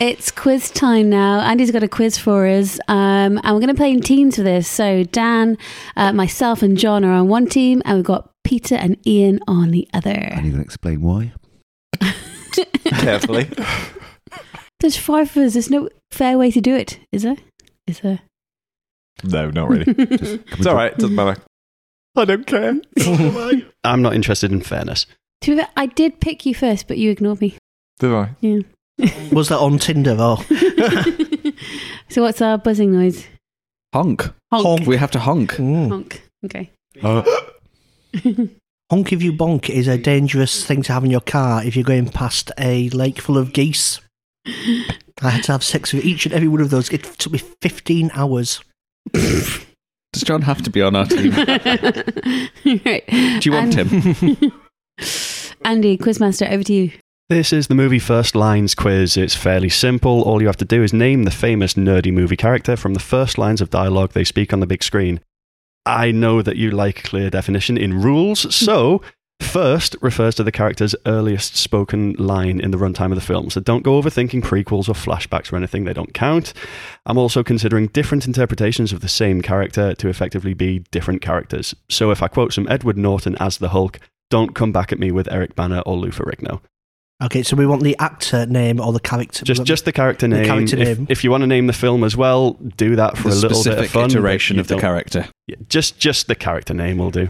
It's 0.00 0.30
quiz 0.30 0.70
time 0.70 1.10
now. 1.10 1.40
Andy's 1.40 1.72
got 1.72 1.82
a 1.82 1.88
quiz 1.88 2.16
for 2.18 2.46
us, 2.46 2.78
um, 2.86 3.38
and 3.42 3.46
we're 3.46 3.60
going 3.60 3.66
to 3.68 3.74
play 3.74 3.90
in 3.90 4.00
teams 4.00 4.36
for 4.36 4.42
this. 4.42 4.68
So 4.68 5.02
Dan, 5.02 5.58
uh, 5.96 6.12
myself, 6.12 6.62
and 6.62 6.76
Jon 6.78 7.04
are 7.04 7.12
on 7.12 7.26
one 7.28 7.46
team, 7.48 7.82
and 7.84 7.96
we've 7.96 8.04
got 8.04 8.30
Peter 8.44 8.76
and 8.76 8.96
Ian 9.06 9.40
on 9.48 9.72
the 9.72 9.88
And 9.92 10.06
other. 10.06 10.20
you're 10.20 10.40
going 10.40 10.52
to 10.54 10.60
explain 10.60 11.02
why? 11.02 11.32
Carefully. 12.84 13.50
There's 14.78 14.96
five 14.96 15.36
of 15.36 15.42
us. 15.44 15.54
There's 15.54 15.70
no 15.70 15.88
fair 16.12 16.38
way 16.38 16.52
to 16.52 16.60
do 16.60 16.76
it, 16.76 17.00
is 17.10 17.24
there? 17.24 17.36
Is 17.88 17.98
there? 18.00 18.20
No, 19.24 19.50
not 19.50 19.68
really. 19.68 19.84
Can 19.94 19.96
we 19.96 20.14
It's 20.52 20.66
all 20.66 20.76
right. 20.76 20.92
It 20.92 20.98
doesn't 20.98 21.16
matter. 21.16 21.42
I 22.14 22.24
don't 22.24 22.46
care. 22.46 22.80
I'm 23.84 24.02
not 24.02 24.14
interested 24.14 24.52
in 24.52 24.60
fairness. 24.60 25.06
To 25.40 25.50
be 25.50 25.56
fair, 25.60 25.68
I 25.76 25.86
did 25.86 26.20
pick 26.20 26.46
you 26.46 26.54
first, 26.54 26.86
but 26.86 26.98
you 26.98 27.10
ignored 27.10 27.40
me. 27.40 27.56
Did 27.98 28.12
I? 28.12 28.30
Yeah. 28.40 28.60
Was 29.32 29.48
that 29.48 29.58
on 29.58 29.78
Tinder 29.78 30.16
or 30.20 30.38
so 32.08 32.22
what's 32.22 32.40
our 32.42 32.58
buzzing 32.58 32.92
noise? 32.92 33.26
Honk. 33.94 34.28
Honk. 34.52 34.86
We 34.86 34.96
have 34.96 35.10
to 35.12 35.18
honk. 35.18 35.52
Mm. 35.52 35.88
Honk. 35.88 36.22
Okay. 36.44 36.70
honk 38.90 39.12
if 39.12 39.22
you 39.22 39.32
bonk 39.32 39.68
is 39.70 39.86
a 39.88 39.96
dangerous 39.98 40.64
thing 40.64 40.82
to 40.82 40.92
have 40.92 41.04
in 41.04 41.10
your 41.10 41.20
car 41.20 41.62
if 41.64 41.76
you're 41.76 41.84
going 41.84 42.08
past 42.08 42.50
a 42.58 42.88
lake 42.90 43.20
full 43.20 43.38
of 43.38 43.52
geese? 43.52 44.00
I 44.46 45.30
had 45.30 45.44
to 45.44 45.52
have 45.52 45.62
sex 45.64 45.92
with 45.92 46.04
each 46.04 46.26
and 46.26 46.34
every 46.34 46.48
one 46.48 46.60
of 46.60 46.70
those. 46.70 46.90
It 46.90 47.04
took 47.04 47.32
me 47.32 47.40
15 47.62 48.10
hours. 48.14 48.60
Does 49.12 50.22
Jon 50.24 50.42
have 50.42 50.62
to 50.62 50.70
be 50.70 50.80
on 50.82 50.96
our 50.96 51.06
team? 51.06 51.32
right. 51.32 53.04
Do 53.06 53.40
you 53.42 53.52
want 53.52 53.76
And- 53.76 53.90
him? 53.90 54.52
Andy, 55.64 55.98
Quizmaster, 55.98 56.50
over 56.50 56.62
to 56.64 56.72
you. 56.72 56.92
This 57.30 57.52
is 57.52 57.66
the 57.66 57.74
movie 57.74 57.98
First 57.98 58.34
Lines 58.34 58.74
quiz. 58.74 59.18
It's 59.18 59.34
fairly 59.34 59.68
simple. 59.68 60.22
All 60.22 60.40
you 60.40 60.46
have 60.46 60.56
to 60.56 60.64
do 60.64 60.82
is 60.82 60.94
name 60.94 61.24
the 61.24 61.30
famous 61.30 61.74
nerdy 61.74 62.10
movie 62.10 62.38
character 62.38 62.74
from 62.74 62.94
the 62.94 63.00
first 63.00 63.36
lines 63.36 63.60
of 63.60 63.68
dialogue 63.68 64.12
they 64.12 64.24
speak 64.24 64.54
on 64.54 64.60
the 64.60 64.66
big 64.66 64.82
screen. 64.82 65.20
I 65.84 66.10
know 66.10 66.40
that 66.40 66.56
you 66.56 66.70
like 66.70 67.04
clear 67.04 67.28
definition 67.28 67.76
in 67.76 68.00
rules, 68.00 68.54
so 68.54 69.02
first 69.42 69.94
refers 70.00 70.36
to 70.36 70.42
the 70.42 70.50
character's 70.50 70.96
earliest 71.04 71.54
spoken 71.54 72.14
line 72.14 72.60
in 72.60 72.70
the 72.70 72.78
runtime 72.78 73.12
of 73.12 73.16
the 73.16 73.20
film. 73.20 73.50
So 73.50 73.60
don't 73.60 73.84
go 73.84 74.00
overthinking 74.00 74.42
prequels 74.42 74.88
or 74.88 74.94
flashbacks 74.94 75.52
or 75.52 75.56
anything, 75.56 75.84
they 75.84 75.92
don't 75.92 76.14
count. 76.14 76.54
I'm 77.04 77.18
also 77.18 77.42
considering 77.42 77.88
different 77.88 78.26
interpretations 78.26 78.90
of 78.90 79.00
the 79.02 79.06
same 79.08 79.42
character 79.42 79.94
to 79.96 80.08
effectively 80.08 80.54
be 80.54 80.78
different 80.92 81.20
characters. 81.20 81.74
So 81.90 82.10
if 82.10 82.22
I 82.22 82.28
quote 82.28 82.54
some 82.54 82.66
Edward 82.70 82.96
Norton 82.96 83.36
as 83.38 83.58
the 83.58 83.68
Hulk, 83.68 84.00
don't 84.30 84.54
come 84.54 84.72
back 84.72 84.92
at 84.92 84.98
me 84.98 85.12
with 85.12 85.30
Eric 85.30 85.54
Bana 85.54 85.82
or 85.84 85.98
Lou 85.98 86.08
Ferrigno. 86.08 86.62
Okay, 87.20 87.42
so 87.42 87.56
we 87.56 87.66
want 87.66 87.82
the 87.82 87.96
actor 87.98 88.46
name 88.46 88.80
or 88.80 88.92
the 88.92 89.00
character. 89.00 89.44
Just 89.44 89.64
just 89.64 89.84
the 89.84 89.92
character 89.92 90.28
name. 90.28 90.42
The 90.42 90.48
name. 90.48 90.66
character 90.66 90.78
if, 90.78 90.98
name. 90.98 91.06
if 91.10 91.24
you 91.24 91.30
want 91.30 91.42
to 91.42 91.48
name 91.48 91.66
the 91.66 91.72
film 91.72 92.04
as 92.04 92.16
well, 92.16 92.52
do 92.52 92.94
that 92.96 93.16
for 93.16 93.24
the 93.24 93.30
a 93.30 93.34
little 93.34 93.48
bit 93.48 93.56
specific 93.56 93.84
of 93.86 93.90
fun. 93.90 94.10
iteration 94.10 94.60
of 94.60 94.68
the 94.68 94.78
character. 94.78 95.28
Just 95.68 95.98
just 95.98 96.28
the 96.28 96.36
character 96.36 96.74
name 96.74 96.98
will 96.98 97.10
do. 97.10 97.28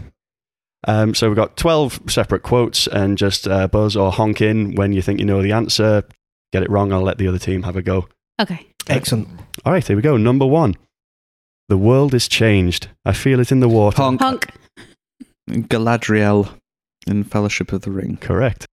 Um, 0.87 1.15
so 1.15 1.27
we've 1.27 1.35
got 1.35 1.57
twelve 1.57 1.99
separate 2.07 2.43
quotes, 2.43 2.85
and 2.87 3.17
just 3.17 3.47
uh, 3.47 3.67
buzz 3.67 3.95
or 3.95 4.11
honk 4.11 4.41
in 4.41 4.75
when 4.75 4.93
you 4.93 5.01
think 5.01 5.19
you 5.19 5.25
know 5.25 5.41
the 5.41 5.53
answer. 5.53 6.03
Get 6.53 6.63
it 6.63 6.69
wrong, 6.69 6.93
I'll 6.93 7.01
let 7.01 7.17
the 7.17 7.27
other 7.27 7.39
team 7.39 7.63
have 7.63 7.75
a 7.75 7.81
go. 7.81 8.07
Okay. 8.39 8.67
Excellent. 8.87 9.27
All 9.65 9.73
right, 9.73 9.85
here 9.85 9.95
we 9.95 10.01
go. 10.01 10.17
Number 10.17 10.45
one. 10.45 10.75
The 11.67 11.77
world 11.77 12.15
is 12.15 12.27
changed. 12.27 12.89
I 13.05 13.13
feel 13.13 13.39
it 13.39 13.51
in 13.51 13.59
the 13.59 13.69
water. 13.69 14.01
Honk. 14.01 14.21
Honk. 14.21 14.47
Galadriel 15.47 16.49
in 17.05 17.23
Fellowship 17.23 17.71
of 17.71 17.81
the 17.81 17.91
Ring. 17.91 18.17
Correct. 18.17 18.65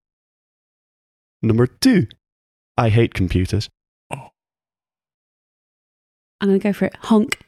Number 1.42 1.66
two. 1.66 2.06
I 2.76 2.88
hate 2.90 3.14
computers. 3.14 3.68
I'm 4.10 4.20
going 6.48 6.58
to 6.60 6.62
go 6.62 6.72
for 6.72 6.84
it. 6.86 6.96
Honk. 7.02 7.38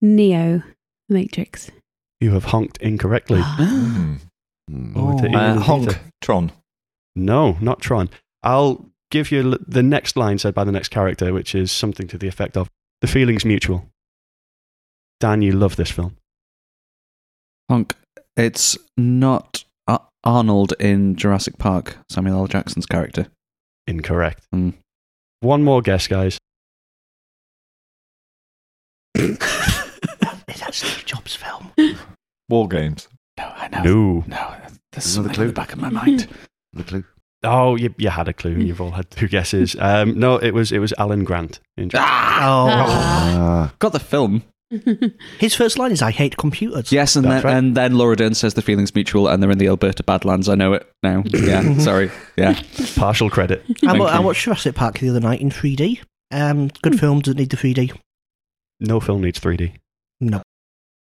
Neo. 0.00 0.62
The 1.08 1.14
Matrix. 1.14 1.70
You 2.20 2.30
have 2.32 2.44
honked 2.44 2.78
incorrectly. 2.78 3.40
Hmm. 3.44 4.14
Hmm. 4.68 4.96
Over 4.96 5.28
to 5.28 5.36
Oh. 5.36 5.38
Uh, 5.38 5.58
honk. 5.60 5.98
Tron. 6.22 6.52
No, 7.16 7.56
not 7.60 7.80
Tron. 7.80 8.08
I'll 8.42 8.86
give 9.10 9.32
you 9.32 9.58
the 9.66 9.82
next 9.82 10.16
line 10.16 10.38
said 10.38 10.54
by 10.54 10.62
the 10.64 10.70
next 10.72 10.88
character, 10.88 11.32
which 11.34 11.54
is 11.54 11.72
something 11.72 12.06
to 12.08 12.16
the 12.18 12.28
effect 12.28 12.56
of 12.56 12.70
The 13.00 13.08
feeling's 13.08 13.44
mutual. 13.44 13.88
Dan, 15.18 15.42
you 15.42 15.52
love 15.52 15.76
this 15.76 15.90
film. 15.90 16.16
Honk. 17.68 17.94
It's 18.36 18.78
not 18.96 19.64
Ar- 19.90 20.06
Arnold 20.24 20.72
in 20.78 21.16
Jurassic 21.16 21.58
Park, 21.58 21.96
Samuel 22.10 22.38
L. 22.40 22.46
Jackson's 22.46 22.86
character. 22.86 23.26
Incorrect. 23.86 24.44
Hmm. 24.52 24.70
One 25.40 25.62
more 25.64 25.82
guess, 25.82 26.06
guys. 26.06 26.38
Is 29.16 29.38
that 29.38 30.70
Steve 30.72 31.04
Jobs' 31.04 31.34
film? 31.36 31.72
War 32.48 32.68
Games. 32.68 33.08
No, 33.38 33.52
I 33.56 33.68
know. 33.68 33.82
No. 33.82 34.24
No, 34.26 34.56
there's 34.92 35.16
Another 35.16 35.32
something 35.32 35.32
clue? 35.34 35.42
in 35.44 35.48
the 35.48 35.54
back 35.54 35.72
of 35.72 35.78
my 35.78 35.90
mind. 35.90 36.28
The 36.72 36.84
clue. 36.84 37.04
Oh, 37.42 37.74
you, 37.74 37.92
you 37.98 38.10
had 38.10 38.28
a 38.28 38.32
clue. 38.32 38.52
You've 38.54 38.80
all 38.80 38.92
had 38.92 39.10
two 39.10 39.26
guesses. 39.26 39.74
Um, 39.80 40.16
no, 40.16 40.36
it 40.36 40.52
was 40.54 40.70
it 40.70 40.78
was 40.78 40.94
Alan 40.98 41.24
Grant. 41.24 41.58
In 41.76 41.90
ah! 41.94 42.38
Oh. 42.42 42.68
Ah, 42.70 43.74
Got 43.80 43.90
the 43.92 43.98
film. 43.98 44.44
His 45.38 45.54
first 45.54 45.78
line 45.78 45.90
is 45.92 46.00
I 46.02 46.10
hate 46.12 46.36
computers. 46.36 46.92
Yes, 46.92 47.16
and 47.16 47.24
That's 47.24 47.42
then, 47.42 47.52
right. 47.52 47.58
and 47.58 47.76
then 47.76 47.94
Laura 47.98 48.14
Dern 48.16 48.34
says 48.34 48.54
the 48.54 48.62
feeling's 48.62 48.94
mutual, 48.94 49.26
and 49.28 49.42
they're 49.42 49.50
in 49.50 49.58
the 49.58 49.66
Alberta 49.68 50.02
Badlands. 50.04 50.48
I 50.48 50.54
know 50.54 50.72
it 50.74 50.88
now. 51.02 51.24
Yeah, 51.32 51.78
sorry. 51.78 52.10
Yeah. 52.36 52.60
Partial 52.96 53.30
credit. 53.30 53.64
I, 53.68 53.74
Thank 53.74 54.00
I 54.02 54.18
you. 54.18 54.22
watched 54.22 54.42
Jurassic 54.44 54.74
Park 54.76 54.98
the 55.00 55.08
other 55.10 55.20
night 55.20 55.40
in 55.40 55.50
3D. 55.50 56.00
Um, 56.30 56.68
good 56.82 56.98
film, 57.00 57.20
doesn't 57.20 57.38
need 57.38 57.50
the 57.50 57.56
3D. 57.56 57.96
No 58.78 59.00
film 59.00 59.22
needs 59.22 59.40
3D. 59.40 59.72
No. 60.20 60.42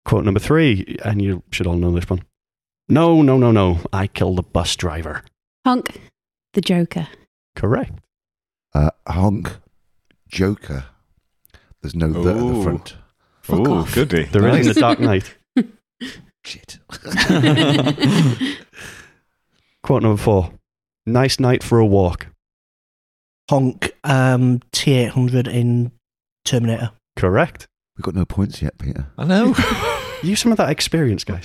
Quote 0.07 0.25
number 0.25 0.41
three, 0.41 0.97
and 1.05 1.21
you 1.21 1.43
should 1.53 1.67
all 1.67 1.77
know 1.77 1.91
this 1.93 2.09
one. 2.09 2.23
No, 2.89 3.21
no, 3.21 3.37
no, 3.37 3.51
no. 3.53 3.81
I 3.93 4.07
killed 4.07 4.37
the 4.39 4.43
bus 4.43 4.75
driver. 4.77 5.23
Honk. 5.67 6.01
The 6.55 6.63
Joker. 6.63 7.09
Correct. 7.55 7.93
uh, 8.75 8.91
honk. 9.07 9.59
Joker. 10.29 10.85
There's 11.83 11.95
no 11.95 12.11
the 12.11 12.31
at 12.31 12.37
the 12.39 12.43
Ooh. 12.43 12.63
front. 12.63 12.97
Fuck 13.49 13.67
Ooh, 13.67 13.75
off. 13.77 13.95
goody. 13.95 14.25
There 14.25 14.47
is 14.49 14.67
in 14.67 14.75
the 14.75 14.79
Dark 14.79 15.01
Knight. 15.01 15.35
Shit. 16.45 16.79
Quote 19.83 20.03
number 20.03 20.21
four. 20.23 20.53
Nice 21.07 21.41
night 21.41 21.63
for 21.63 21.79
a 21.79 21.87
walk. 21.87 22.27
Honk 23.49 23.93
um, 24.05 24.61
T800 24.73 25.49
in 25.49 25.93
Terminator. 26.45 26.91
Correct. 27.17 27.67
We've 27.97 28.03
got 28.05 28.15
no 28.15 28.27
points 28.27 28.61
yet, 28.61 28.77
Peter. 28.77 29.07
I 29.17 29.25
know. 29.25 29.55
Use 30.23 30.41
some 30.41 30.53
of 30.53 30.59
that 30.59 30.69
experience, 30.69 31.25
guys. 31.25 31.45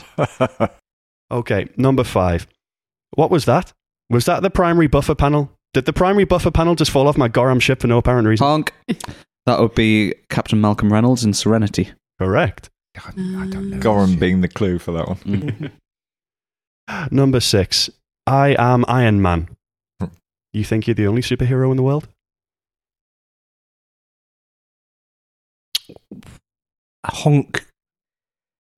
Okay, 1.31 1.69
number 1.77 2.03
five. 2.03 2.47
What 3.11 3.31
was 3.31 3.45
that? 3.45 3.71
Was 4.09 4.25
that 4.25 4.41
the 4.41 4.49
primary 4.49 4.87
buffer 4.87 5.15
panel? 5.15 5.53
Did 5.73 5.85
the 5.85 5.93
primary 5.93 6.25
buffer 6.25 6.51
panel 6.51 6.75
just 6.75 6.91
fall 6.91 7.07
off 7.07 7.17
my 7.17 7.29
Gorram 7.29 7.61
ship 7.61 7.79
for 7.79 7.87
no 7.87 7.97
apparent 7.97 8.27
reason? 8.27 8.45
Honk. 8.45 8.73
That 9.45 9.59
would 9.59 9.75
be 9.75 10.13
Captain 10.29 10.59
Malcolm 10.61 10.91
Reynolds 10.91 11.23
in 11.25 11.33
Serenity. 11.33 11.91
Correct. 12.19 12.69
I, 12.97 13.09
I 13.09 13.11
don't 13.47 13.69
know. 13.71 13.77
Gorram 13.79 14.17
being 14.19 14.41
the 14.41 14.47
clue 14.47 14.79
for 14.79 14.91
that 14.93 15.07
one. 15.07 15.71
Number 17.11 17.39
six. 17.39 17.89
I 18.25 18.55
am 18.57 18.85
Iron 18.87 19.21
Man. 19.21 19.49
You 20.53 20.63
think 20.63 20.87
you're 20.87 20.93
the 20.93 21.07
only 21.07 21.21
superhero 21.21 21.71
in 21.71 21.77
the 21.77 21.83
world? 21.83 22.07
Honk. 27.05 27.65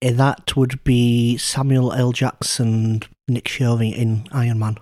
Eh, 0.02 0.12
That 0.14 0.56
would 0.56 0.84
be 0.84 1.38
Samuel 1.38 1.94
L. 1.94 2.12
Jackson, 2.12 3.02
Nick 3.28 3.50
Fury 3.50 3.90
in 3.90 4.28
Iron 4.32 4.60
Man. 4.60 4.78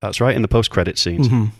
That's 0.00 0.20
right, 0.20 0.34
in 0.34 0.42
the 0.42 0.48
post 0.48 0.70
credit 0.70 0.98
scenes. 0.98 1.28
Mhm. 1.28 1.50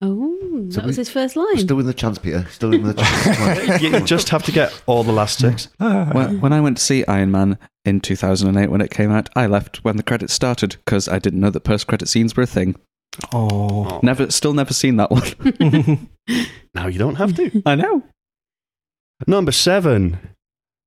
Oh, 0.00 0.68
So 0.70 0.80
that 0.80 0.86
was 0.86 0.96
we- 0.96 1.00
his 1.00 1.10
first 1.10 1.34
line. 1.36 1.58
Still 1.58 1.76
with 1.76 1.86
the 1.86 1.94
chance, 1.94 2.18
Peter. 2.18 2.46
Still 2.50 2.70
with 2.70 2.84
the 2.84 2.94
chance. 3.02 3.82
you 3.82 4.00
just 4.00 4.28
have 4.28 4.44
to 4.44 4.52
get 4.52 4.80
all 4.86 5.02
the 5.02 5.12
last 5.12 5.38
six. 5.38 5.68
When, 5.78 5.88
ah. 6.16 6.30
when 6.40 6.52
I 6.52 6.60
went 6.60 6.76
to 6.78 6.82
see 6.84 7.04
Iron 7.06 7.30
Man 7.32 7.58
in 7.84 8.00
2008 8.00 8.70
when 8.70 8.80
it 8.80 8.90
came 8.90 9.10
out, 9.10 9.28
I 9.34 9.46
left 9.46 9.78
when 9.84 9.96
the 9.96 10.02
credits 10.02 10.32
started 10.32 10.76
because 10.84 11.08
I 11.08 11.18
didn't 11.18 11.40
know 11.40 11.50
that 11.50 11.64
post 11.64 11.86
credit 11.88 12.08
scenes 12.08 12.36
were 12.36 12.44
a 12.44 12.46
thing. 12.46 12.76
Oh. 13.32 13.88
oh. 13.90 14.00
Never, 14.02 14.30
still 14.30 14.52
never 14.52 14.72
seen 14.72 14.96
that 14.96 15.10
one. 15.10 16.08
Now 16.74 16.86
you 16.86 16.98
don't 16.98 17.16
have 17.16 17.34
to. 17.36 17.62
I 17.66 17.74
know. 17.74 18.04
Number 19.26 19.50
seven. 19.50 20.18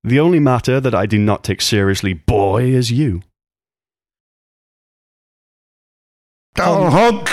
The 0.04 0.20
only 0.20 0.38
matter 0.40 0.80
that 0.80 0.94
I 0.94 1.04
do 1.04 1.18
not 1.18 1.44
take 1.44 1.60
seriously, 1.60 2.14
boy, 2.14 2.64
is 2.64 2.90
you. 2.90 3.22
oh, 6.58 6.90
honk! 6.90 7.28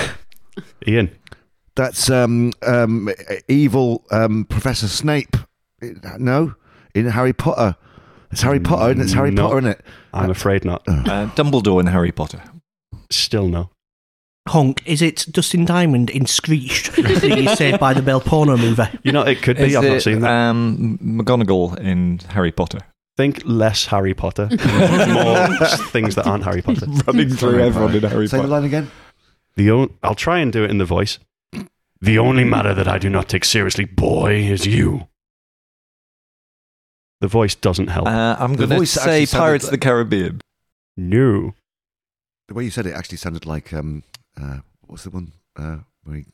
Ian. 0.87 1.15
That's 1.79 2.09
um, 2.09 2.51
um, 2.63 3.09
evil 3.47 4.03
um, 4.11 4.43
Professor 4.43 4.89
Snape. 4.89 5.37
No, 6.17 6.53
in 6.93 7.05
Harry 7.05 7.31
Potter. 7.31 7.77
It's 8.31 8.41
Harry 8.41 8.59
Potter, 8.59 8.91
and 8.91 9.01
it's 9.01 9.13
Harry 9.13 9.31
No. 9.31 9.43
Potter, 9.43 9.59
isn't 9.59 9.71
it? 9.71 9.85
I'm 10.13 10.29
afraid 10.29 10.65
not. 10.65 10.83
Uh, 10.85 11.29
Dumbledore 11.37 11.79
in 11.79 11.87
Harry 11.87 12.11
Potter. 12.11 12.43
Still 13.09 13.47
no. 13.47 13.69
Honk. 14.49 14.83
Is 14.85 15.01
it 15.01 15.25
Dustin 15.31 15.63
Diamond 15.63 16.09
in 16.09 16.25
Screeched 16.25 16.95
that 16.97 17.37
you 17.39 17.55
saved 17.55 17.79
by 17.79 17.93
the 17.93 18.01
Bell 18.01 18.19
porno 18.19 18.57
movie? 18.57 18.83
You 19.03 19.13
know, 19.13 19.21
it 19.21 19.41
could 19.41 19.55
be. 19.55 19.63
Is 19.63 19.75
I've 19.77 19.85
it, 19.85 19.89
not 19.89 20.01
seen 20.01 20.19
that. 20.19 20.29
Um, 20.29 20.99
McGonagall 21.01 21.79
in 21.79 22.19
Harry 22.31 22.51
Potter. 22.51 22.79
Think 23.15 23.41
less 23.45 23.85
Harry 23.85 24.13
Potter. 24.13 24.49
More 24.51 25.67
things 25.91 26.15
that 26.15 26.25
aren't 26.25 26.43
Harry 26.43 26.61
Potter. 26.61 26.87
Running 27.07 27.29
through 27.29 27.61
everyone 27.61 27.95
in 27.95 28.03
Harry 28.03 28.27
Say 28.27 28.41
the 28.41 28.47
line 28.47 28.65
again. 28.65 28.91
The 29.55 29.71
on- 29.71 29.93
I'll 30.03 30.13
try 30.13 30.39
and 30.39 30.51
do 30.51 30.65
it 30.65 30.71
in 30.71 30.77
the 30.77 30.85
voice. 30.85 31.19
The 32.01 32.17
only 32.17 32.43
matter 32.45 32.73
that 32.73 32.87
I 32.87 32.97
do 32.97 33.09
not 33.09 33.27
take 33.27 33.43
seriously, 33.45 33.85
boy, 33.85 34.35
is 34.35 34.65
you. 34.65 35.07
The 37.21 37.27
voice 37.27 37.55
doesn't 37.55 37.87
help. 37.87 38.07
Uh, 38.07 38.37
I'm 38.39 38.51
The 38.53 38.57
going 38.59 38.69
to 38.69 38.75
voice 38.77 38.91
say 38.91 39.25
Pirates 39.25 39.65
of 39.65 39.71
like- 39.71 39.79
the 39.79 39.85
Caribbean. 39.85 40.41
no. 40.97 41.53
The 42.47 42.53
way 42.55 42.63
you 42.63 42.71
said 42.71 42.87
it 42.87 42.93
actually 42.95 43.17
sounded 43.19 43.45
like 43.45 43.71
um, 43.73 44.01
uh, 44.41 44.59
what's 44.87 45.03
the 45.03 45.11
one? 45.11 45.33
Uh, 45.55 45.79
where 46.03 46.15
he, 46.17 46.25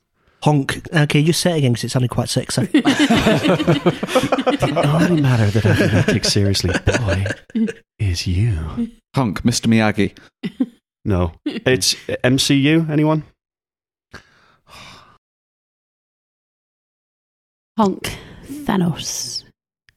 Honk. 0.43 0.87
Okay, 0.95 1.21
just 1.23 1.41
say 1.41 1.51
it 1.55 1.57
again 1.57 1.73
because 1.73 1.83
it 1.85 1.89
sounded 1.89 2.09
quite 2.09 2.29
sexy. 2.29 2.67
The 4.45 4.81
only 4.85 5.21
matter 5.21 5.47
that 5.51 5.65
I 5.65 5.75
do 5.75 5.91
not 5.93 6.05
take 6.07 6.23
seriously, 6.23 6.71
boy, 6.85 7.25
is 7.99 8.25
you. 8.27 8.91
Honk, 9.15 9.41
Mr. 9.41 9.67
Miyagi. 9.67 10.15
No. 11.03 11.33
It's 11.45 11.95
MCU, 12.23 12.89
anyone? 12.89 13.23
Honk. 17.77 18.15
Thanos. 18.47 19.43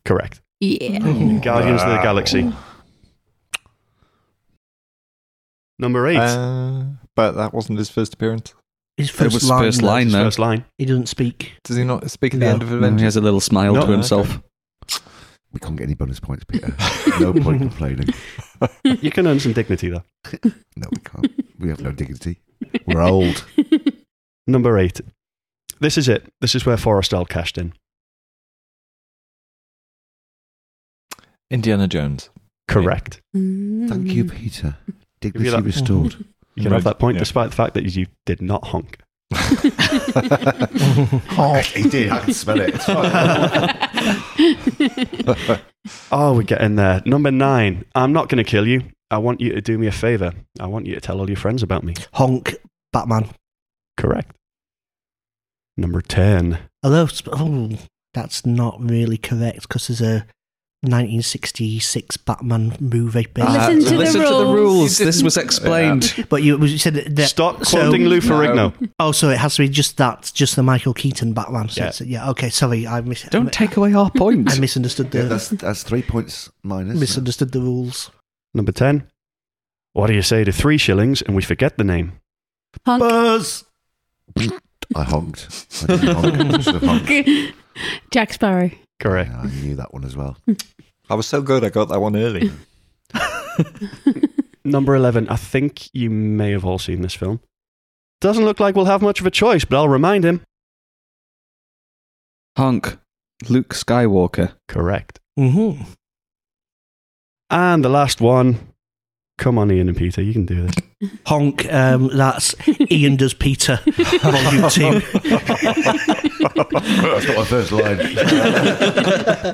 Correct. 0.05 0.41
Yeah. 0.61 0.99
Guardians 1.43 1.83
of 1.83 1.89
the 1.91 2.01
Galaxy. 2.03 2.53
Number 5.79 6.07
eight. 6.09 6.17
Uh, 6.17 6.85
but 7.15 7.33
that 7.33 7.55
wasn't 7.55 7.79
his 7.79 7.89
first 7.91 8.15
appearance. 8.15 8.55
His 8.97 9.11
It 9.11 9.13
first 9.13 9.35
was 9.35 9.49
line. 9.49 9.63
first 9.63 9.83
line, 9.83 10.09
though. 10.09 10.25
first 10.25 10.39
line. 10.41 10.65
He 10.77 10.85
doesn't 10.85 11.07
speak. 11.09 11.53
Does 11.63 11.77
he 11.77 11.85
not 11.85 12.11
speak 12.11 12.35
at 12.35 12.41
the 12.41 12.47
No. 12.47 12.53
end 12.53 12.63
of 12.63 12.71
No, 12.71 12.77
Avengers? 12.79 13.01
he 13.01 13.05
has 13.05 13.17
a 13.17 13.21
little 13.21 13.41
smile 13.41 13.75
No, 13.75 13.87
to 13.87 13.93
himself. 13.93 14.41
we 15.53 15.61
can't 15.61 15.77
get 15.77 15.85
any 15.85 15.95
bonus 15.95 16.19
points, 16.19 16.45
Peter. 16.45 16.75
no 17.21 17.33
point 17.33 17.61
complaining. 17.61 18.09
You 18.85 19.13
can 19.13 19.29
earn 19.29 19.39
some 19.39 19.53
dignity, 19.53 19.89
though. 19.91 20.03
No, 20.77 20.89
we 20.91 20.99
can't. 21.05 21.45
We 21.61 21.69
have 21.69 21.81
no 21.81 21.93
dignity. 21.93 22.41
We're 22.87 23.03
old. 23.03 23.45
Number 24.49 24.77
eight. 24.79 25.01
This 25.81 25.97
is 25.99 26.09
it. 26.09 26.33
This 26.41 26.55
is 26.55 26.65
where 26.67 26.77
Forrestal 26.77 27.29
cashed 27.29 27.59
in. 27.59 27.73
Indiana 31.51 31.89
Jones. 31.89 32.31
Correct. 32.67 33.21
Mm. 33.35 33.89
Thank 33.89 34.09
you, 34.13 34.25
Peter. 34.25 34.77
Dignity 35.21 35.51
that- 35.51 35.63
restored. 35.65 36.17
You 36.57 36.65
can 36.65 36.73
have 36.73 36.83
that 36.85 36.99
point 36.99 37.15
Yeah. 37.15 37.21
despite 37.21 37.51
the 37.51 37.57
fact 37.57 37.75
that 37.75 37.85
you 37.95 38.07
did 38.27 38.43
not 38.43 38.67
honk. 38.67 38.99
oh, 41.39 41.63
he 41.73 41.89
did. 41.89 42.11
I 42.11 42.19
can 42.25 42.35
smell 42.35 42.61
it. 42.61 42.75
It's 42.75 42.85
fine. 45.45 45.61
Oh, 46.11 46.35
we're 46.35 46.43
getting 46.43 46.75
there. 46.75 47.01
Number 47.07 47.31
nine. 47.31 47.85
I'm 47.95 48.13
not 48.13 48.29
going 48.29 48.43
to 48.45 48.51
kill 48.51 48.67
you. 48.67 48.83
I 49.09 49.19
want 49.19 49.41
you 49.41 49.53
to 49.53 49.61
do 49.61 49.79
me 49.79 49.87
a 49.87 49.93
favor. 49.93 50.33
I 50.59 50.67
want 50.67 50.87
you 50.87 50.97
to 50.97 51.01
tell 51.01 51.21
all 51.21 51.29
your 51.31 51.37
friends 51.37 51.63
about 51.63 51.85
me. 51.85 51.95
Honk. 52.15 52.57
Batman. 52.93 53.29
Correct. 53.97 54.35
Number 55.79 56.01
10. 56.03 56.59
Although, 56.83 57.09
oh, 57.33 57.71
that's 58.13 58.45
not 58.45 58.77
really 58.81 59.17
correct 59.17 59.63
because 59.63 59.87
there's 59.87 60.01
a 60.03 60.27
1966 60.83 62.17
Batman 62.19 62.77
movie. 62.81 63.27
based- 63.33 63.49
Ah, 63.49 63.69
Listen 63.69 63.79
to 63.85 63.91
the 63.91 63.97
listen 63.99 64.21
to 64.23 64.27
the 64.29 64.45
rules. 64.45 64.55
rules. 64.55 64.99
This 64.99 65.23
was 65.23 65.37
explained. 65.45 66.27
but 66.29 66.43
you, 66.43 66.59
you 66.65 66.79
said 66.79 66.95
that. 66.95 67.15
that- 67.17 67.29
Stop 67.29 67.65
so- 67.65 67.79
quoting 67.79 68.07
Lou 68.07 68.21
Ferrigno. 68.21 68.73
Oh, 68.99 69.13
so 69.13 69.29
it 69.31 69.39
has 69.39 69.55
to 69.57 69.63
be 69.63 69.69
just 69.69 69.97
that, 69.99 70.31
just 70.35 70.57
the 70.57 70.63
Michael 70.65 70.95
Keaton 70.95 71.33
Batman. 71.33 71.69
So 71.69 71.85
Yeah. 71.85 71.93
yeah. 72.01 72.07
yeah. 72.25 72.31
Okay. 72.31 72.51
Sorry, 72.51 72.87
I 72.87 73.01
mis- 73.01 73.23
Don't 73.31 73.53
take 73.53 73.77
away 73.77 73.95
our 73.95 74.11
point. 74.11 74.51
I 74.57 74.59
misunderstood 74.59 75.11
the 75.13 75.19
Yeah, 75.19 75.25
that's, 75.25 75.49
that's 75.51 75.83
three 75.85 76.03
points 76.03 76.51
minus. 76.65 76.99
misunderstood 76.99 77.53
the 77.53 77.61
rules. 77.61 78.11
Number 78.53 78.73
10. 78.73 79.07
What 79.93 80.09
do 80.09 80.15
you 80.15 80.23
say 80.23 80.43
to 80.45 80.53
three 80.53 80.79
shillings 80.79 81.23
and 81.23 81.35
we 81.37 81.43
forget 81.43 81.77
the 81.79 81.85
name? 81.85 82.13
Honk. 82.85 83.01
Buzz! 83.01 83.65
I 84.95 85.05
honked. 85.05 85.67
I 85.89 85.97
didn't 85.97 86.15
honk. 86.15 86.55
I 86.55 86.61
should 86.61 86.75
have 86.75 86.83
honked. 86.83 87.55
Jack 88.11 88.33
Sparrow. 88.33 88.71
Correct. 89.01 89.31
Yeah, 89.31 89.41
I 89.43 89.47
knew 89.63 89.77
that 89.77 89.93
one 89.93 90.05
as 90.05 90.17
well. 90.17 90.37
I 91.11 91.15
was 91.15 91.27
so 91.27 91.41
good, 91.41 91.65
I 91.65 91.69
got 91.69 91.89
that 91.89 92.01
one 92.01 92.17
early. 92.17 92.51
Number 94.65 94.95
11. 94.95 95.29
I 95.29 95.37
think 95.37 95.89
you 95.95 96.11
may 96.11 96.51
have 96.51 96.65
all 96.65 96.79
seen 96.79 97.03
this 97.03 97.15
film. 97.15 97.41
Doesn't 98.21 98.45
look 98.45 98.61
like 98.61 98.75
we'll 98.75 98.87
have 98.87 99.03
much 99.03 99.21
of 99.21 99.27
a 99.27 99.31
choice, 99.31 99.65
but 99.65 99.77
I'll 99.77 99.89
remind 99.89 100.25
him. 100.25 100.43
Honk, 102.57 102.99
Luke 103.49 103.69
Skywalker. 103.69 104.55
Correct. 104.67 105.21
Mm-hmm. 105.39 105.83
And 107.51 107.85
the 107.85 107.89
last 107.89 108.21
one. 108.21 108.59
Come 109.39 109.57
on, 109.57 109.71
Ian 109.71 109.89
and 109.89 109.97
Peter, 109.97 110.21
you 110.21 110.33
can 110.33 110.45
do 110.45 110.67
this. 110.67 110.75
Honk. 111.27 111.73
Um, 111.73 112.09
that's 112.17 112.55
Ian 112.91 113.17
does 113.17 113.33
Peter. 113.35 113.79
Volume 113.87 114.69
two. 114.69 115.01
That's 116.51 117.27
not 117.27 117.37
my 117.37 117.45
first 117.45 117.71
line. 117.73 117.99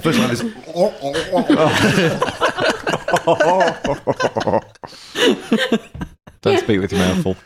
first 0.00 0.18
line 0.18 0.30
is. 0.30 0.42
Don't 6.42 6.58
speak 6.60 6.80
with 6.80 6.92
your 6.92 7.00
mouth 7.00 7.22
full. 7.22 7.36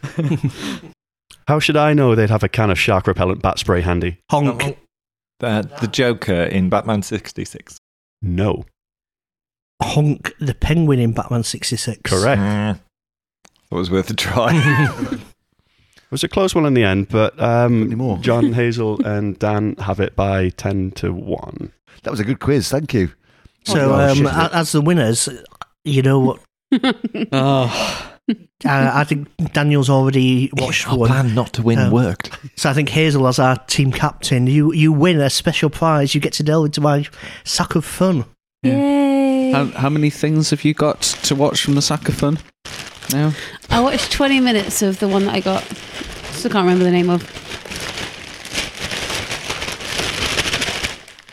How 1.47 1.59
should 1.59 1.77
I 1.77 1.95
know 1.95 2.15
they'd 2.15 2.31
have 2.31 2.43
a 2.43 2.49
can 2.49 2.71
of 2.71 2.79
shark 2.79 3.07
repellent 3.07 3.43
bat 3.43 3.59
spray 3.59 3.81
handy? 3.81 4.19
Honk. 4.31 4.79
Uh, 5.41 5.63
the 5.81 5.87
Joker 5.87 6.43
in 6.43 6.69
Batman 6.69 7.03
66. 7.03 7.79
No. 8.23 8.65
Honk. 9.83 10.35
The 10.41 10.55
Penguin 10.55 10.99
in 10.99 11.13
Batman 11.13 11.43
66. 11.45 12.01
Correct. 12.05 12.41
Mm. 12.41 12.81
It 13.71 13.75
was 13.75 13.91
worth 13.91 14.11
a 14.11 14.15
try. 14.15 15.19
It 16.01 16.13
was 16.13 16.25
a 16.25 16.29
close 16.29 16.55
one 16.55 16.65
in 16.65 16.73
the 16.73 16.85
end, 16.85 17.09
but 17.11 17.39
um, 17.39 18.23
Jon, 18.23 18.55
Hazel, 18.55 18.99
and 19.05 19.39
Dan 19.39 19.77
have 19.77 20.01
it 20.01 20.17
by 20.17 20.49
10 20.49 20.93
to 20.93 21.13
1. 21.13 21.71
That 22.03 22.11
was 22.11 22.19
a 22.19 22.25
good 22.25 22.41
quiz. 22.41 22.71
Thank 22.71 22.95
you. 22.95 23.11
So, 23.67 23.93
Oh, 23.93 24.09
um, 24.13 24.17
shit. 24.17 24.27
as 24.27 24.73
the 24.73 24.81
winners, 24.81 25.29
you 25.85 26.01
know 26.01 26.19
what? 26.21 26.41
Oh, 27.31 28.05
Uh, 28.65 28.91
I 28.95 29.05
think 29.05 29.29
Daniel's 29.53 29.89
already 29.91 30.49
watched 30.55 30.89
Our 30.89 30.97
one. 30.99 31.09
plan 31.09 31.35
not 31.35 31.53
to 31.55 31.63
win 31.63 31.79
Um, 31.79 31.91
worked. 31.93 32.31
So 32.57 32.69
I 32.71 32.73
think 32.75 32.89
Hazel, 32.89 33.27
as 33.29 33.39
our 33.39 33.57
team 33.67 33.93
captain, 33.93 34.47
you 34.47 34.73
you 34.73 34.93
win 34.93 35.21
a 35.21 35.29
special 35.31 35.69
prize. 35.71 36.15
You 36.15 36.21
get 36.23 36.33
to 36.35 36.43
delve 36.43 36.67
into 36.67 36.81
my 36.81 37.07
sack 37.45 37.75
of 37.75 37.85
fun. 37.85 38.25
Yay. 38.63 39.53
how, 39.53 39.67
how 39.67 39.89
many 39.89 40.11
things 40.11 40.51
have 40.51 40.65
you 40.65 40.75
got 40.75 41.01
to 41.03 41.35
watch 41.35 41.63
from 41.63 41.75
the 41.75 41.83
Sack 41.83 42.09
of 42.09 42.17
Fun 42.17 42.39
I 43.71 43.81
watched 43.81 44.13
20 44.13 44.41
minutes 44.41 44.83
of 44.83 44.99
the 44.99 45.09
one 45.09 45.25
that 45.25 45.35
I 45.35 45.41
got. 45.41 45.63
Still 46.33 46.51
can't 46.51 46.65
remember 46.65 46.85
the 46.85 46.91
name 46.91 47.09
of. 47.09 47.23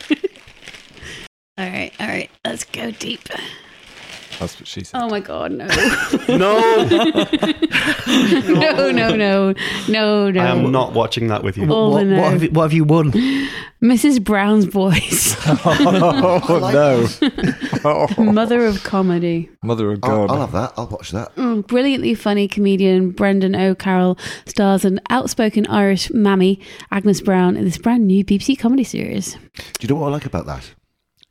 all 1.57 1.69
right, 1.69 1.91
all 1.99 2.07
right, 2.07 2.29
let's 2.45 2.63
go 2.63 2.91
deep. 2.91 3.27
That's 4.39 4.59
what 4.59 4.67
she 4.67 4.83
said. 4.83 5.01
Oh 5.01 5.09
my 5.09 5.19
god, 5.19 5.51
no. 5.51 5.67
No, 8.07 8.91
no, 8.91 8.91
no, 8.91 9.15
no. 9.15 9.53
No, 9.87 10.31
no. 10.31 10.41
I 10.41 10.47
am 10.47 10.71
not 10.71 10.93
watching 10.93 11.27
that 11.27 11.43
with 11.43 11.57
you. 11.57 11.67
Oh, 11.69 11.89
what, 11.89 12.05
no. 12.05 12.19
what, 12.21 12.31
have 12.31 12.43
you, 12.43 12.49
what 12.51 12.63
have 12.63 12.73
you 12.73 12.83
won? 12.83 13.11
Mrs. 13.81 14.23
Brown's 14.23 14.65
Boys. 14.65 15.35
oh 15.45 16.69
no! 18.17 18.31
Mother 18.31 18.65
of 18.65 18.83
comedy. 18.83 19.49
Mother 19.63 19.91
of 19.91 19.99
I'll, 20.03 20.27
God. 20.27 20.31
I'll 20.31 20.41
have 20.41 20.51
that. 20.53 20.73
I'll 20.77 20.87
watch 20.87 21.11
that. 21.11 21.35
Mm, 21.35 21.67
brilliantly 21.67 22.15
funny 22.15 22.47
comedian 22.47 23.11
Brendan 23.11 23.55
O'Carroll 23.55 24.17
stars 24.45 24.85
an 24.85 24.99
outspoken 25.09 25.67
Irish 25.67 26.11
mammy, 26.11 26.59
Agnes 26.91 27.21
Brown, 27.21 27.55
in 27.57 27.65
this 27.65 27.77
brand 27.77 28.07
new 28.07 28.23
BBC 28.23 28.57
comedy 28.57 28.83
series. 28.83 29.33
Do 29.33 29.63
you 29.81 29.89
know 29.89 29.95
what 29.95 30.07
I 30.07 30.11
like 30.11 30.25
about 30.25 30.45
that? 30.47 30.73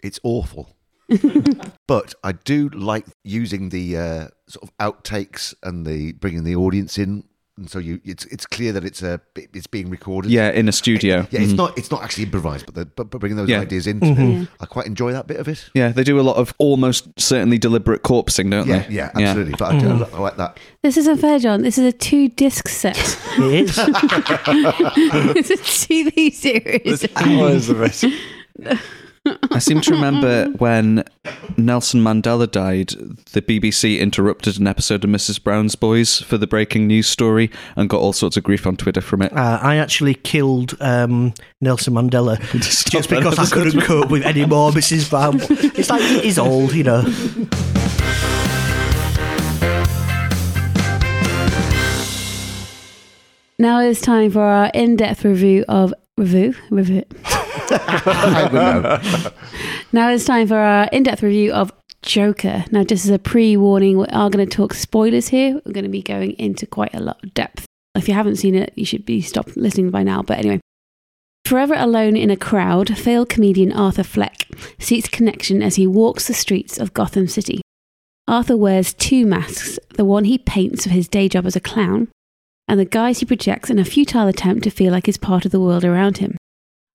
It's 0.03 0.21
awful. 0.23 0.74
but 1.87 2.15
I 2.25 2.33
do 2.33 2.69
like 2.71 3.07
using 3.25 3.69
the 3.69 3.97
uh, 3.97 4.29
sort 4.49 4.69
of 4.69 4.77
outtakes 4.79 5.55
and 5.63 5.87
the 5.87 6.13
bringing 6.13 6.45
the 6.45 6.57
audience 6.57 6.99
in, 6.99 7.25
and 7.57 7.71
so 7.71 7.79
you 7.79 8.01
it's 8.05 8.25
it's 8.27 8.47
clear 8.47 8.73
that 8.73 8.85
it's 8.85 9.03
a 9.03 9.21
it's 9.37 9.67
being 9.69 9.89
recorded. 9.91 10.31
Yeah, 10.31 10.51
in 10.51 10.69
a 10.69 10.73
studio. 10.73 11.27
Yeah, 11.31 11.43
it's 11.43 11.53
Mhm. 11.53 11.57
not 11.57 11.79
it's 11.79 11.91
not 11.91 12.03
actually 12.03 12.25
improvised, 12.25 12.67
but 12.67 12.75
the, 12.75 12.85
but, 12.87 13.11
but 13.11 13.19
bringing 13.21 13.37
those 13.37 13.49
Yeah. 13.49 13.61
ideas 13.61 13.87
into 13.87 14.07
Mhm. 14.07 14.43
it, 14.45 14.49
I 14.61 14.67
quite 14.67 14.87
enjoy 14.87 15.13
that 15.13 15.27
bit 15.27 15.37
of 15.39 15.47
it. 15.47 15.71
Yeah, 15.75 15.91
they 15.93 16.03
do 16.05 16.19
a 16.19 16.23
lot 16.23 16.37
of 16.37 16.53
almost 16.59 17.09
certainly 17.21 17.59
deliberate 17.59 18.03
corpsing, 18.03 18.51
don't 18.51 18.67
Yeah, 18.67 18.83
they? 18.89 18.95
yeah, 18.95 19.11
absolutely. 19.15 19.55
But 19.59 19.75
I, 19.75 19.79
do- 19.79 20.07
I 20.13 20.19
like 20.21 20.37
that. 20.39 20.59
This 20.83 20.97
isn't 20.97 21.19
fair, 21.19 21.39
Jon. 21.39 21.63
This 21.63 21.79
is 21.79 21.85
a 21.85 21.93
two 21.93 22.29
disc 22.29 22.67
set. 22.69 22.97
It 23.39 23.69
is. 23.69 23.79
it's 23.79 25.51
a 25.51 25.57
TV 25.57 26.33
series. 26.33 27.01
There's 27.01 27.17
hours 27.17 27.69
of 27.69 27.83
it. 27.83 28.79
I 29.27 29.59
seem 29.59 29.81
to 29.83 29.93
remember 29.93 30.47
when 30.59 31.05
Nelson 31.57 32.01
Mandela 32.03 32.51
died, 32.51 32.91
the 33.33 33.41
BBC 33.41 33.99
interrupted 33.99 34.59
an 34.59 34.67
episode 34.67 35.03
of 35.03 35.11
Mrs. 35.11 35.43
Brown's 35.43 35.77
Boys 35.77 36.21
for 36.21 36.37
the 36.37 36.47
breaking 36.47 36.87
news 36.87 37.07
story 37.07 37.51
and 37.75 37.89
got 37.89 38.01
all 38.01 38.13
sorts 38.13 38.37
of 38.37 38.45
grief 38.45 38.67
on 38.67 38.77
Twitter 38.77 39.01
from 39.01 39.23
it. 39.23 39.33
Uh, 39.33 39.59
I 39.63 39.77
actually 39.77 40.15
killed 40.15 40.77
um, 40.81 41.33
Nelson 41.63 41.95
Mandela 41.95 42.39
just 42.61 43.09
because 43.09 43.39
I 43.39 43.47
couldn't 43.47 43.81
cope 43.85 44.11
with 44.11 44.25
any 44.25 44.45
more 44.45 44.71
Mrs. 44.73 45.09
Brown. 45.09 45.39
It's 45.75 45.89
like 45.89 46.03
he's 46.03 46.39
old, 46.39 46.75
you 46.75 46.85
know. 46.85 47.03
Now 53.59 53.81
it's 53.81 54.01
time 54.01 54.33
for 54.33 54.43
our 54.43 54.71
in-depth 54.75 55.25
review 55.25 55.65
of 55.69 55.95
review 56.17 56.55
review. 56.71 57.05
I 57.25 58.49
would 58.53 58.53
know. 58.53 59.31
Now 59.93 60.11
it's 60.11 60.25
time 60.25 60.47
for 60.49 60.57
our 60.57 60.89
in-depth 60.93 61.23
review 61.23 61.53
of 61.53 61.73
Joker. 62.03 62.65
Now, 62.71 62.85
just 62.85 63.05
as 63.05 63.11
a 63.11 63.19
pre-warning, 63.19 63.99
we 63.99 64.07
are 64.07 64.31
going 64.31 64.47
to 64.47 64.57
talk 64.57 64.75
spoilers 64.75 65.29
here. 65.29 65.61
We're 65.65 65.73
going 65.73 65.85
to 65.85 65.91
be 65.91 66.03
going 66.03 66.33
into 66.33 66.67
quite 66.67 66.95
a 66.95 67.01
lot 67.01 67.23
of 67.25 67.33
depth. 67.35 67.67
If 67.95 68.09
you 68.09 68.15
haven't 68.15 68.37
seen 68.37 68.55
it, 68.55 68.73
you 68.77 68.85
should 68.85 69.07
be 69.07 69.21
stopped 69.21 69.57
listening 69.57 69.91
by 69.91 70.03
now. 70.03 70.23
But 70.23 70.39
anyway, 70.39 70.61
forever 71.47 71.75
alone 71.75 72.17
in 72.17 72.31
a 72.31 72.37
crowd, 72.37 72.97
failed 72.99 73.29
comedian 73.29 73.73
Arthur 73.73 74.03
Fleck 74.03 74.47
seeks 74.79 75.09
connection 75.09 75.63
as 75.63 75.77
he 75.77 75.87
walks 75.87 76.27
the 76.27 76.35
streets 76.35 76.79
of 76.79 76.95
Gotham 76.95 77.27
City. 77.27 77.63
Arthur 78.29 78.57
wears 78.57 78.93
two 78.93 79.27
masks: 79.27 79.79
the 79.95 80.05
one 80.05 80.25
he 80.25 80.39
paints 80.39 80.85
for 80.85 80.91
his 80.91 81.09
day 81.09 81.29
job 81.29 81.47
as 81.47 81.57
a 81.57 81.61
clown, 81.61 82.09
and 82.69 82.81
the 82.81 82.85
guise 82.85 83.21
he 83.21 83.27
projects 83.27 83.71
in 83.71 83.79
a 83.79 83.85
futile 83.85 84.29
attempt 84.29 84.65
to 84.65 84.71
feel 84.71 84.93
like 84.93 85.07
he's 85.07 85.17
part 85.17 85.45
of 85.45 85.53
the 85.53 85.61
world 85.61 85.85
around 85.85 86.19
him. 86.19 86.37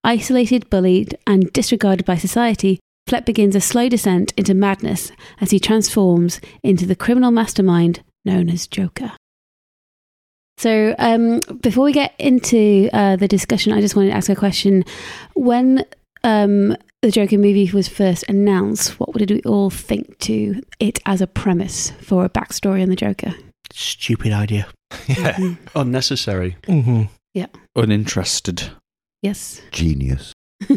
Isolated, 0.03 0.70
bullied, 0.70 1.17
and 1.28 1.51
disregarded 1.51 2.05
by 2.05 2.15
society, 2.15 2.80
Fleck 3.07 3.26
begins 3.26 3.55
a 3.55 3.61
slow 3.61 3.89
descent 3.89 4.34
into 4.38 4.53
madness 4.53 5.11
as 5.41 5.51
he 5.51 5.59
transforms 5.59 6.39
into 6.63 6.86
the 6.86 6.95
criminal 6.95 7.32
mastermind 7.32 8.01
known 8.24 8.49
as 8.49 8.67
Joker. 8.67 9.13
So, 10.57 10.93
um, 10.99 11.39
before 11.61 11.86
we 11.86 11.93
get 11.93 12.13
into 12.20 12.89
uh, 12.91 13.15
the 13.15 13.28
discussion, 13.28 13.72
I 13.72 13.82
just 13.82 13.95
wanted 13.95 14.09
to 14.09 14.15
ask 14.15 14.30
a 14.30 14.36
question. 14.36 14.84
When 15.34 15.86
um, 16.24 16.76
the 17.01 17.11
Joker 17.11 17.38
movie 17.38 17.72
was 17.72 17.88
first 17.88 18.26
announced, 18.28 18.99
what 18.99 19.13
did 19.13 19.32
we 19.32 19.41
all 19.43 19.70
think 19.70 20.20
to 20.20 20.61
it 20.80 20.99
as 21.05 21.22
a 21.22 21.28
premise 21.28 21.91
for 22.01 22.26
a 22.26 22.30
backstory 22.30 22.84
on 22.84 22.89
the 22.89 22.95
Joker? 22.95 23.34
Stupid 23.72 24.34
idea. 24.34 24.67
Yeah. 25.07 25.55
Unnecessary. 25.75 26.57
hmm 26.65 27.03
Yeah. 27.33 27.47
Uninterested. 27.75 28.71
Yes. 29.21 29.61
Genius. 29.71 30.33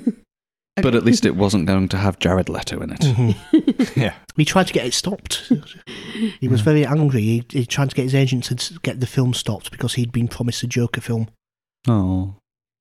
But 0.76 0.94
at 0.94 1.04
least 1.04 1.26
it 1.26 1.36
wasn't 1.36 1.66
going 1.66 1.88
to 1.90 1.98
have 1.98 2.18
Jared 2.18 2.48
Leto 2.48 2.80
in 2.80 2.92
it. 2.92 3.04
hmm 3.04 3.32
Yeah. 4.00 4.14
He 4.36 4.46
tried 4.46 4.68
to 4.68 4.72
get 4.72 4.86
it 4.86 4.94
stopped. 4.94 5.52
He 6.40 6.48
was 6.48 6.62
very 6.62 6.86
angry. 6.86 7.20
He, 7.20 7.44
he 7.50 7.66
tried 7.66 7.90
to 7.90 7.94
get 7.94 8.04
his 8.04 8.14
agent 8.14 8.44
to 8.44 8.78
get 8.82 8.98
the 8.98 9.06
film 9.06 9.34
stopped 9.34 9.70
because 9.70 9.94
he'd 9.94 10.12
been 10.12 10.28
promised 10.28 10.62
a 10.62 10.66
Joker 10.66 11.02
film. 11.02 11.28
Oh. 11.86 12.36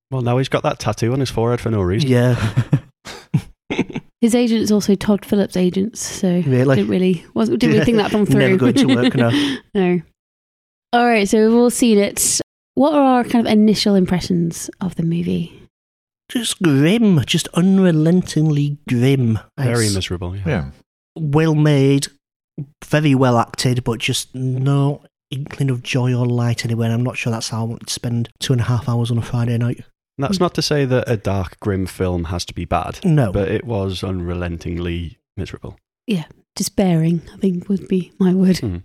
Well, 0.10 0.22
now 0.22 0.38
he's 0.38 0.48
got 0.48 0.64
that 0.64 0.80
tattoo 0.80 1.12
on 1.12 1.20
his 1.20 1.30
forehead 1.30 1.60
for 1.60 1.70
no 1.70 1.82
reason. 1.82 2.10
Yeah, 2.10 2.36
His 4.22 4.36
agent 4.36 4.62
is 4.62 4.72
also 4.72 4.94
Todd 4.94 5.26
Phillips' 5.26 5.58
agent, 5.58 5.98
so 5.98 6.28
really. 6.46 6.76
didn't 6.76 6.92
really 6.92 7.26
wasn't 7.34 7.60
didn't 7.60 7.74
really 7.74 7.86
think 7.86 7.98
that 7.98 8.12
come 8.12 8.26
through. 8.26 8.40
Never 8.40 8.56
going 8.58 8.74
to 8.76 8.86
work, 8.96 9.16
no. 9.16 9.32
no. 9.74 10.02
All 10.94 11.06
right, 11.06 11.28
so 11.28 11.38
we've 11.48 11.58
all 11.58 11.70
seen 11.70 11.98
it. 11.98 12.42
What 12.74 12.94
are 12.94 13.02
our 13.02 13.24
kind 13.24 13.46
of 13.48 13.52
initial 13.52 13.96
impressions 13.96 14.70
of 14.82 14.96
the 14.96 15.04
movie? 15.04 15.58
Just 16.30 16.62
grim, 16.62 17.24
just 17.26 17.48
unrelentingly 17.54 18.78
grim. 18.90 19.40
Very 19.58 19.86
It's 19.86 19.96
miserable. 19.96 20.36
Yeah. 20.36 20.44
Yeah. 20.48 20.72
well 21.18 21.56
made, 21.56 22.08
very 22.86 23.16
well 23.16 23.38
acted, 23.38 23.84
but 23.84 24.00
just 24.00 24.34
no 24.36 25.04
inkling 25.30 25.70
of 25.70 25.82
joy 25.84 26.14
or 26.14 26.26
light 26.26 26.66
anywhere. 26.66 26.92
I'm 26.92 27.04
not 27.04 27.18
sure 27.18 27.32
that's 27.32 27.50
how 27.50 27.62
I 27.62 27.66
want 27.66 27.88
to 27.88 27.94
spend 27.94 28.30
two 28.40 28.54
and 28.54 28.62
a 28.62 28.66
half 28.66 28.90
hours 28.90 29.12
on 29.12 29.18
a 29.18 29.22
Friday 29.22 29.58
night. 29.58 29.84
That's 30.18 30.40
not 30.40 30.54
to 30.56 30.62
say 30.62 30.86
that 30.86 31.10
a 31.10 31.18
dark, 31.18 31.60
grim 31.62 31.86
film 31.88 32.26
has 32.26 32.46
to 32.46 32.54
be 32.54 32.66
bad, 32.66 33.00
No. 33.04 33.32
but 33.32 33.48
it 33.50 33.64
was 33.66 34.04
unrelentingly 34.04 35.18
miserable. 35.38 35.78
Yeah. 36.06 36.26
Despairing, 36.56 37.22
I 37.34 37.38
think 37.38 37.70
would 37.70 37.88
be 37.88 38.12
my 38.20 38.34
word. 38.34 38.58
Mm. 38.58 38.84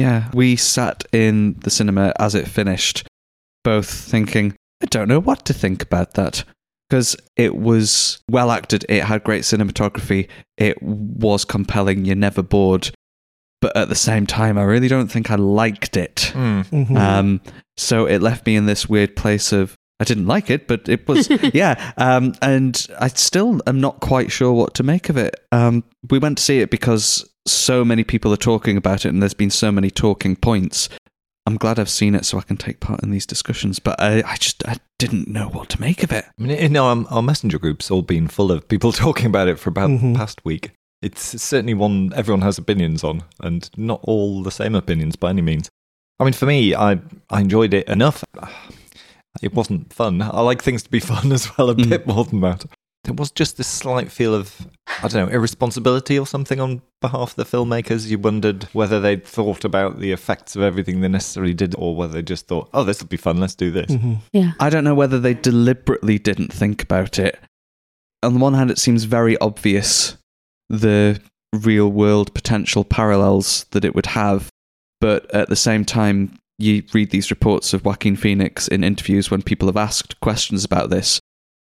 Yeah, 0.00 0.30
we 0.34 0.56
sat 0.56 1.04
in 1.12 1.54
the 1.60 1.70
cinema 1.70 2.12
as 2.18 2.34
it 2.34 2.48
finished, 2.48 3.06
both 3.64 3.88
thinking, 3.90 4.54
I 4.82 4.86
don't 4.86 5.08
know 5.08 5.20
what 5.20 5.44
to 5.46 5.52
think 5.52 5.82
about 5.82 6.14
that. 6.14 6.44
Because 6.88 7.16
it 7.36 7.54
was 7.54 8.20
well 8.28 8.50
acted, 8.50 8.84
it 8.88 9.04
had 9.04 9.22
great 9.22 9.44
cinematography, 9.44 10.28
it 10.56 10.82
was 10.82 11.44
compelling, 11.44 12.04
you're 12.04 12.16
never 12.16 12.42
bored. 12.42 12.90
But 13.60 13.76
at 13.76 13.88
the 13.88 13.94
same 13.94 14.26
time, 14.26 14.58
I 14.58 14.62
really 14.62 14.88
don't 14.88 15.06
think 15.08 15.30
I 15.30 15.36
liked 15.36 15.96
it. 15.96 16.32
Mm. 16.34 16.64
Mhm. 16.70 16.96
Um, 16.96 17.40
so 17.76 18.06
it 18.06 18.22
left 18.22 18.44
me 18.46 18.56
in 18.56 18.66
this 18.66 18.88
weird 18.88 19.14
place 19.14 19.52
of 19.52 19.76
I 20.00 20.04
didn't 20.04 20.26
like 20.26 20.48
it, 20.50 20.66
but 20.66 20.88
it 20.88 21.06
was 21.06 21.28
yeah. 21.54 21.92
Um, 21.98 22.34
and 22.42 22.86
I 22.98 23.08
still 23.08 23.60
am 23.66 23.80
not 23.80 24.00
quite 24.00 24.32
sure 24.32 24.52
what 24.52 24.74
to 24.74 24.82
make 24.82 25.10
of 25.10 25.16
it. 25.18 25.36
Um, 25.52 25.84
we 26.10 26.18
went 26.18 26.38
to 26.38 26.44
see 26.44 26.60
it 26.60 26.70
because 26.70 27.29
so 27.46 27.84
many 27.84 28.04
people 28.04 28.32
are 28.32 28.36
talking 28.38 28.76
about 28.76 29.04
it, 29.04 29.08
and 29.08 29.22
there's 29.22 29.34
been 29.34 29.50
so 29.50 29.70
many 29.72 29.90
talking 29.90 30.36
points. 30.36 30.88
I'm 31.46 31.56
glad 31.56 31.78
I've 31.78 31.88
seen 31.90 32.14
it 32.14 32.24
so 32.26 32.38
I 32.38 32.42
can 32.42 32.56
take 32.58 32.80
part 32.80 33.02
in 33.02 33.10
these 33.10 33.26
discussions, 33.26 33.78
but 33.78 34.00
I, 34.00 34.22
I 34.24 34.36
just 34.36 34.62
I 34.68 34.76
didn't 34.98 35.26
know 35.26 35.48
what 35.48 35.68
to 35.70 35.80
make 35.80 36.02
of 36.02 36.12
it. 36.12 36.26
I 36.38 36.42
mean, 36.42 36.50
in 36.52 36.76
our, 36.76 37.04
our 37.10 37.22
messenger 37.22 37.58
group's 37.58 37.90
all 37.90 38.02
been 38.02 38.28
full 38.28 38.52
of 38.52 38.68
people 38.68 38.92
talking 39.06 39.26
about 39.26 39.48
it 39.48 39.58
for 39.58 39.70
about 39.70 39.88
Mhm. 39.90 40.12
the 40.12 40.18
past 40.18 40.44
week. 40.44 40.70
It's 41.02 41.42
certainly 41.42 41.72
one 41.74 42.12
everyone 42.14 42.42
has 42.42 42.58
opinions 42.58 43.02
on, 43.02 43.22
and 43.40 43.68
not 43.76 44.00
all 44.02 44.42
the 44.42 44.50
same 44.50 44.74
opinions 44.74 45.16
by 45.16 45.30
any 45.30 45.40
means. 45.42 45.70
I 46.20 46.24
mean, 46.24 46.34
for 46.34 46.44
me, 46.46 46.74
I 46.74 47.00
I 47.30 47.40
enjoyed 47.40 47.74
it 47.74 47.88
enough. 47.88 48.22
It 49.42 49.54
wasn't 49.54 49.92
fun. 49.92 50.20
I 50.20 50.40
like 50.40 50.60
things 50.60 50.82
to 50.82 50.90
be 50.90 50.98
fun 51.12 51.30
as 51.32 51.56
well, 51.56 51.70
a 51.70 51.74
Mm. 51.74 51.88
bit 51.88 52.06
more 52.06 52.24
than 52.24 52.40
that. 52.40 52.64
There 53.04 53.14
was 53.14 53.30
just 53.30 53.56
this 53.56 53.66
slight 53.66 54.12
feel 54.12 54.34
of, 54.34 54.68
I 55.02 55.08
don't 55.08 55.26
know, 55.28 55.34
irresponsibility 55.34 56.18
or 56.18 56.26
something 56.26 56.60
on 56.60 56.82
behalf 57.00 57.30
of 57.30 57.36
the 57.36 57.44
filmmakers. 57.44 58.06
You 58.08 58.18
wondered 58.18 58.64
whether 58.74 59.00
they'd 59.00 59.24
thought 59.24 59.64
about 59.64 60.00
the 60.00 60.12
effects 60.12 60.54
of 60.54 60.62
everything 60.62 61.00
they 61.00 61.08
necessarily 61.08 61.54
did, 61.54 61.74
or 61.78 61.96
whether 61.96 62.12
they 62.12 62.22
just 62.22 62.46
thought, 62.46 62.68
oh, 62.74 62.84
this 62.84 63.00
will 63.00 63.08
be 63.08 63.16
fun, 63.16 63.38
let's 63.38 63.54
do 63.54 63.70
this. 63.70 63.90
Mhm. 63.90 64.18
Yeah. 64.32 64.52
I 64.60 64.68
don't 64.68 64.84
know 64.84 64.94
whether 64.94 65.18
they 65.18 65.32
deliberately 65.34 66.18
didn't 66.18 66.52
think 66.52 66.82
about 66.82 67.18
it. 67.18 67.38
On 68.22 68.34
the 68.34 68.40
one 68.40 68.52
hand, 68.54 68.70
it 68.70 68.78
seems 68.78 69.04
very 69.04 69.38
obvious 69.38 70.18
the 70.68 71.20
real 71.54 71.88
world 71.90 72.34
potential 72.34 72.84
parallels 72.84 73.64
that 73.70 73.84
it 73.84 73.94
would 73.94 74.06
have, 74.06 74.50
but 75.00 75.32
at 75.34 75.48
the 75.48 75.56
same 75.56 75.84
time, 75.86 76.36
you 76.58 76.82
read 76.92 77.10
these 77.10 77.30
reports 77.30 77.72
of 77.72 77.84
Joaquin 77.86 78.16
Phoenix 78.16 78.68
in 78.68 78.84
interviews 78.84 79.30
when 79.30 79.40
people 79.40 79.68
have 79.68 79.76
asked 79.78 80.20
questions 80.20 80.64
about 80.64 80.90
this, 80.90 81.18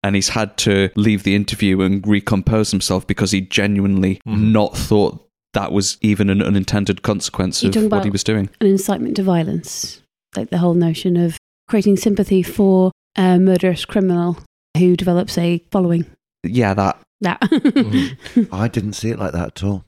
and 0.04 0.14
he's 0.14 0.28
had 0.28 0.56
to 0.58 0.90
leave 0.94 1.22
the 1.24 1.34
interview 1.34 1.80
and 1.80 2.06
recompose 2.06 2.70
himself 2.70 3.06
because 3.06 3.32
he 3.32 3.40
genuinely 3.40 4.20
Mhm. 4.26 4.52
not 4.52 4.76
thought 4.76 5.26
that 5.54 5.72
was 5.72 5.96
even 6.02 6.30
an 6.30 6.42
unintended 6.42 7.02
consequence 7.02 7.62
You're 7.62 7.86
of 7.86 7.90
what 7.90 8.04
he 8.04 8.10
was 8.10 8.22
doing. 8.22 8.50
An 8.60 8.66
incitement 8.66 9.16
to 9.16 9.22
violence, 9.22 10.00
like 10.36 10.50
the 10.50 10.58
whole 10.58 10.74
notion 10.74 11.16
of 11.16 11.38
creating 11.68 11.96
sympathy 11.96 12.42
for 12.42 12.92
a 13.16 13.38
murderous 13.38 13.84
criminal 13.84 14.36
who 14.76 14.96
develops 14.96 15.38
a 15.38 15.62
following. 15.70 16.04
Yeah, 16.42 16.74
that 16.74 17.00
That. 17.20 17.38
I 18.52 18.68
didn't 18.68 18.92
see 18.94 19.10
it 19.10 19.18
like 19.18 19.32
that 19.32 19.46
at 19.46 19.64
all. 19.64 19.84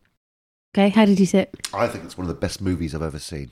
okay, 0.75 0.89
how 0.89 1.05
did 1.05 1.19
you 1.21 1.27
see 1.27 1.39
it? 1.39 1.55
I 1.75 1.89
think 1.89 2.05
it's 2.05 2.17
one 2.17 2.25
of 2.25 2.29
the 2.35 2.41
best 2.41 2.61
movies 2.63 2.95
I've 2.95 3.03
ever 3.03 3.19
seen. 3.19 3.51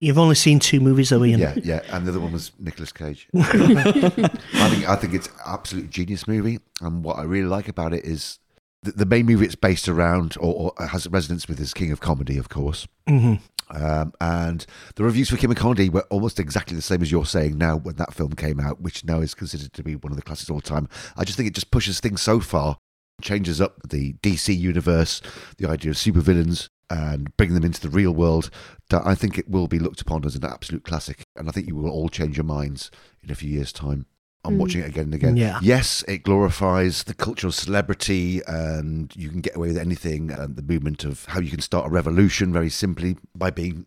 You've 0.00 0.18
only 0.18 0.34
seen 0.34 0.58
two 0.58 0.80
movies, 0.80 1.08
though, 1.08 1.24
Ian. 1.24 1.40
Yeah, 1.40 1.54
yeah, 1.62 1.80
and 1.90 2.04
the 2.06 2.10
other 2.10 2.20
one 2.20 2.32
was 2.32 2.52
Nicolas 2.58 2.92
Cage. 2.92 3.28
I 3.34 4.68
think 4.68 4.88
I 4.88 4.96
think 4.96 5.14
it's 5.14 5.28
absolute 5.44 5.90
genius 5.90 6.28
movie, 6.28 6.58
and 6.82 7.02
what 7.02 7.18
I 7.18 7.22
really 7.22 7.48
like 7.48 7.68
about 7.68 7.94
it 7.94 8.04
is 8.04 8.38
the, 8.82 8.92
the 8.92 9.06
main 9.06 9.26
movie 9.26 9.46
it's 9.46 9.54
based 9.54 9.88
around, 9.88 10.36
or, 10.38 10.72
or 10.78 10.86
has 10.86 11.06
resonance 11.08 11.48
with, 11.48 11.58
is 11.60 11.72
King 11.72 11.92
of 11.92 12.00
Comedy, 12.00 12.36
of 12.36 12.48
course. 12.50 12.86
hmm 13.08 13.34
Um, 13.70 14.12
and 14.20 14.66
the 14.96 15.02
reviews 15.04 15.30
for 15.30 15.36
King 15.38 15.50
of 15.50 15.56
Comedy 15.56 15.88
were 15.88 16.04
almost 16.10 16.38
exactly 16.38 16.76
the 16.76 16.82
same 16.82 17.00
as 17.02 17.10
you're 17.10 17.24
saying 17.26 17.56
now 17.56 17.76
when 17.76 17.96
that 17.96 18.12
film 18.14 18.32
came 18.34 18.60
out, 18.60 18.80
which 18.82 19.04
now 19.04 19.20
is 19.20 19.34
considered 19.34 19.72
to 19.72 19.82
be 19.82 19.96
one 19.96 20.12
of 20.12 20.16
the 20.16 20.22
classics 20.22 20.50
of 20.50 20.54
all 20.54 20.60
time. 20.60 20.88
I 21.16 21.24
just 21.24 21.36
think 21.38 21.48
it 21.48 21.54
just 21.54 21.70
pushes 21.70 22.00
things 22.00 22.20
so 22.20 22.38
far, 22.38 22.76
changes 23.22 23.60
up 23.62 23.76
the 23.88 24.12
DC 24.22 24.56
universe, 24.56 25.22
the 25.56 25.68
idea 25.68 25.90
of 25.90 25.96
supervillains, 25.96 26.68
and 26.90 27.36
bringing 27.36 27.54
them 27.54 27.64
into 27.64 27.80
the 27.80 27.88
real 27.88 28.12
world. 28.12 28.50
That 28.90 29.02
I 29.06 29.14
think 29.14 29.38
it 29.38 29.48
will 29.48 29.66
be 29.68 29.78
looked 29.78 30.00
upon 30.00 30.24
as 30.24 30.36
an 30.36 30.44
absolute 30.44 30.84
classic, 30.84 31.22
and 31.36 31.48
I 31.48 31.52
think 31.52 31.66
you 31.66 31.74
will 31.76 31.90
all 31.90 32.08
change 32.08 32.36
your 32.36 32.44
minds 32.44 32.90
in 33.22 33.30
a 33.30 33.34
few 33.34 33.50
years' 33.50 33.72
time. 33.72 34.06
I'm 34.44 34.54
Mm. 34.54 34.58
watching 34.58 34.80
it 34.82 34.86
again 34.88 35.04
and 35.06 35.14
again. 35.14 35.36
Yeah. 35.36 35.58
Yes, 35.60 36.04
it 36.06 36.22
glorifies 36.22 37.02
the 37.02 37.14
culture 37.14 37.48
of 37.48 37.54
celebrity 37.56 38.42
and 38.46 39.12
you 39.16 39.28
can 39.28 39.40
get 39.40 39.56
away 39.56 39.66
with 39.68 39.76
anything 39.78 40.30
and 40.30 40.54
the 40.54 40.62
movement 40.62 41.02
of 41.02 41.24
how 41.24 41.40
you 41.40 41.50
can 41.50 41.60
start 41.60 41.86
a 41.86 41.90
revolution 41.90 42.52
very 42.52 42.70
simply 42.70 43.16
by 43.34 43.50
being 43.50 43.86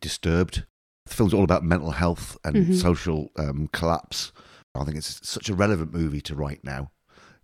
disturbed. 0.00 0.64
The 1.06 1.14
film's 1.14 1.34
all 1.34 1.42
about 1.42 1.64
mental 1.64 1.90
health 1.90 2.36
and 2.44 2.54
Mhm. 2.68 2.74
social 2.80 3.30
um, 3.36 3.68
collapse. 3.72 4.30
I 4.76 4.84
think 4.84 4.96
it's 4.96 5.26
such 5.28 5.48
a 5.48 5.54
relevant 5.54 5.92
movie 5.92 6.20
to 6.20 6.36
right 6.36 6.62
now. 6.62 6.92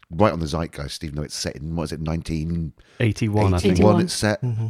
Right 0.08 0.32
on 0.32 0.38
the 0.38 0.46
zeitgeist, 0.46 1.02
even 1.02 1.16
though 1.16 1.22
it's 1.22 1.34
set 1.34 1.56
in, 1.56 1.74
what 1.74 1.84
is 1.84 1.92
it, 1.92 2.00
1981 2.00 3.54
81, 3.54 3.54
81. 3.72 4.00
it's 4.02 4.12
set. 4.14 4.40
hmm 4.40 4.66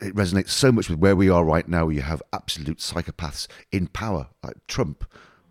It 0.00 0.14
resonates 0.14 0.50
so 0.50 0.70
much 0.72 0.88
with 0.90 0.98
where 0.98 1.16
we 1.16 1.30
are 1.30 1.44
right 1.44 1.66
now. 1.66 1.88
You 1.88 2.02
have 2.02 2.22
absolute 2.32 2.78
psychopaths 2.78 3.46
in 3.72 3.86
power, 3.88 4.28
like 4.42 4.56
Trump 4.68 5.04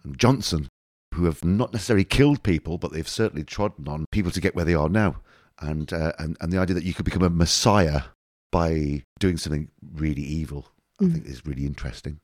and 0.03 0.17
Johnson, 0.19 0.67
who 1.15 1.25
have 1.25 1.43
not 1.43 1.73
necessarily 1.73 2.03
killed 2.03 2.43
people, 2.43 2.77
but 2.77 2.91
they've 2.91 3.07
certainly 3.07 3.43
trodden 3.43 3.87
on 3.87 4.05
people 4.11 4.31
to 4.31 4.41
get 4.41 4.55
where 4.55 4.65
they 4.65 4.75
are 4.75 4.89
now. 4.89 5.17
And 5.59 5.91
uh, 5.93 6.11
and 6.19 6.37
and 6.41 6.51
the 6.51 6.59
idea 6.59 6.73
that 6.75 6.83
you 6.83 6.93
could 6.93 7.05
become 7.05 7.23
a 7.23 7.29
messiah 7.29 8.01
by 8.51 9.03
doing 9.19 9.37
something 9.37 9.69
really 9.95 10.21
evil, 10.21 10.67
I 10.99 11.05
Mm. 11.05 11.13
think 11.13 11.25
is 11.25 11.45
really 11.45 11.65
interesting. 11.65 12.19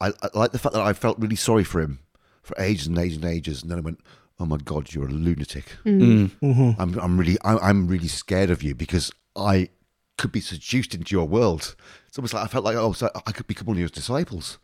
I, 0.00 0.12
I 0.22 0.28
like 0.34 0.52
the 0.52 0.58
fact 0.58 0.74
that 0.74 0.82
I 0.82 0.92
felt 0.92 1.18
really 1.18 1.36
sorry 1.36 1.64
for 1.64 1.80
him 1.80 1.98
for 2.42 2.54
ages 2.58 2.86
and 2.86 2.98
ages 2.98 3.16
and 3.16 3.24
ages, 3.24 3.62
and 3.62 3.70
then 3.70 3.78
I 3.78 3.82
went, 3.82 4.00
"Oh 4.38 4.46
my 4.46 4.58
God, 4.58 4.94
you're 4.94 5.08
a 5.08 5.10
lunatic." 5.10 5.76
Mm. 5.84 6.30
Mm. 6.40 6.54
hmm 6.54 6.80
I'm 6.80 6.98
I'm 7.00 7.18
really 7.18 7.36
I'm 7.44 7.88
really 7.88 8.08
scared 8.08 8.50
of 8.50 8.62
you 8.62 8.74
because 8.74 9.10
I 9.34 9.70
could 10.18 10.32
be 10.32 10.40
seduced 10.40 10.94
into 10.94 11.14
your 11.14 11.26
world. 11.26 11.74
It's 12.06 12.18
almost 12.18 12.34
like 12.34 12.44
I 12.44 12.48
felt 12.48 12.64
like 12.64 12.76
oh, 12.76 12.92
so 12.92 13.10
I 13.26 13.32
could 13.32 13.46
become 13.46 13.66
one 13.66 13.76
of 13.76 13.80
your 13.80 13.88
disciples 13.88 14.58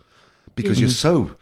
because 0.55 0.81
you're 0.81 0.91
so 0.91 1.37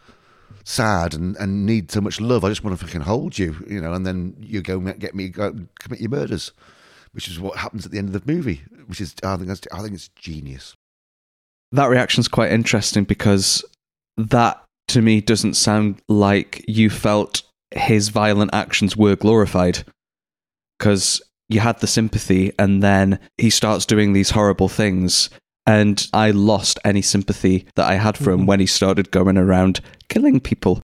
sad 0.63 1.13
and, 1.13 1.35
and 1.37 1.65
need 1.65 1.91
so 1.91 2.01
much 2.01 2.21
love. 2.21 2.45
I 2.45 2.49
just 2.49 2.63
want 2.63 2.79
to 2.79 2.85
fucking 2.85 3.01
hold 3.01 3.37
you, 3.37 3.55
you 3.67 3.81
know. 3.81 3.93
And 3.93 4.05
then 4.05 4.35
you 4.39 4.61
go 4.61 4.79
get 4.79 5.15
me 5.15 5.29
go 5.29 5.53
commit 5.79 5.99
your 5.99 6.09
murders, 6.09 6.51
which 7.11 7.27
is 7.27 7.39
what 7.39 7.57
happens 7.57 7.85
at 7.85 7.91
the 7.91 7.97
end 7.97 8.13
of 8.13 8.25
the 8.25 8.31
movie. 8.31 8.63
Which 8.85 9.01
is 9.01 9.15
I 9.23 9.35
think 9.35 9.47
that's, 9.47 9.61
I 9.73 9.81
think 9.81 9.93
it's 9.93 10.09
genius. 10.09 10.75
That 11.71 11.87
reaction's 11.87 12.27
quite 12.27 12.51
interesting 12.51 13.03
because 13.03 13.65
that 14.17 14.63
to 14.89 15.01
me 15.01 15.21
doesn't 15.21 15.55
sound 15.55 16.01
like 16.07 16.63
you 16.67 16.89
felt 16.89 17.41
his 17.71 18.09
violent 18.09 18.53
actions 18.53 18.95
were 18.95 19.15
glorified. 19.15 19.83
Because 20.77 21.21
you 21.53 21.59
had 21.59 21.79
the 21.79 21.87
sympathy, 21.87 22.51
and 22.57 22.81
then 22.81 23.19
he 23.37 23.49
starts 23.49 23.85
doing 23.85 24.13
these 24.13 24.31
horrible 24.31 24.69
things. 24.69 25.29
And 25.65 26.05
I 26.11 26.31
lost 26.31 26.77
any 26.83 27.01
sympathy 27.01 27.67
that 27.75 27.89
I 27.89 27.95
had 27.95 28.17
for 28.17 28.31
him 28.31 28.39
mm-hmm. 28.39 28.47
when 28.47 28.59
he 28.59 28.65
started 28.65 29.11
going 29.11 29.37
around 29.37 29.79
killing 30.09 30.41
people. 30.41 30.81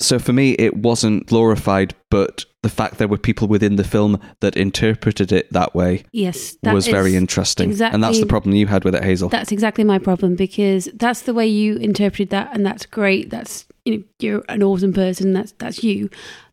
So 0.00 0.18
for 0.18 0.32
me, 0.32 0.52
it 0.54 0.76
wasn't 0.76 1.26
glorified, 1.26 1.94
but 2.10 2.44
the 2.62 2.68
fact 2.68 2.98
there 2.98 3.08
were 3.08 3.18
people 3.18 3.46
within 3.46 3.76
the 3.76 3.84
film 3.84 4.20
that 4.40 4.56
interpreted 4.56 5.32
it 5.32 5.52
that 5.52 5.74
way 5.74 6.04
Yes, 6.12 6.56
that 6.62 6.74
was 6.74 6.86
very 6.86 7.16
interesting. 7.16 7.80
And 7.80 8.02
that's 8.02 8.20
the 8.20 8.26
problem 8.26 8.54
you 8.54 8.66
had 8.66 8.84
with 8.84 8.94
it, 8.94 9.04
Hazel. 9.04 9.28
That's 9.28 9.52
exactly 9.52 9.84
my 9.84 9.98
problem 9.98 10.36
because 10.36 10.88
that's 10.94 11.22
the 11.22 11.34
way 11.34 11.46
you 11.46 11.76
interpreted 11.76 12.30
that, 12.30 12.50
and 12.52 12.64
that's 12.64 12.86
great. 12.86 13.30
That's 13.30 13.66
you 13.84 13.98
know, 13.98 14.04
you're 14.20 14.44
an 14.48 14.62
awesome 14.62 14.92
person. 14.92 15.32
That's 15.32 15.52
that's 15.52 15.82
you. 15.82 16.08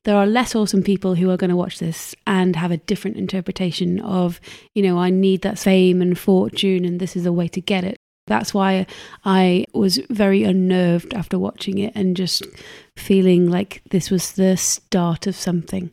There 0.10 0.18
are 0.18 0.26
less 0.26 0.56
awesome 0.56 0.82
people 0.82 1.14
who 1.14 1.30
are 1.30 1.38
going 1.38 1.52
to 1.52 1.56
watch 1.56 1.78
this 1.78 2.16
and 2.26 2.56
have 2.56 2.72
a 2.72 2.78
different 2.78 3.18
interpretation 3.18 4.00
of, 4.00 4.42
you 4.74 4.82
know, 4.82 4.98
I 4.98 5.12
need 5.12 5.44
that 5.44 5.60
fame 5.60 6.02
and 6.02 6.18
fortune, 6.18 6.84
and 6.84 7.00
this 7.00 7.16
is 7.16 7.28
a 7.28 7.32
way 7.32 7.48
to 7.50 7.62
get 7.62 7.84
it. 7.84 7.96
That's 8.26 8.52
why 8.52 8.88
I 9.24 9.66
was 9.72 10.00
very 10.10 10.44
unnerved 10.44 11.14
after 11.14 11.38
watching 11.38 11.78
it 11.78 11.94
and 11.94 12.18
just 12.18 12.42
feeling 12.98 13.52
like 13.52 13.84
this 13.92 14.10
was 14.10 14.32
the 14.32 14.58
start 14.58 15.28
of 15.28 15.36
something. 15.36 15.92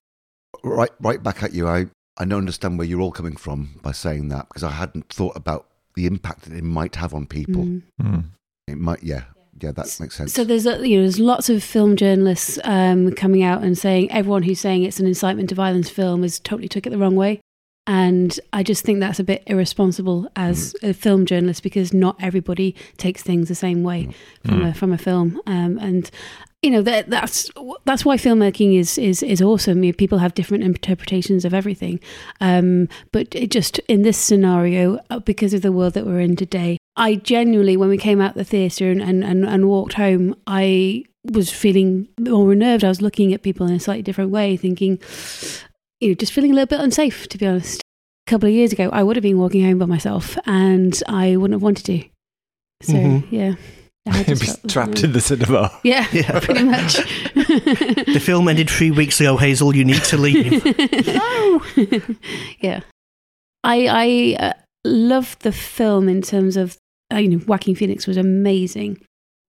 Right, 0.64 0.92
right 0.98 1.22
back 1.22 1.42
at 1.42 1.52
you. 1.52 1.68
I 1.68 1.84
I 2.16 2.24
don't 2.24 2.38
understand 2.38 2.78
where 2.78 2.86
you're 2.86 3.02
all 3.02 3.12
coming 3.12 3.36
from 3.36 3.78
by 3.82 3.92
saying 3.92 4.30
that 4.30 4.48
because 4.48 4.62
I 4.62 4.70
hadn't 4.70 5.10
thought 5.10 5.36
about 5.36 5.66
the 5.94 6.06
impact 6.06 6.44
that 6.44 6.56
it 6.56 6.64
might 6.64 6.96
have 6.96 7.12
on 7.12 7.26
people. 7.26 7.64
Mm. 7.64 7.82
Mm. 8.00 8.24
It 8.66 8.78
might, 8.78 9.02
yeah, 9.02 9.24
yeah, 9.61 9.72
that 9.72 9.96
makes 10.00 10.16
sense. 10.16 10.34
So 10.34 10.44
there's 10.44 10.66
a, 10.66 10.86
you 10.86 10.96
know 10.96 11.02
there's 11.02 11.18
lots 11.18 11.48
of 11.48 11.62
film 11.62 11.96
journalists 11.96 12.59
um, 12.64 13.12
coming 13.12 13.42
out 13.42 13.62
and 13.62 13.76
saying 13.76 14.11
everyone 14.11 14.42
who's 14.42 14.61
saying 14.61 14.82
it's 14.82 15.00
an 15.00 15.07
incitement 15.07 15.48
to 15.48 15.54
violence 15.54 15.88
film 15.88 16.22
has 16.22 16.38
totally 16.38 16.68
took 16.68 16.86
it 16.86 16.90
the 16.90 16.98
wrong 16.98 17.16
way, 17.16 17.40
and 17.86 18.38
I 18.52 18.62
just 18.62 18.84
think 18.84 19.00
that's 19.00 19.20
a 19.20 19.24
bit 19.24 19.42
irresponsible 19.46 20.28
as 20.36 20.74
a 20.82 20.92
film 20.92 21.24
journalist 21.24 21.62
because 21.62 21.94
not 21.94 22.16
everybody 22.20 22.74
takes 22.96 23.22
things 23.22 23.48
the 23.48 23.54
same 23.54 23.82
way 23.82 24.11
from 24.44 24.62
a 24.62 24.74
from 24.74 24.92
a 24.92 24.98
film, 24.98 25.40
um, 25.46 25.78
and 25.78 26.11
you 26.62 26.70
know 26.70 26.82
that 26.82 27.09
that's 27.09 27.48
that's 27.84 28.04
why 28.04 28.16
filmmaking 28.16 28.78
is 28.78 28.98
is 28.98 29.22
is 29.22 29.40
awesome. 29.40 29.84
You 29.84 29.92
know, 29.92 29.96
people 29.96 30.18
have 30.18 30.34
different 30.34 30.64
interpretations 30.64 31.44
of 31.44 31.54
everything, 31.54 32.00
um, 32.40 32.88
but 33.12 33.34
it 33.34 33.50
just 33.50 33.78
in 33.88 34.02
this 34.02 34.18
scenario, 34.18 34.98
uh, 35.09 35.20
because 35.20 35.54
of 35.54 35.62
the 35.62 35.72
world 35.72 35.94
that 35.94 36.04
we're 36.04 36.20
in 36.20 36.36
today, 36.36 36.76
I 36.97 37.16
genuinely, 37.16 37.76
when 37.76 37.88
we 37.88 37.99
came 37.99 38.20
out 38.20 38.34
the 38.34 38.44
theatre 38.44 38.90
and, 38.90 39.03
and, 39.03 39.22
and, 39.22 39.44
and 39.44 39.68
walked 39.68 39.94
home, 39.94 40.34
I 40.47 41.05
was 41.30 41.51
feeling 41.51 42.09
more 42.20 42.53
unnerved. 42.53 42.84
I 42.84 42.88
was 42.88 43.03
looking 43.03 43.34
at 43.34 43.42
people 43.42 43.66
in 43.66 43.74
a 43.74 43.80
slightly 43.80 44.03
different 44.03 44.30
way, 44.30 44.57
thinking, 44.57 44.99
you 46.01 46.09
know, 46.11 46.14
just 46.14 46.32
feeling 46.32 46.53
a 46.53 46.55
little 46.55 46.66
bit 46.66 46.80
unsafe, 46.80 47.28
to 47.28 47.38
be 47.38 47.47
honest. 47.47 47.82
A 48.26 48.30
couple 48.30 48.49
of 48.49 48.55
years 48.55 48.72
ago, 48.72 48.88
I 48.92 49.03
would 49.03 49.16
have 49.16 49.22
been 49.22 49.38
walking 49.38 49.62
home 49.64 49.78
by 49.78 49.86
myself 49.86 50.36
and 50.47 51.01
I 51.07 51.36
wouldn't 51.36 51.55
have 51.55 51.62
wanted 51.62 51.84
to. 51.86 52.05
So, 52.82 52.92
Mhm. 52.94 53.26
yeah. 53.30 53.55
I 54.09 54.22
be 54.22 54.36
trapped 54.68 55.03
in 55.03 55.12
the 55.12 55.20
cinema. 55.20 55.70
Yeah, 55.82 56.07
Yeah. 56.12 56.38
pretty 56.40 56.62
much. 56.62 56.94
The 57.34 58.20
film 58.22 58.47
ended 58.49 58.70
three 58.70 58.90
weeks 58.92 59.20
ago, 59.20 59.36
Hazel. 59.36 59.74
You 59.74 59.84
need 59.84 60.03
to 60.05 60.16
leave. 60.16 60.64
no. 61.07 61.61
yeah, 62.61 62.80
I 63.64 64.36
I 64.38 64.44
uh, 64.47 64.53
love 64.84 65.36
the 65.40 65.51
film 65.53 66.09
in 66.09 66.22
terms 66.22 66.57
of 66.57 66.76
Uh, 67.12 67.18
you 67.18 67.28
know 67.28 67.40
Joaquin 67.46 67.74
Phoenix 67.76 68.07
was 68.07 68.16
amazing, 68.16 68.98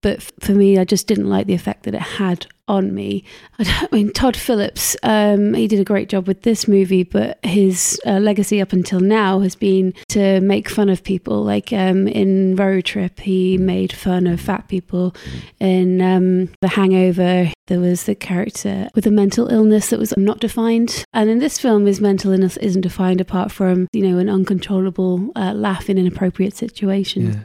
but 0.02 0.22
for 0.40 0.52
me, 0.52 0.78
I 0.78 0.84
just 0.84 1.08
didn't 1.08 1.30
like 1.30 1.48
the 1.48 1.54
effect 1.54 1.84
that 1.84 1.96
it 1.96 2.02
had 2.02 2.48
on 2.68 2.94
me. 2.94 3.24
I, 3.60 3.88
mean, 3.92 4.12
Todd 4.12 4.36
Phillips, 4.36 4.96
um, 5.04 5.54
he 5.54 5.68
did 5.68 5.80
a 5.80 5.86
great 5.86 6.10
job 6.10 6.28
with 6.28 6.44
this 6.44 6.68
movie, 6.68 7.04
but 7.04 7.40
his 7.44 8.00
uh, 8.06 8.20
legacy 8.20 8.62
up 8.62 8.74
until 8.74 9.00
now 9.00 9.40
has 9.40 9.56
been 9.56 9.94
to 10.10 10.40
make 10.42 10.70
fun 10.70 10.90
of 10.90 11.04
people. 11.04 11.44
Like 11.44 11.74
um, 11.74 12.08
in 12.08 12.56
Road 12.56 12.86
Trip, 12.86 13.20
he 13.20 13.58
made 13.58 13.92
fun 13.92 14.28
of 14.28 14.40
fat 14.40 14.68
people. 14.68 15.16
In 15.60 16.02
um, 16.02 16.50
The 16.62 16.68
Hangover, 16.68 17.52
there 17.68 17.80
was 17.80 18.04
the 18.04 18.16
character 18.16 18.90
with 18.94 19.08
a 19.08 19.12
mental 19.12 19.48
illness 19.48 19.90
that 19.90 20.00
was 20.00 20.14
not 20.16 20.40
defined. 20.40 21.06
And 21.14 21.30
in 21.30 21.40
this 21.40 21.58
film, 21.58 21.86
his 21.86 22.00
mental 22.02 22.32
illness 22.32 22.58
isn't 22.58 22.82
defined 22.82 23.22
apart 23.22 23.52
from, 23.52 23.88
you 23.94 24.08
know, 24.08 24.20
an 24.20 24.30
uncontrollable 24.30 25.32
uh, 25.36 25.54
laugh 25.54 25.90
in 25.90 25.98
inappropriate 25.98 26.56
situations. 26.56 27.36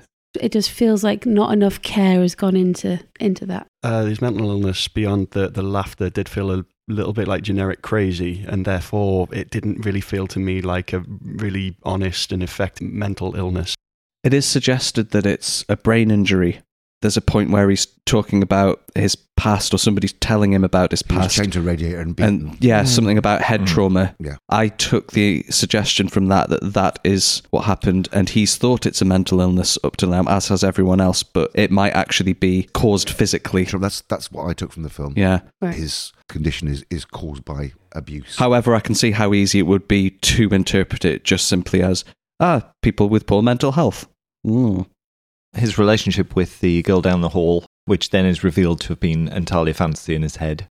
It 0.41 0.53
just 0.53 0.70
feels 0.70 1.05
like 1.05 1.26
not 1.26 1.53
enough 1.53 1.83
care 1.83 2.20
has 2.20 2.35
gone 2.35 2.57
into 2.57 3.01
into 3.20 3.47
that. 3.47 3.66
Uh, 3.83 4.05
his 4.05 4.20
mental 4.20 4.51
illness 4.51 4.89
beyond 4.89 5.30
the, 5.33 5.49
the 5.49 5.62
laughter 5.62 6.11
did 6.11 6.28
feel 6.28 6.53
a 6.53 6.64
little 6.89 7.12
bit 7.12 7.28
like 7.28 7.43
generic 7.43 7.83
crazy, 7.83 8.45
and 8.49 8.64
therefore 8.64 9.28
it 9.33 9.51
didn't 9.51 9.85
really 9.85 10.01
feel 10.01 10.26
to 10.28 10.39
me 10.39 10.62
like 10.62 10.93
a 10.93 11.05
really 11.22 11.76
honest 11.83 12.33
and 12.33 12.43
effective 12.43 12.89
mental 12.89 13.37
illness. 13.37 13.74
It 14.24 14.33
is 14.33 14.47
suggested 14.47 15.11
that 15.11 15.26
it's 15.26 15.64
a 15.68 15.76
brain 15.76 16.11
injury 16.11 16.61
there's 17.03 17.16
a 17.16 17.20
point 17.20 17.50
where 17.50 17.68
he's 17.68 17.86
talking 18.07 18.42
about 18.42 18.82
his 18.94 19.16
past 19.36 19.74
or 19.74 19.78
somebody's 19.78 20.12
telling 20.14 20.53
him 20.53 20.64
about 20.64 20.92
his 20.92 21.03
past. 21.03 21.36
chained 21.36 21.53
to 21.53 21.59
a 21.59 21.62
radiator 21.62 22.00
and 22.00 22.16
beaten. 22.16 22.48
And 22.48 22.64
yeah, 22.64 22.84
something 22.84 23.18
about 23.18 23.42
head 23.42 23.66
trauma. 23.66 24.14
Yeah. 24.18 24.36
I 24.48 24.68
took 24.68 25.12
the 25.12 25.44
suggestion 25.50 26.09
from 26.09 26.28
that 26.28 26.48
that 26.50 26.72
that 26.74 26.98
is 27.05 27.42
what 27.50 27.64
happened, 27.64 28.09
and 28.12 28.28
he's 28.28 28.57
thought 28.57 28.86
it's 28.86 29.03
a 29.03 29.05
mental 29.05 29.40
illness 29.40 29.76
up 29.84 29.96
to 29.98 30.07
now, 30.07 30.24
as 30.28 30.48
has 30.48 30.64
everyone 30.64 31.00
else, 31.00 31.22
but 31.22 31.50
it 31.55 31.70
might 31.70 31.92
actually 31.92 32.32
be 32.32 32.68
caused 32.72 33.11
physically. 33.11 33.64
That's 33.64 34.03
that's 34.03 34.30
what 34.30 34.48
I 34.48 34.55
took 34.55 34.72
from 34.72 34.84
the 34.84 34.90
film. 34.90 35.14
Yeah. 35.16 35.40
Right. 35.61 35.74
His 35.74 36.12
condition 36.28 36.68
is, 36.68 36.84
is 36.88 37.05
caused 37.05 37.44
by 37.44 37.72
abuse. 37.92 38.36
However, 38.36 38.74
I 38.74 38.80
can 38.80 38.94
see 38.94 39.11
how 39.11 39.34
easy 39.34 39.59
it 39.59 39.66
would 39.66 39.88
be 39.88 40.11
to 40.11 40.48
interpret 40.50 41.05
it 41.05 41.24
just 41.24 41.46
simply 41.46 41.82
as 41.82 42.05
ah, 42.40 42.72
people 42.80 43.09
with 43.09 43.26
poor 43.26 43.42
mental 43.42 43.72
health. 43.72 44.09
Mm. 44.46 44.86
His 45.55 45.78
relationship 45.78 46.34
with 46.34 46.61
the 46.61 46.82
girl 46.82 47.00
down 47.03 47.20
the 47.20 47.30
hall, 47.30 47.66
which 47.84 48.11
then 48.11 48.24
is 48.26 48.42
revealed 48.44 48.80
to 48.82 48.88
have 48.88 49.00
been 49.00 49.28
entirely 49.28 49.72
a 49.72 49.74
fantasy 49.74 50.14
in 50.14 50.22
his 50.22 50.36
head. 50.36 50.66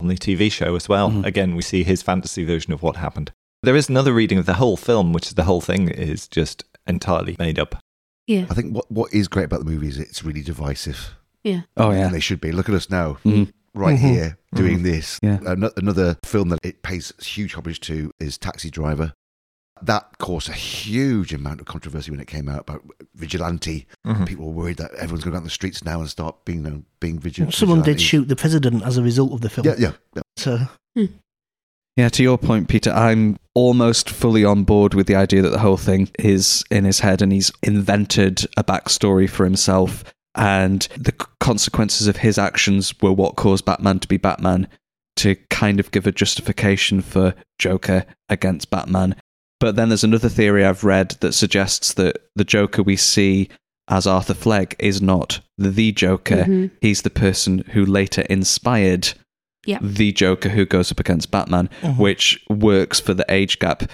On 0.00 0.08
the 0.08 0.16
TV 0.16 0.50
show 0.50 0.74
as 0.76 0.88
well, 0.88 1.10
Mhm. 1.10 1.24
again, 1.24 1.54
we 1.54 1.62
see 1.62 1.82
his 1.84 2.02
fantasy 2.02 2.44
version 2.44 2.72
of 2.72 2.82
what 2.82 2.96
happened. 2.96 3.30
There 3.62 3.76
is 3.76 3.88
another 3.88 4.12
reading 4.12 4.38
of 4.38 4.46
the 4.46 4.54
whole 4.54 4.76
film, 4.76 5.12
which 5.12 5.34
the 5.34 5.44
whole 5.44 5.60
thing 5.60 5.88
is 5.88 6.28
just 6.28 6.64
entirely 6.86 7.36
made 7.38 7.58
up. 7.58 7.80
Yeah. 8.26 8.46
I 8.50 8.54
think 8.54 8.74
what, 8.74 8.90
what 8.90 9.14
is 9.14 9.28
great 9.28 9.44
about 9.44 9.60
the 9.64 9.70
movie 9.70 9.88
is 9.88 9.98
it's 9.98 10.24
really 10.24 10.42
divisive. 10.42 11.14
Yeah. 11.44 11.62
Oh 11.76 11.90
yeah. 11.92 12.06
And 12.06 12.14
they 12.14 12.20
should 12.20 12.40
be. 12.40 12.52
Look 12.52 12.68
at 12.68 12.74
us 12.74 12.90
now, 12.90 13.18
Mhm. 13.24 13.52
right 13.74 13.96
Mhm. 13.96 14.00
here, 14.00 14.38
doing 14.54 14.82
this. 14.82 15.18
Yeah. 15.22 15.38
Ano- 15.46 15.70
Another 15.76 16.18
film 16.24 16.48
that 16.50 16.58
it 16.64 16.82
pays 16.82 17.12
huge 17.22 17.54
homage 17.54 17.80
to 17.82 18.10
is 18.20 18.36
Taxi 18.36 18.68
Driver. 18.70 19.12
That 19.82 20.18
caused 20.18 20.48
a 20.48 20.54
huge 20.54 21.34
amount 21.34 21.60
of 21.60 21.66
controversy 21.66 22.10
when 22.10 22.20
it 22.20 22.26
came 22.26 22.48
out 22.48 22.60
about 22.60 22.82
vigilante. 23.14 23.86
Mhm. 24.06 24.26
People 24.26 24.46
were 24.46 24.52
worried 24.52 24.78
that 24.78 24.92
everyone's 24.92 25.22
going 25.24 25.24
to 25.24 25.30
go 25.32 25.36
out 25.36 25.40
on 25.40 25.44
the 25.44 25.50
streets 25.50 25.84
now 25.84 26.00
and 26.00 26.08
start 26.08 26.44
being 26.44 26.64
you 26.64 26.70
know, 26.70 26.82
being 27.00 27.18
vigilant. 27.18 27.52
Someone 27.54 27.82
did 27.82 28.00
shoot 28.00 28.28
the 28.28 28.36
president 28.36 28.82
as 28.84 28.96
a 28.96 29.02
result 29.02 29.32
of 29.32 29.42
the 29.42 29.50
film. 29.50 29.66
Yeah, 29.66 29.74
yeah. 29.78 29.92
yeah. 30.14 30.22
So 30.36 30.60
Yeah, 31.96 32.10
to 32.10 32.22
your 32.22 32.36
point, 32.36 32.68
Peter, 32.68 32.90
I'm 32.90 33.38
almost 33.54 34.10
fully 34.10 34.44
on 34.44 34.64
board 34.64 34.92
with 34.92 35.06
the 35.06 35.14
idea 35.14 35.40
that 35.40 35.48
the 35.48 35.58
whole 35.58 35.78
thing 35.78 36.10
is 36.18 36.62
in 36.70 36.84
his 36.84 37.00
head 37.00 37.22
and 37.22 37.32
he's 37.32 37.50
invented 37.62 38.46
a 38.58 38.64
backstory 38.64 39.28
for 39.28 39.44
himself. 39.44 40.04
And 40.34 40.82
the 40.98 41.12
consequences 41.40 42.06
of 42.06 42.18
his 42.18 42.36
actions 42.38 42.92
were 43.00 43.12
what 43.12 43.36
caused 43.36 43.64
Batman 43.64 43.98
to 44.00 44.08
be 44.08 44.18
Batman, 44.18 44.68
to 45.16 45.36
kind 45.48 45.80
of 45.80 45.90
give 45.90 46.06
a 46.06 46.12
justification 46.12 47.00
for 47.00 47.34
Joker 47.58 48.04
against 48.28 48.68
Batman. 48.68 49.16
But 49.60 49.76
then 49.76 49.88
there's 49.88 50.04
another 50.04 50.28
theory 50.28 50.64
I've 50.64 50.84
read 50.84 51.10
that 51.20 51.32
suggests 51.32 51.94
that 51.94 52.16
the 52.34 52.44
Joker 52.44 52.82
we 52.82 52.96
see 52.96 53.48
as 53.88 54.06
Arthur 54.06 54.34
Fleck 54.34 54.74
is 54.78 55.00
not 55.00 55.40
the 55.56 55.92
Joker. 55.92 56.44
Mhm. 56.44 56.70
He's 56.80 57.02
the 57.02 57.10
person 57.10 57.64
who 57.72 57.84
later 57.86 58.22
inspired 58.22 59.14
Yeah. 59.64 59.78
the 59.80 60.12
Joker 60.12 60.50
who 60.50 60.66
goes 60.66 60.90
up 60.92 61.00
against 61.00 61.30
Batman, 61.30 61.70
Mhm. 61.82 61.96
which 61.98 62.44
works 62.50 63.00
for 63.00 63.14
the 63.14 63.24
age 63.28 63.58
gap. 63.58 63.84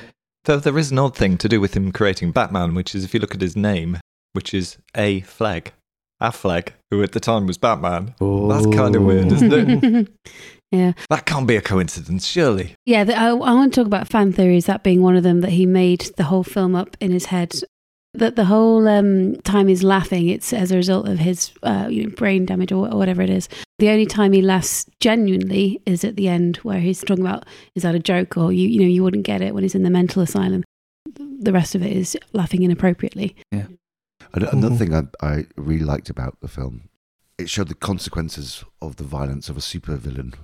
Though 0.44 0.58
there 0.58 0.78
is 0.78 0.90
an 0.90 0.98
odd 0.98 1.16
thing 1.16 1.38
to 1.38 1.48
do 1.48 1.60
with 1.60 1.74
him 1.76 1.92
creating 1.92 2.32
Batman, 2.32 2.74
which 2.74 2.94
is 2.94 3.04
if 3.04 3.14
you 3.14 3.20
look 3.20 3.34
at 3.34 3.40
his 3.40 3.54
name, 3.56 3.98
which 4.32 4.52
is 4.54 4.78
A 4.96 5.20
Flag, 5.20 5.72
Affleck, 6.20 6.70
who 6.90 7.02
at 7.02 7.12
the 7.12 7.20
time 7.20 7.46
was 7.46 7.58
Batman. 7.58 8.14
That's 8.18 8.66
kind 8.74 8.96
of 8.96 9.02
weird, 9.02 9.30
isn't 9.30 9.52
it? 9.52 10.08
yeah. 10.72 10.92
That 11.10 11.26
can't 11.26 11.46
be 11.46 11.56
a 11.56 11.60
coincidence, 11.60 12.26
surely. 12.26 12.74
Yeah, 12.86 13.04
the, 13.04 13.14
I, 13.16 13.28
I 13.28 13.32
want 13.54 13.72
to 13.72 13.80
talk 13.80 13.86
about 13.86 14.08
fan 14.08 14.32
theories, 14.32 14.66
that 14.66 14.82
being 14.82 15.02
one 15.02 15.14
of 15.16 15.22
them, 15.22 15.40
that 15.42 15.50
he 15.50 15.66
made 15.66 16.10
the 16.16 16.24
whole 16.24 16.42
film 16.42 16.74
up 16.74 16.96
in 17.00 17.12
his 17.12 17.26
head. 17.26 17.52
That 18.14 18.36
the 18.36 18.44
whole 18.44 18.88
um, 18.88 19.36
time 19.42 19.68
he's 19.68 19.82
laughing, 19.82 20.28
it's 20.28 20.52
as 20.52 20.70
a 20.70 20.76
result 20.76 21.08
of 21.08 21.18
his 21.18 21.50
uh, 21.62 21.86
you 21.90 22.04
know, 22.04 22.10
brain 22.10 22.44
damage 22.44 22.70
or 22.72 22.86
wh- 22.86 22.94
whatever 22.94 23.22
it 23.22 23.30
is. 23.30 23.48
The 23.78 23.88
only 23.88 24.04
time 24.04 24.32
he 24.32 24.42
laughs 24.42 24.84
genuinely 25.00 25.80
is 25.86 26.04
at 26.04 26.16
the 26.16 26.28
end, 26.28 26.58
where 26.58 26.78
he's 26.80 27.00
talking 27.00 27.24
about, 27.24 27.46
is 27.74 27.84
that 27.84 27.94
a 27.94 27.98
joke 27.98 28.36
or 28.36 28.52
you, 28.52 28.68
you 28.68 28.80
know, 28.80 28.86
you 28.86 29.02
wouldn't 29.02 29.24
get 29.24 29.40
it 29.40 29.54
when 29.54 29.62
he's 29.64 29.74
in 29.74 29.82
the 29.82 29.88
mental 29.90 30.20
asylum. 30.20 30.62
The 31.14 31.52
rest 31.52 31.74
of 31.74 31.82
it 31.82 31.92
is 31.92 32.16
laughing 32.34 32.62
inappropriately. 32.62 33.34
Yeah. 33.50 33.66
Another 34.34 34.68
Mhm. 34.70 34.78
thing 34.78 34.94
I, 34.94 35.02
I 35.26 35.46
really 35.56 35.84
liked 35.84 36.10
about 36.10 36.36
the 36.40 36.48
film, 36.48 36.90
it 37.38 37.48
showed 37.48 37.68
the 37.68 37.74
consequences 37.74 38.62
of 38.82 38.96
the 38.96 39.04
violence 39.04 39.48
of 39.48 39.56
a 39.56 39.60
supervillain 39.60 40.34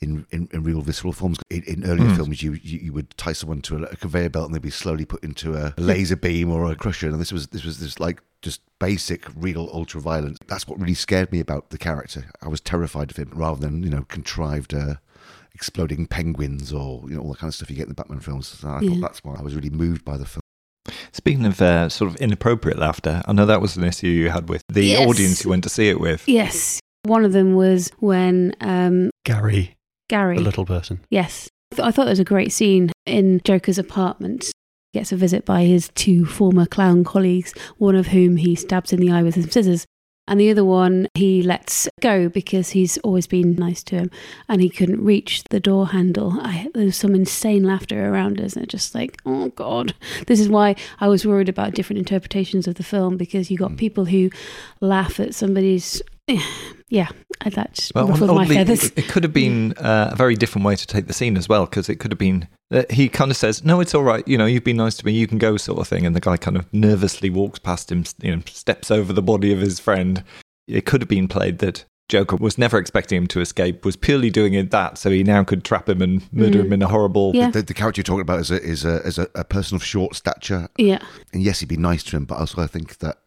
in, 0.00 0.26
in, 0.30 0.48
in 0.52 0.62
real 0.62 0.80
visceral 0.82 1.12
forms. 1.12 1.38
In, 1.50 1.62
in 1.64 1.84
earlier 1.84 2.08
Mm. 2.08 2.16
films, 2.16 2.42
you, 2.42 2.52
you 2.62 2.78
you 2.78 2.92
would 2.92 3.10
tie 3.16 3.32
someone 3.32 3.62
to 3.62 3.76
a, 3.78 3.82
a 3.84 3.96
conveyor 3.96 4.28
belt 4.30 4.46
and 4.46 4.54
they'd 4.54 4.62
be 4.62 4.70
slowly 4.70 5.04
put 5.04 5.22
into 5.24 5.54
a 5.54 5.74
laser 5.78 6.16
beam 6.16 6.50
or 6.50 6.70
a 6.70 6.76
crusher. 6.76 7.08
And 7.08 7.20
this 7.20 7.32
was 7.32 7.48
this 7.48 7.64
was 7.64 7.78
this 7.80 7.98
like 8.00 8.22
just 8.42 8.60
basic 8.78 9.24
real 9.34 9.68
ultra 9.72 10.00
violence. 10.00 10.38
That's 10.46 10.66
what 10.68 10.78
really 10.78 10.94
scared 10.94 11.32
me 11.32 11.40
about 11.40 11.70
the 11.70 11.78
character. 11.78 12.30
I 12.42 12.48
was 12.48 12.60
terrified 12.60 13.10
of 13.10 13.16
him 13.16 13.30
rather 13.34 13.60
than 13.60 13.82
you 13.82 13.90
know 13.90 14.02
contrived. 14.08 14.74
Uh, 14.74 14.94
Exploding 15.54 16.06
penguins, 16.06 16.70
or 16.70 17.02
you 17.08 17.16
know 17.16 17.22
all 17.22 17.30
the 17.32 17.38
kind 17.38 17.48
of 17.48 17.54
stuff 17.54 17.70
you 17.70 17.76
get 17.76 17.84
in 17.84 17.88
the 17.88 17.94
Batman 17.94 18.20
films. 18.20 18.46
So 18.46 18.68
I 18.68 18.80
Yeah. 18.82 18.90
thought 18.90 19.00
that's 19.00 19.24
why 19.24 19.36
I 19.38 19.42
was 19.42 19.54
really 19.54 19.70
moved 19.70 20.04
by 20.04 20.18
the 20.18 20.26
film. 20.26 20.42
Speaking 21.12 21.46
of 21.46 21.62
uh, 21.62 21.88
sort 21.88 22.10
of 22.10 22.16
inappropriate 22.16 22.78
laughter, 22.78 23.22
I 23.26 23.32
know 23.32 23.46
that 23.46 23.62
was 23.62 23.74
an 23.74 23.84
issue 23.84 24.06
you 24.08 24.28
had 24.28 24.50
with 24.50 24.62
the 24.68 24.84
Yes. 24.84 25.08
audience 25.08 25.44
you 25.44 25.48
went 25.48 25.62
to 25.64 25.70
see 25.70 25.88
it 25.88 25.98
with. 25.98 26.28
Yes. 26.28 26.78
One 27.04 27.24
of 27.24 27.32
them 27.32 27.54
was 27.54 27.90
when 28.00 28.54
um, 28.60 29.08
Gary, 29.24 29.76
Gary. 30.08 30.36
the 30.36 30.42
little 30.42 30.66
person. 30.66 31.00
Yes. 31.10 31.48
I 31.72 31.90
thought 31.90 32.04
there 32.04 32.12
was 32.12 32.20
a 32.20 32.24
great 32.24 32.52
scene 32.52 32.92
in 33.04 33.40
Joker's 33.44 33.78
apartment. 33.78 34.50
He 34.92 35.00
gets 35.00 35.12
a 35.12 35.16
visit 35.16 35.44
by 35.44 35.64
his 35.64 35.90
two 35.94 36.24
former 36.24 36.66
clown 36.66 37.04
colleagues, 37.04 37.52
one 37.78 37.96
of 37.96 38.08
whom 38.08 38.36
he 38.36 38.54
stabs 38.54 38.92
in 38.92 39.00
the 39.00 39.10
eye 39.10 39.22
with 39.22 39.34
some 39.34 39.50
scissors. 39.50 39.84
And 40.28 40.40
the 40.40 40.50
other 40.50 40.64
one 40.64 41.06
he 41.14 41.42
lets 41.42 41.88
go 42.00 42.28
because 42.28 42.70
he's 42.70 42.98
always 42.98 43.28
been 43.28 43.54
nice 43.54 43.82
to 43.84 43.96
him 43.96 44.10
and 44.48 44.60
he 44.60 44.68
couldn't 44.68 45.04
reach 45.04 45.44
the 45.50 45.60
door 45.60 45.88
handle. 45.88 46.38
I, 46.40 46.68
there 46.74 46.86
was 46.86 46.96
some 46.96 47.14
insane 47.14 47.62
laughter 47.62 48.12
around 48.12 48.40
us 48.40 48.54
and 48.54 48.64
it's 48.64 48.72
just 48.72 48.94
like, 48.94 49.18
oh 49.24 49.50
God. 49.50 49.94
This 50.26 50.40
is 50.40 50.48
why 50.48 50.74
I 50.98 51.06
was 51.06 51.24
worried 51.24 51.48
about 51.48 51.74
different 51.74 51.98
interpretations 51.98 52.66
of 52.66 52.74
the 52.74 52.82
film 52.82 53.16
because 53.16 53.50
you 53.50 53.58
got 53.58 53.72
mm. 53.72 53.78
people 53.78 54.06
who 54.06 54.30
laugh 54.80 55.20
at 55.20 55.34
somebody's. 55.34 56.02
Yeah, 56.88 57.08
I- 57.40 57.50
that 57.50 57.74
just 57.74 57.92
ruffled 57.94 58.34
my 58.34 58.46
feathers. 58.46 58.84
It, 58.84 58.98
it 58.98 59.08
could 59.08 59.22
have 59.24 59.32
been 59.32 59.72
uh, 59.78 60.10
a 60.12 60.16
very 60.16 60.34
different 60.34 60.64
way 60.64 60.76
to 60.76 60.86
take 60.86 61.06
the 61.06 61.12
scene 61.12 61.36
as 61.36 61.48
well, 61.48 61.66
because 61.66 61.88
it 61.88 61.96
could 61.96 62.12
have 62.12 62.18
been. 62.18 62.48
Uh, 62.70 62.82
he 62.90 63.08
kind 63.08 63.30
of 63.30 63.36
says, 63.36 63.64
"No, 63.64 63.80
it's 63.80 63.94
all 63.94 64.02
right. 64.02 64.26
You 64.26 64.36
know, 64.38 64.46
you've 64.46 64.64
been 64.64 64.76
nice 64.76 64.96
to 64.96 65.06
me. 65.06 65.12
You 65.12 65.26
can 65.26 65.38
go," 65.38 65.56
sort 65.56 65.78
of 65.80 65.88
thing. 65.88 66.04
And 66.06 66.14
the 66.16 66.20
guy 66.20 66.36
kind 66.36 66.56
of 66.56 66.72
nervously 66.72 67.30
walks 67.30 67.58
past 67.58 67.90
him, 67.92 68.04
you 68.20 68.34
know, 68.36 68.42
steps 68.46 68.90
over 68.90 69.12
the 69.12 69.22
body 69.22 69.52
of 69.52 69.60
his 69.60 69.78
friend. 69.80 70.22
It 70.68 70.84
could 70.86 71.00
have 71.00 71.08
been 71.08 71.28
played 71.28 71.58
that 71.58 71.84
Joker 72.08 72.36
was 72.36 72.56
never 72.58 72.78
expecting 72.78 73.16
him 73.18 73.26
to 73.28 73.40
escape, 73.40 73.84
was 73.84 73.96
purely 73.96 74.30
doing 74.30 74.54
it 74.54 74.70
that, 74.72 74.98
so 74.98 75.10
he 75.10 75.22
now 75.24 75.42
could 75.44 75.64
trap 75.64 75.88
him 75.88 76.02
and 76.02 76.22
murder 76.32 76.60
Mm. 76.60 76.66
him 76.66 76.72
in 76.74 76.82
a 76.82 76.88
horrible. 76.88 77.32
Yeah. 77.34 77.50
The, 77.50 77.62
the 77.62 77.74
character 77.74 78.00
you're 78.00 78.04
talking 78.04 78.20
about 78.20 78.40
is 78.40 78.50
a 78.50 78.62
is 78.62 78.84
a 78.84 78.96
is 79.06 79.18
a, 79.18 79.28
a 79.34 79.44
person 79.44 79.74
of 79.76 79.84
short 79.84 80.14
stature 80.16 80.68
Yeah. 80.76 80.98
and 81.32 81.42
yes, 81.42 81.60
he'd 81.60 81.68
be 81.68 81.76
nice 81.76 82.02
to 82.04 82.16
him, 82.16 82.24
but 82.24 82.38
also 82.38 82.62
I 82.62 82.66
think 82.68 82.98
that 82.98 83.18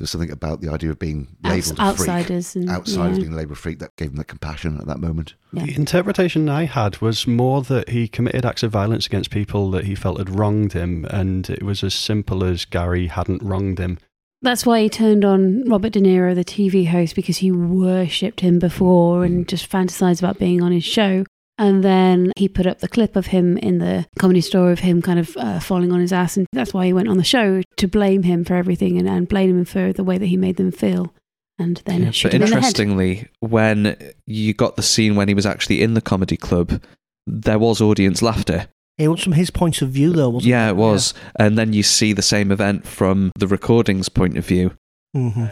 there's 0.00 0.10
something 0.10 0.30
about 0.30 0.62
the 0.62 0.70
idea 0.70 0.90
of 0.90 0.98
being 0.98 1.28
Outs- 1.44 1.68
labelled 1.68 1.78
a 1.78 1.82
outsiders 1.82 2.52
freak, 2.52 2.62
and- 2.62 2.70
outsiders 2.70 3.18
yeah. 3.18 3.24
being 3.24 3.36
labelled 3.36 3.58
a 3.58 3.60
freak, 3.60 3.78
that 3.78 3.94
gave 3.96 4.10
him 4.10 4.16
the 4.16 4.24
compassion 4.24 4.78
at 4.80 4.86
that 4.86 4.98
moment. 4.98 5.34
Yeah. 5.52 5.66
The 5.66 5.76
interpretation 5.76 6.48
I 6.48 6.64
had 6.64 7.00
was 7.00 7.26
more 7.26 7.62
that 7.62 7.90
he 7.90 8.08
committed 8.08 8.44
acts 8.44 8.62
of 8.62 8.72
violence 8.72 9.06
against 9.06 9.30
people 9.30 9.70
that 9.72 9.84
he 9.84 9.94
felt 9.94 10.18
had 10.18 10.30
wronged 10.30 10.72
him, 10.72 11.04
and 11.10 11.48
it 11.50 11.62
was 11.62 11.84
as 11.84 11.94
simple 11.94 12.42
as 12.42 12.64
Gary 12.64 13.08
hadn't 13.08 13.42
wronged 13.42 13.78
him. 13.78 13.98
That's 14.42 14.64
why 14.64 14.80
he 14.80 14.88
turned 14.88 15.24
on 15.24 15.68
Robert 15.68 15.92
De 15.92 16.00
Niro, 16.00 16.34
the 16.34 16.44
TV 16.44 16.88
host, 16.88 17.14
because 17.14 17.38
he 17.38 17.52
worshipped 17.52 18.40
him 18.40 18.58
before 18.58 19.22
and 19.22 19.40
mm-hmm. 19.40 19.48
just 19.48 19.70
fantasized 19.70 20.20
about 20.20 20.38
being 20.38 20.62
on 20.62 20.72
his 20.72 20.84
show. 20.84 21.24
And 21.60 21.84
then 21.84 22.32
he 22.38 22.48
put 22.48 22.66
up 22.66 22.78
the 22.78 22.88
clip 22.88 23.16
of 23.16 23.26
him 23.26 23.58
in 23.58 23.78
the 23.78 24.06
comedy 24.18 24.40
store 24.40 24.72
of 24.72 24.78
him 24.78 25.02
kind 25.02 25.18
of 25.18 25.36
uh, 25.36 25.60
falling 25.60 25.92
on 25.92 26.00
his 26.00 26.10
ass. 26.10 26.38
And 26.38 26.46
that's 26.54 26.72
why 26.72 26.86
he 26.86 26.94
went 26.94 27.08
on 27.08 27.18
the 27.18 27.22
show 27.22 27.60
to 27.76 27.86
blame 27.86 28.22
him 28.22 28.44
for 28.44 28.54
everything 28.54 28.96
and, 28.96 29.06
and 29.06 29.28
blame 29.28 29.50
him 29.50 29.64
for 29.66 29.92
the 29.92 30.02
way 30.02 30.16
that 30.16 30.24
he 30.26 30.38
made 30.38 30.56
them 30.56 30.72
feel. 30.72 31.12
And 31.58 31.76
then 31.84 32.04
Yeah, 32.04 32.12
but 32.22 32.32
him 32.32 32.42
in 32.42 32.48
interestingly, 32.48 33.28
when 33.40 33.94
you 34.26 34.54
got 34.54 34.76
the 34.76 34.82
scene 34.82 35.16
when 35.16 35.28
he 35.28 35.34
was 35.34 35.44
actually 35.44 35.82
in 35.82 35.92
the 35.92 36.00
comedy 36.00 36.38
club, 36.38 36.82
there 37.26 37.58
was 37.58 37.82
audience 37.82 38.22
laughter. 38.22 38.68
it 38.96 39.08
was 39.08 39.22
from 39.22 39.32
his 39.34 39.50
point 39.50 39.82
of 39.82 39.90
view, 39.90 40.14
though, 40.14 40.30
wasn't 40.30 40.48
it? 40.48 40.50
Yeah, 40.52 40.70
it 40.70 40.76
was. 40.76 41.12
And 41.38 41.58
then 41.58 41.74
you 41.74 41.82
see 41.82 42.14
the 42.14 42.22
same 42.22 42.50
event 42.50 42.86
from 42.86 43.32
the 43.38 43.46
recording's 43.46 44.08
point 44.08 44.38
of 44.38 44.46
view. 44.46 44.72
it? 45.14 45.32
hmm 45.32 45.44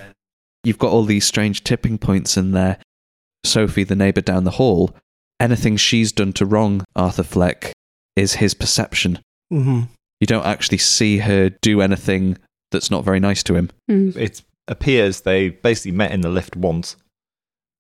You've 0.65 0.79
got 0.79 0.91
all 0.91 1.05
these 1.05 1.27
strange 1.27 1.65
tipping 1.65 1.99
points 1.99 2.39
in 2.39 2.53
there. 2.53 2.79
Sophie, 3.45 3.85
the 3.85 3.95
neighbour 3.95 4.23
down 4.23 4.45
the 4.45 4.53
hall, 4.53 4.97
anything 5.41 5.77
she's 5.77 6.13
done 6.13 6.33
to 6.35 6.47
wrong 6.47 6.85
Arthur 6.97 7.23
Fleck 7.23 7.73
is 8.17 8.35
his 8.35 8.55
perception. 8.55 9.19
hmm 9.51 9.83
You 10.21 10.27
don't 10.27 10.47
actually 10.47 10.79
see 10.79 11.19
her 11.19 11.51
do 11.63 11.81
anything 11.81 12.39
that's 12.71 12.91
not 12.91 13.05
very 13.05 13.21
nice 13.21 13.43
to 13.45 13.55
him. 13.55 13.71
Mm. 13.91 14.17
It 14.17 14.43
appears 14.67 15.21
they 15.23 15.49
basically 15.51 15.93
met 15.93 16.11
in 16.13 16.21
the 16.21 16.29
lift 16.29 16.57
once, 16.57 16.97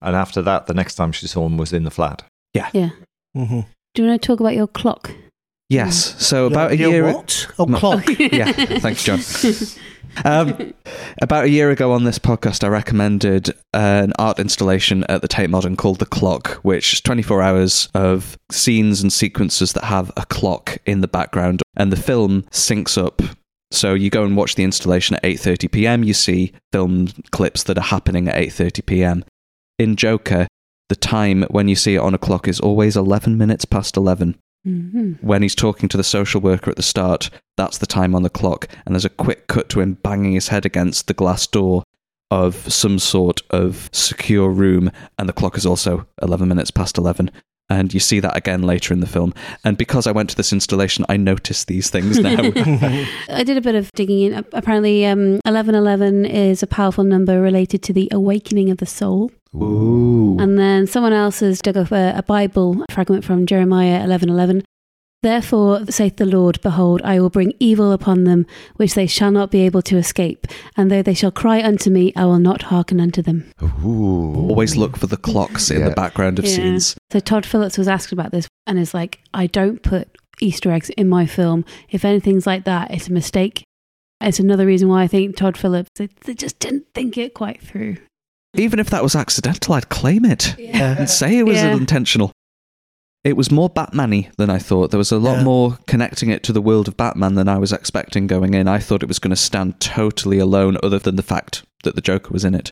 and 0.00 0.14
after 0.16 0.40
that, 0.42 0.66
the 0.66 0.74
next 0.74 0.94
time 0.94 1.12
she 1.12 1.26
saw 1.26 1.44
him 1.46 1.56
was 1.58 1.72
in 1.72 1.84
the 1.84 1.90
flat. 1.90 2.22
Yeah. 2.54 2.70
hmm 3.34 3.60
Do 3.94 4.02
you 4.02 4.08
want 4.08 4.22
to 4.22 4.26
talk 4.26 4.40
about 4.40 4.54
your 4.54 4.68
clock? 4.68 5.10
Yes. 5.68 6.14
So 6.24 6.46
about 6.46 6.70
a 6.70 6.76
your, 6.78 6.90
year. 6.90 7.04
What? 7.12 7.46
Oh, 7.58 7.64
No. 7.66 7.78
clock. 7.78 8.04
Yeah, 8.18 8.50
thanks, 8.52 9.04
Jon. 9.04 9.18
Um, 10.24 10.74
about 11.22 11.44
a 11.44 11.50
year 11.50 11.70
ago 11.70 11.92
on 11.92 12.04
this 12.04 12.18
podcast, 12.18 12.64
I 12.64 12.68
recommended 12.68 13.50
an 13.72 14.12
art 14.18 14.38
installation 14.38 15.04
at 15.04 15.22
the 15.22 15.28
Tate 15.28 15.50
Modern 15.50 15.76
called 15.76 15.98
The 15.98 16.06
Clock, 16.06 16.54
which 16.62 16.92
is 16.92 17.00
24 17.00 17.42
hours 17.42 17.88
of 17.94 18.36
scenes 18.50 19.00
and 19.00 19.12
sequences 19.12 19.72
that 19.74 19.84
have 19.84 20.10
a 20.16 20.26
clock 20.26 20.78
in 20.86 21.00
the 21.00 21.08
background, 21.08 21.62
and 21.76 21.92
the 21.92 21.96
film 21.96 22.42
syncs 22.50 23.02
up. 23.02 23.22
So 23.70 23.94
you 23.94 24.10
go 24.10 24.24
and 24.24 24.36
watch 24.36 24.54
the 24.54 24.64
installation 24.64 25.16
at 25.16 25.22
8:30 25.22 25.70
p.m. 25.70 26.02
You 26.02 26.14
see 26.14 26.52
film 26.72 27.08
clips 27.30 27.64
that 27.64 27.76
are 27.76 27.82
happening 27.82 28.28
at 28.28 28.36
8:30 28.36 28.86
p.m. 28.86 29.24
In 29.78 29.94
Joker, 29.94 30.46
the 30.88 30.96
time 30.96 31.42
when 31.50 31.68
you 31.68 31.76
see 31.76 31.94
it 31.94 32.00
on 32.00 32.14
a 32.14 32.18
clock 32.18 32.48
is 32.48 32.60
always 32.60 32.96
11 32.96 33.36
minutes 33.36 33.66
past 33.66 33.96
11 33.96 34.38
hmm 34.68 35.12
when 35.20 35.42
he's 35.42 35.54
talking 35.54 35.88
to 35.88 35.96
the 35.96 36.04
social 36.04 36.40
worker 36.40 36.70
at 36.70 36.76
the 36.76 36.82
start, 36.82 37.30
that's 37.56 37.78
the 37.78 37.86
time 37.86 38.14
on 38.14 38.22
the 38.22 38.30
clock. 38.30 38.68
And 38.84 38.94
there's 38.94 39.04
a 39.04 39.10
quick 39.10 39.46
cut 39.46 39.68
to 39.70 39.80
him 39.80 39.94
banging 39.94 40.32
his 40.32 40.48
head 40.48 40.64
against 40.66 41.06
the 41.06 41.14
glass 41.14 41.46
door 41.46 41.82
of 42.30 42.54
some 42.72 42.98
sort 42.98 43.40
of 43.50 43.88
secure 43.92 44.50
room. 44.50 44.90
And 45.18 45.28
the 45.28 45.32
clock 45.32 45.56
is 45.56 45.66
also 45.66 46.06
11 46.22 46.48
minutes 46.48 46.70
past 46.70 46.98
11. 46.98 47.30
And 47.70 47.92
you 47.92 48.00
see 48.00 48.20
that 48.20 48.36
again 48.36 48.62
later 48.62 48.94
in 48.94 49.00
the 49.00 49.06
film. 49.06 49.34
And 49.62 49.76
because 49.76 50.06
I 50.06 50.12
went 50.12 50.30
to 50.30 50.36
this 50.36 50.52
installation, 50.52 51.04
I 51.08 51.18
noticed 51.18 51.66
these 51.66 51.90
things 51.90 52.18
now. 52.18 52.38
I 53.28 53.44
did 53.44 53.58
a 53.58 53.60
bit 53.60 53.74
of 53.74 53.92
digging 53.92 54.20
in. 54.20 54.44
Apparently, 54.52 55.04
um, 55.04 55.40
1111 55.44 56.24
is 56.24 56.62
a 56.62 56.66
powerful 56.66 57.04
number 57.04 57.42
related 57.42 57.82
to 57.82 57.92
the 57.92 58.08
awakening 58.10 58.70
of 58.70 58.78
the 58.78 58.86
soul. 58.86 59.30
Ooh. 59.54 60.36
And 60.38 60.58
then 60.58 60.86
someone 60.86 61.12
else 61.12 61.40
has 61.40 61.60
dug 61.60 61.76
up 61.76 61.92
a, 61.92 62.14
a 62.16 62.22
Bible 62.22 62.84
fragment 62.90 63.24
from 63.24 63.46
Jeremiah 63.46 64.00
11:11. 64.06 64.64
Therefore, 65.22 65.84
saith 65.90 66.16
the 66.16 66.26
Lord, 66.26 66.60
behold, 66.60 67.02
I 67.02 67.18
will 67.18 67.28
bring 67.30 67.52
evil 67.58 67.90
upon 67.90 68.22
them, 68.24 68.46
which 68.76 68.94
they 68.94 69.08
shall 69.08 69.32
not 69.32 69.50
be 69.50 69.62
able 69.62 69.82
to 69.82 69.96
escape. 69.96 70.46
And 70.76 70.90
though 70.90 71.02
they 71.02 71.14
shall 71.14 71.32
cry 71.32 71.60
unto 71.60 71.90
me, 71.90 72.12
I 72.14 72.24
will 72.24 72.38
not 72.38 72.62
hearken 72.62 73.00
unto 73.00 73.20
them. 73.20 73.50
Ooh. 73.84 74.34
Always 74.48 74.76
look 74.76 74.96
for 74.96 75.08
the 75.08 75.16
clocks 75.16 75.70
in 75.72 75.80
Yeah. 75.80 75.88
the 75.88 75.94
background 75.94 76.38
of 76.38 76.44
Yeah. 76.44 76.54
scenes. 76.54 76.96
So 77.12 77.18
Todd 77.18 77.44
Phillips 77.44 77.76
was 77.76 77.88
asked 77.88 78.12
about 78.12 78.30
this 78.30 78.46
and 78.66 78.78
is 78.78 78.94
like, 78.94 79.18
I 79.34 79.48
don't 79.48 79.82
put 79.82 80.08
Easter 80.40 80.70
eggs 80.70 80.90
in 80.90 81.08
my 81.08 81.26
film. 81.26 81.64
If 81.90 82.04
anything's 82.04 82.46
like 82.46 82.64
that, 82.64 82.92
it's 82.92 83.08
a 83.08 83.12
mistake. 83.12 83.64
It's 84.20 84.38
another 84.38 84.66
reason 84.66 84.88
why 84.88 85.02
I 85.02 85.08
think 85.08 85.34
Todd 85.36 85.56
Phillips, 85.56 85.90
they, 85.96 86.08
they 86.26 86.34
just 86.34 86.60
didn't 86.60 86.84
think 86.94 87.18
it 87.18 87.34
quite 87.34 87.60
through. 87.60 87.96
Even 88.56 88.78
if 88.78 88.88
that 88.90 89.02
was 89.02 89.16
accidental, 89.16 89.74
I'd 89.74 89.88
claim 89.88 90.24
it 90.24 90.54
Yeah. 90.58 90.96
and 90.96 91.10
say 91.10 91.38
it 91.38 91.44
was 91.46 91.56
Yeah. 91.56 91.72
intentional. 91.76 92.30
It 93.24 93.36
was 93.36 93.50
more 93.50 93.68
Batman-y 93.68 94.30
than 94.38 94.48
I 94.48 94.58
thought. 94.58 94.90
There 94.90 94.98
was 94.98 95.12
a 95.12 95.18
lot 95.18 95.38
Yeah. 95.38 95.44
more 95.44 95.78
connecting 95.86 96.30
it 96.30 96.42
to 96.44 96.52
the 96.52 96.62
world 96.62 96.88
of 96.88 96.96
Batman 96.96 97.34
than 97.34 97.48
I 97.48 97.58
was 97.58 97.72
expecting 97.72 98.26
going 98.26 98.54
in. 98.54 98.68
I 98.68 98.78
thought 98.78 99.02
it 99.02 99.08
was 99.08 99.18
going 99.18 99.30
to 99.30 99.36
stand 99.36 99.80
totally 99.80 100.38
alone, 100.38 100.78
other 100.82 100.98
than 100.98 101.16
the 101.16 101.22
fact 101.22 101.62
that 101.84 101.94
the 101.94 102.00
Joker 102.00 102.32
was 102.32 102.44
in 102.44 102.54
it. 102.54 102.70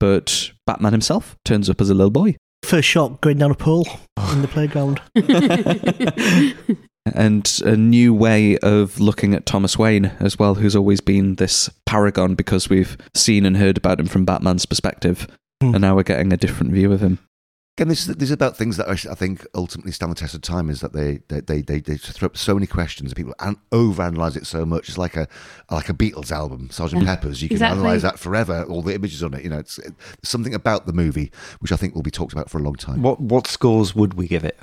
But 0.00 0.50
Batman 0.66 0.92
himself 0.92 1.36
turns 1.44 1.70
up 1.70 1.80
as 1.80 1.90
a 1.90 1.94
little 1.94 2.10
boy. 2.10 2.36
First 2.64 2.88
shot 2.88 3.20
going 3.20 3.38
down 3.38 3.50
a 3.50 3.54
pool 3.54 3.86
in 4.32 4.42
the 4.42 4.48
playground. 4.48 5.00
and 7.14 7.60
a 7.64 7.76
new 7.76 8.14
way 8.14 8.56
of 8.58 9.00
looking 9.00 9.34
at 9.34 9.46
Thomas 9.46 9.78
Wayne 9.78 10.06
as 10.20 10.38
well, 10.38 10.54
who's 10.54 10.76
always 10.76 11.00
been 11.00 11.36
this 11.36 11.68
paragon 11.86 12.34
because 12.34 12.68
we've 12.70 12.96
seen 13.14 13.44
and 13.44 13.56
heard 13.56 13.76
about 13.76 14.00
him 14.00 14.06
from 14.06 14.24
Batman's 14.24 14.66
perspective, 14.66 15.26
Hmm. 15.62 15.74
and 15.74 15.82
now 15.82 15.94
we're 15.96 16.02
getting 16.02 16.32
a 16.32 16.36
different 16.36 16.72
view 16.72 16.92
of 16.92 17.00
him. 17.00 17.18
Again, 17.78 17.88
this, 17.88 18.04
this 18.04 18.24
is 18.28 18.30
about 18.32 18.54
things 18.54 18.76
that 18.76 18.86
I, 18.86 18.92
I 18.92 19.14
think 19.14 19.46
ultimately 19.54 19.92
stand 19.92 20.12
the 20.12 20.16
test 20.16 20.34
of 20.34 20.42
time. 20.42 20.68
Is 20.68 20.80
that 20.82 20.92
they 20.92 21.20
they, 21.28 21.40
they, 21.40 21.62
they, 21.62 21.80
they 21.80 21.96
throw 21.96 22.26
up 22.26 22.36
so 22.36 22.52
many 22.52 22.66
questions 22.66 23.10
and 23.10 23.16
people 23.16 23.34
an- 23.40 23.56
overanalyze 23.70 24.36
it 24.36 24.46
so 24.46 24.66
much. 24.66 24.90
It's 24.90 24.98
like 24.98 25.16
a 25.16 25.26
like 25.70 25.88
a 25.88 25.94
Beatles 25.94 26.30
album, 26.30 26.68
Sergeant 26.70 27.02
Yeah. 27.04 27.14
Pepper's. 27.14 27.40
You 27.40 27.48
can 27.48 27.54
Exactly. 27.56 27.78
analyze 27.80 28.02
that 28.02 28.18
forever. 28.18 28.64
All 28.64 28.82
the 28.82 28.94
images 28.94 29.22
on 29.22 29.32
it. 29.32 29.42
You 29.42 29.48
know, 29.48 29.58
it's, 29.58 29.78
it's 29.78 30.28
something 30.28 30.54
about 30.54 30.84
the 30.86 30.92
movie 30.92 31.32
which 31.60 31.72
I 31.72 31.76
think 31.76 31.94
will 31.94 32.02
be 32.02 32.10
talked 32.10 32.34
about 32.34 32.50
for 32.50 32.58
a 32.58 32.62
long 32.62 32.74
time. 32.74 33.00
What 33.00 33.20
what 33.20 33.46
scores 33.46 33.94
would 33.94 34.14
we 34.14 34.28
give 34.28 34.44
it? 34.44 34.58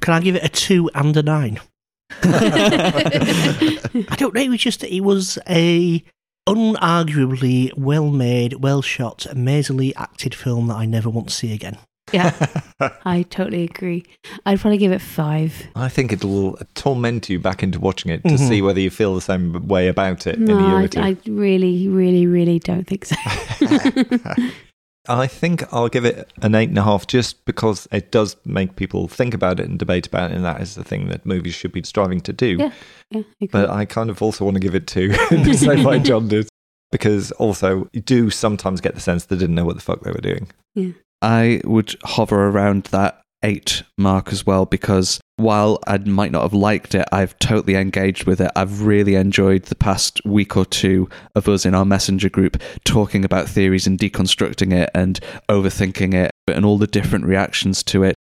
Can 0.00 0.14
I 0.14 0.20
give 0.20 0.36
it 0.36 0.44
a 0.44 0.48
two 0.48 0.88
and 0.94 1.16
a 1.16 1.22
nine? 1.24 1.58
I 2.22 4.14
don't 4.18 4.34
know. 4.34 4.40
It 4.40 4.50
was 4.50 4.60
just 4.60 4.84
it 4.84 5.00
was 5.00 5.38
a 5.48 6.02
unarguably 6.48 7.76
well 7.76 8.10
made, 8.10 8.54
well 8.54 8.82
shot, 8.82 9.26
amazingly 9.26 9.94
acted 9.96 10.34
film 10.34 10.68
that 10.68 10.76
I 10.76 10.86
never 10.86 11.08
want 11.10 11.28
to 11.28 11.34
see 11.34 11.52
again. 11.52 11.78
yeah, 12.12 12.34
I 13.04 13.22
totally 13.22 13.62
agree. 13.64 14.04
I'd 14.44 14.58
probably 14.60 14.76
give 14.78 14.90
it 14.92 15.00
five. 15.00 15.68
I 15.76 15.88
think 15.88 16.12
it 16.12 16.24
will 16.24 16.58
torment 16.74 17.30
you 17.30 17.38
back 17.38 17.62
into 17.62 17.78
watching 17.78 18.10
it 18.10 18.22
to 18.24 18.30
Mhm. 18.30 18.48
see 18.48 18.60
whether 18.60 18.80
you 18.80 18.90
feel 18.90 19.14
the 19.14 19.20
same 19.20 19.66
way 19.68 19.86
about 19.88 20.26
it 20.26 20.34
in 20.36 20.50
a 20.50 20.54
No, 20.54 20.58
I. 20.58 20.98
I 20.98 21.16
really, 21.26 21.86
really, 21.88 22.26
really 22.26 22.58
don't 22.58 22.86
think 22.86 23.04
so. 23.06 23.16
I 25.08 25.26
think 25.26 25.64
I'll 25.72 25.88
give 25.88 26.04
it 26.04 26.32
an 26.42 26.54
eight 26.54 26.68
and 26.68 26.78
a 26.78 26.82
half 26.82 27.06
just 27.06 27.44
because 27.44 27.88
it 27.90 28.12
does 28.12 28.36
make 28.44 28.76
people 28.76 29.08
think 29.08 29.34
about 29.34 29.58
it 29.58 29.68
and 29.68 29.78
debate 29.78 30.06
about 30.06 30.30
it, 30.30 30.34
and 30.34 30.44
that 30.44 30.60
is 30.60 30.76
the 30.76 30.84
thing 30.84 31.08
that 31.08 31.26
movies 31.26 31.54
should 31.54 31.72
be 31.72 31.82
striving 31.82 32.20
to 32.20 32.32
do. 32.32 32.56
Yeah, 32.58 32.72
yeah, 33.10 33.22
I. 33.40 33.48
But 33.50 33.70
I 33.70 33.84
kind 33.84 34.10
of 34.10 34.22
also 34.22 34.44
want 34.44 34.54
to 34.54 34.60
give 34.60 34.74
it 34.74 34.86
two, 34.86 35.08
the 35.08 35.54
same 35.54 35.82
way 35.82 35.98
Jon 35.98 36.28
did, 36.28 36.48
because 36.92 37.32
also 37.32 37.88
you 37.92 38.00
do 38.00 38.30
sometimes 38.30 38.80
get 38.80 38.94
the 38.94 39.00
sense 39.00 39.24
they 39.24 39.36
didn't 39.36 39.56
know 39.56 39.64
what 39.64 39.74
the 39.74 39.82
fuck 39.82 40.02
they 40.02 40.12
were 40.12 40.20
doing. 40.20 40.48
Yeah. 40.74 40.92
I 41.20 41.60
would 41.64 41.96
hover 42.04 42.48
around 42.48 42.84
that 42.84 43.21
eight 43.42 43.82
mark 43.98 44.32
as 44.32 44.46
well 44.46 44.66
because 44.66 45.20
while 45.36 45.78
I 45.86 45.98
might 45.98 46.30
not 46.30 46.42
have 46.42 46.52
liked 46.54 46.94
it, 46.94 47.06
I've 47.10 47.38
totally 47.38 47.74
engaged 47.74 48.24
with 48.26 48.40
it. 48.40 48.50
I've 48.54 48.82
really 48.82 49.14
enjoyed 49.16 49.64
the 49.64 49.74
past 49.74 50.20
week 50.24 50.56
or 50.56 50.64
two 50.64 51.08
of 51.34 51.48
us 51.48 51.66
in 51.66 51.74
our 51.74 51.84
messenger 51.84 52.28
group 52.28 52.60
talking 52.84 53.24
about 53.24 53.48
theories 53.48 53.86
and 53.86 53.98
deconstructing 53.98 54.72
it 54.72 54.90
and 54.94 55.18
overthinking 55.48 56.14
it 56.14 56.30
and 56.48 56.64
all 56.64 56.78
the 56.78 56.86
different 56.86 57.24
reactions 57.24 57.82
to 57.84 58.04
it. 58.04 58.14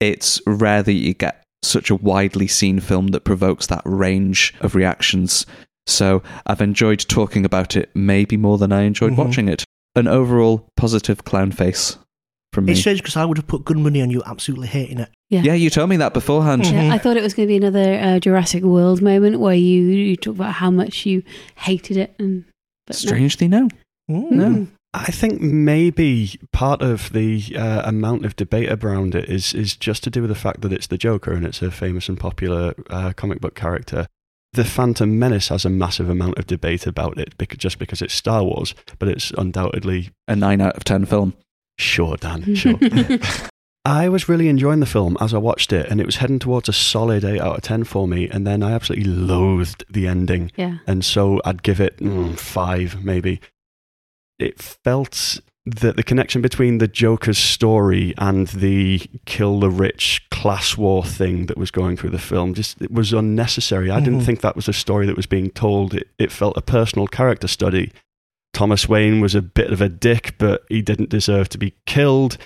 It's 0.00 0.40
rare 0.46 0.82
that 0.82 0.92
you 0.92 1.14
get 1.14 1.42
such 1.62 1.88
a 1.90 1.94
widely 1.94 2.46
seen 2.46 2.80
film 2.80 3.08
that 3.08 3.24
provokes 3.24 3.66
that 3.68 3.82
range 3.84 4.54
of 4.60 4.74
reactions. 4.74 5.46
So 5.86 6.22
I've 6.46 6.60
enjoyed 6.60 7.00
talking 7.00 7.44
about 7.44 7.76
it 7.76 7.90
maybe 7.94 8.36
more 8.36 8.58
than 8.58 8.72
I 8.72 8.82
enjoyed 8.82 9.12
Mhm. 9.12 9.16
watching 9.16 9.48
it. 9.48 9.64
An 9.94 10.06
overall 10.06 10.68
positive 10.76 11.24
clown 11.24 11.52
face 11.52 11.96
from 12.56 12.64
me. 12.64 12.72
It's 12.72 12.80
strange 12.80 13.00
because 13.02 13.16
I 13.16 13.24
would 13.24 13.36
have 13.36 13.46
put 13.46 13.64
good 13.64 13.76
money 13.76 14.02
on 14.02 14.10
you 14.10 14.22
absolutely 14.26 14.66
hating 14.66 14.98
it. 14.98 15.10
yeah. 15.28 15.42
Yeah, 15.42 15.54
you 15.54 15.70
told 15.70 15.90
me 15.90 15.96
that 15.98 16.14
beforehand. 16.14 16.66
Yeah, 16.66 16.92
I 16.92 16.98
thought 16.98 17.16
it 17.16 17.22
was 17.22 17.34
going 17.34 17.46
to 17.46 17.52
be 17.52 17.56
another 17.56 17.94
uh, 18.00 18.18
Jurassic 18.18 18.64
World 18.64 19.02
moment 19.02 19.38
where 19.38 19.54
you, 19.54 19.82
you 19.82 20.16
talk 20.16 20.34
about 20.34 20.54
how 20.54 20.70
much 20.70 21.06
you 21.06 21.22
hated 21.56 21.96
it. 21.98 22.14
And 22.18 22.44
but 22.86 22.96
no. 22.96 22.98
Strangely, 22.98 23.48
no. 23.48 23.68
Mm. 24.10 24.68
I 24.94 25.10
think 25.10 25.42
maybe 25.42 26.40
part 26.52 26.80
of 26.80 27.12
the 27.12 27.54
uh, 27.54 27.82
amount 27.84 28.24
of 28.24 28.34
debate 28.34 28.70
around 28.82 29.14
it 29.14 29.28
is 29.28 29.52
is 29.52 29.76
just 29.76 30.02
to 30.04 30.10
do 30.10 30.22
with 30.22 30.30
the 30.30 30.34
fact 30.34 30.62
that 30.62 30.72
it's 30.72 30.86
the 30.86 30.96
Joker 30.96 31.32
and 31.32 31.44
it's 31.44 31.60
a 31.60 31.70
famous 31.70 32.08
and 32.08 32.18
popular 32.18 32.74
uh, 32.88 33.12
comic 33.14 33.40
book 33.40 33.54
character. 33.54 34.06
The 34.54 34.64
Phantom 34.64 35.18
Menace 35.18 35.48
has 35.48 35.66
a 35.66 35.70
massive 35.70 36.08
amount 36.08 36.38
of 36.38 36.46
debate 36.46 36.86
about 36.86 37.18
it 37.18 37.36
because, 37.36 37.58
just 37.58 37.78
because 37.78 38.00
it's 38.00 38.14
Star 38.14 38.42
Wars, 38.42 38.74
but 38.98 39.08
it's 39.08 39.30
undoubtedly 39.32 40.10
A 40.28 40.34
nine 40.34 40.62
out 40.62 40.76
of 40.76 40.84
ten 40.84 41.04
film. 41.04 41.34
Sure, 41.78 42.16
Dan, 42.16 42.54
sure. 42.56 42.78
I 43.84 44.08
was 44.08 44.28
really 44.28 44.48
enjoying 44.48 44.80
the 44.80 44.86
film 44.86 45.16
as 45.20 45.32
I 45.32 45.38
watched 45.38 45.72
it, 45.72 45.88
and 45.88 46.00
it 46.00 46.06
was 46.06 46.16
heading 46.16 46.40
towards 46.40 46.68
a 46.68 46.72
solid 46.72 47.24
8 47.24 47.40
out 47.40 47.56
of 47.56 47.62
10 47.62 47.84
for 47.84 48.08
me. 48.08 48.28
And 48.28 48.44
then 48.46 48.62
I 48.62 48.72
absolutely 48.72 49.08
loathed 49.10 49.84
the 49.88 50.08
ending. 50.08 50.50
Yeah. 50.56 50.78
And 50.88 51.04
so 51.04 51.40
I'd 51.44 51.62
give 51.62 51.80
it 51.80 51.98
mm, 51.98 52.36
5, 52.36 53.04
maybe. 53.04 53.40
It 54.40 54.60
felt 54.60 55.38
that 55.66 55.96
the 55.96 56.02
connection 56.02 56.42
between 56.42 56.78
the 56.78 56.88
Joker's 56.88 57.38
story 57.38 58.12
and 58.18 58.48
the 58.48 59.00
kill 59.24 59.58
the 59.60 59.70
rich 59.70 60.24
class 60.30 60.76
war 60.76 61.04
thing 61.04 61.46
that 61.46 61.56
was 61.58 61.70
going 61.72 61.96
through 61.96 62.10
the 62.10 62.18
film 62.20 62.54
just 62.54 62.80
it 62.80 62.92
was 62.92 63.12
unnecessary. 63.12 63.90
I 63.90 63.98
didn't 64.00 64.20
Mhm. 64.20 64.26
think 64.26 64.40
that 64.42 64.54
was 64.54 64.68
a 64.68 64.72
story 64.72 65.06
that 65.06 65.16
was 65.16 65.26
being 65.26 65.50
told. 65.50 65.94
It, 65.94 66.08
it 66.18 66.30
felt 66.30 66.56
a 66.56 66.60
personal 66.62 67.06
character 67.08 67.48
study. 67.48 67.90
Thomas 68.56 68.88
Wayne 68.88 69.20
was 69.20 69.34
a 69.34 69.42
bit 69.42 69.70
of 69.70 69.82
a 69.82 69.88
dick, 69.90 70.34
but 70.38 70.64
he 70.70 70.80
didn't 70.80 71.10
deserve 71.10 71.50
to 71.50 71.58
be 71.58 71.74
killed. 71.84 72.38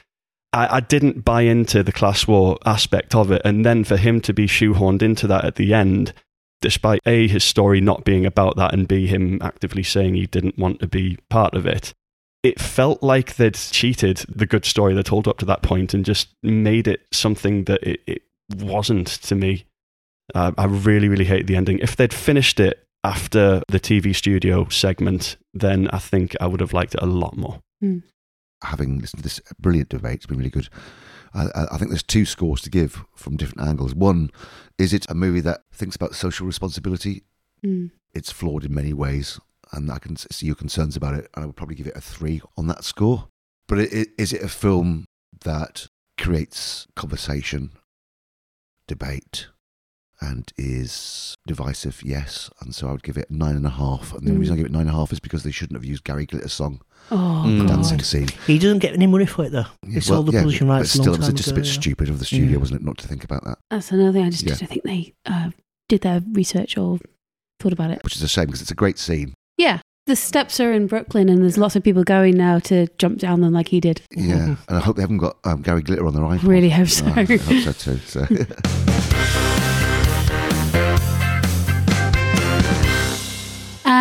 I, 0.53 0.79
I 0.79 0.81
didn't 0.81 1.25
buy 1.25 1.43
into 1.43 1.85
the 1.85 1.93
class 1.93 2.27
war 2.27 2.59
aspect 2.67 3.15
of 3.15 3.31
it. 3.31 3.43
And 3.45 3.65
then 3.65 3.85
for 3.85 3.97
him 3.97 4.21
to 4.23 4.33
be 4.33 4.49
shoehorned 4.49 5.03
into 5.03 5.29
that 5.29 5.45
at 5.45 5.55
the 5.55 5.73
end, 5.73 6.13
despite 6.61 7.01
A, 7.07 7.29
his 7.29 7.45
story 7.45 7.81
not 7.81 8.05
being 8.05 8.27
about 8.27 8.57
that, 8.57 8.75
and 8.75 8.89
B, 8.89 9.07
him 9.07 9.39
actively 9.41 9.85
saying 9.85 10.17
he 10.17 10.27
didn't 10.27 10.59
want 10.59 10.81
to 10.81 10.89
be 10.89 11.17
part 11.29 11.55
of 11.55 11.65
it, 11.65 11.95
it 12.43 12.61
felt 12.61 13.05
like 13.05 13.37
they'd 13.37 13.55
cheated 13.55 14.25
the 14.29 14.47
good 14.47 14.65
story 14.65 14.95
they 14.95 15.05
told 15.05 15.29
up 15.29 15.39
to 15.39 15.47
that 15.47 15.63
point 15.63 15.95
and 15.95 16.05
just 16.05 16.31
made 16.43 16.89
it 16.89 17.03
something 17.13 17.65
that 17.67 17.85
it, 17.85 18.01
it 18.09 18.23
wasn't 18.57 19.07
to 19.07 19.37
me. 19.37 19.65
Uh, 20.35 20.51
I 20.59 20.65
really, 20.65 21.09
really 21.09 21.25
hate 21.25 21.47
the 21.47 21.55
ending. 21.55 21.79
If 21.79 21.95
they'd 21.95 22.13
finished 22.13 22.59
it 22.59 22.85
after 23.03 23.63
the 23.69 23.81
TV 23.81 24.15
studio 24.15 24.69
segment, 24.69 25.37
then 25.55 25.89
I 25.89 25.99
think 25.99 26.37
I 26.41 26.47
would 26.47 26.61
have 26.61 26.73
liked 26.73 26.95
it 26.95 27.03
a 27.03 27.07
lot 27.07 27.37
more. 27.37 27.61
having 28.63 28.99
listened 28.99 29.21
to 29.21 29.23
this 29.23 29.41
brilliant 29.59 29.89
debate, 29.89 30.17
it's 30.17 30.27
been 30.27 30.39
really 30.39 30.51
good. 30.51 30.69
I, 31.33 31.47
I 31.55 31.67
I 31.73 31.79
think 31.79 31.91
there's 31.91 32.03
two 32.03 32.27
scores 32.27 32.61
to 32.63 32.71
give 32.71 33.05
from 33.15 33.37
different 33.37 33.67
angles. 33.67 33.95
One, 33.95 34.31
is 34.79 34.93
it 34.93 35.07
a 35.09 35.15
movie 35.15 35.41
that 35.41 35.63
thinks 35.73 35.97
about 35.97 36.15
social 36.15 36.47
responsibility? 36.47 37.23
Mm. 37.65 37.91
It's 38.13 38.33
flawed 38.33 38.65
in 38.65 38.75
many 38.75 38.93
ways. 38.93 39.41
and 39.73 39.91
I 39.91 39.99
can 39.99 40.17
see 40.17 40.47
your 40.47 40.57
concerns 40.57 40.97
about 40.97 41.15
it. 41.15 41.29
And 41.35 41.45
I 41.45 41.47
would 41.47 41.57
probably 41.57 41.77
give 41.77 41.87
it 41.87 41.97
a 41.97 42.01
three 42.01 42.41
on 42.57 42.67
that 42.67 42.85
score. 42.85 43.29
But 43.69 43.79
it, 43.79 43.93
it, 43.93 44.09
is 44.19 44.33
it 44.33 44.43
a 44.43 44.49
film 44.49 45.07
that 45.45 45.87
creates 46.19 46.87
conversation, 46.97 47.71
debate, 48.87 49.49
and 50.21 50.53
is 50.57 51.35
divisive? 51.47 52.03
Yes. 52.05 52.51
And 52.61 52.75
so 52.75 52.89
I 52.89 52.93
would 52.93 53.03
give 53.03 53.17
it 53.17 53.31
nine 53.31 53.57
and 53.57 53.67
a 53.67 53.71
half. 53.71 54.13
And 54.13 54.23
the 54.27 54.31
only 54.31 54.41
reason 54.41 54.55
I 54.55 54.57
give 54.59 54.67
it 54.67 54.73
nine 54.73 54.83
and 54.83 54.91
a 54.91 54.95
half 54.95 55.13
is 55.13 55.21
because 55.21 55.43
they 55.43 55.51
shouldn't 55.51 55.77
have 55.77 55.85
used 55.85 56.05
Gary 56.05 56.27
Glitter's 56.27 56.53
song, 56.53 56.81
Oh, 57.11 57.45
Mm. 57.47 57.61
the 57.61 57.67
dancing 57.67 58.01
scene. 58.03 58.29
He 58.47 58.59
doesn't 58.59 58.79
get 58.81 58.93
any 58.95 59.07
money 59.07 59.27
for 59.27 59.45
it 59.47 59.53
though. 59.53 59.65
Yeah, 59.87 60.01
sold 60.01 60.17
well, 60.17 60.23
the 60.25 60.33
yeah, 60.33 60.41
publishing 60.41 60.67
but 60.69 60.75
rights 60.75 60.95
a 60.95 60.99
still, 60.99 61.15
it 61.15 61.21
was 61.21 61.33
just 61.33 61.51
a 61.51 61.55
bit 61.55 61.65
yeah. 61.67 61.73
stupid 61.73 62.09
of 62.09 62.19
the 62.19 62.25
studio, 62.25 62.59
wasn't 62.59 62.81
it, 62.83 62.85
not 62.85 62.99
to 62.99 63.09
think 63.09 63.25
about 63.25 63.45
that? 63.45 63.59
That's 63.71 63.91
another 63.91 64.13
thing. 64.13 64.25
I 64.27 64.31
just 64.31 64.45
don't 64.47 64.69
think 64.69 64.83
they 64.85 65.15
uh, 65.27 65.51
did 65.89 66.03
their 66.03 66.21
research 66.33 66.77
or 66.77 66.99
thought 67.59 67.73
about 67.73 67.91
it. 67.91 68.03
Which 68.05 68.17
is 68.17 68.23
a 68.23 68.29
shame 68.29 68.47
because 68.47 68.63
it's 68.63 68.71
a 68.71 68.75
great 68.77 68.99
scene. 68.99 69.35
Yeah. 69.57 69.81
The 70.07 70.17
steps 70.17 70.59
are 70.61 70.73
in 70.73 70.87
Brooklyn, 70.87 71.29
and 71.29 71.43
there's 71.43 71.59
lots 71.59 71.77
of 71.77 71.85
people 71.85 72.03
going 72.05 72.37
now 72.37 72.59
to 72.61 72.89
jump 72.99 73.19
down 73.19 73.43
them 73.43 73.53
like 73.53 73.69
he 73.69 73.81
did. 73.81 74.01
Yeah, 74.17 74.57
and 74.69 74.77
I 74.77 74.81
hope 74.81 74.97
they 74.97 75.03
haven't 75.03 75.19
got 75.19 75.37
um, 75.45 75.63
Gary 75.63 75.83
Glitter 75.83 76.07
on 76.07 76.15
their 76.15 76.23
iPod. 76.25 76.43
Really 76.49 76.71
hope 76.71 76.89
so. 76.89 77.05
Oh, 77.07 77.13
I 77.17 77.25
hope 77.25 77.41
so 77.41 77.73
too. 77.73 77.99
So. 77.99 78.27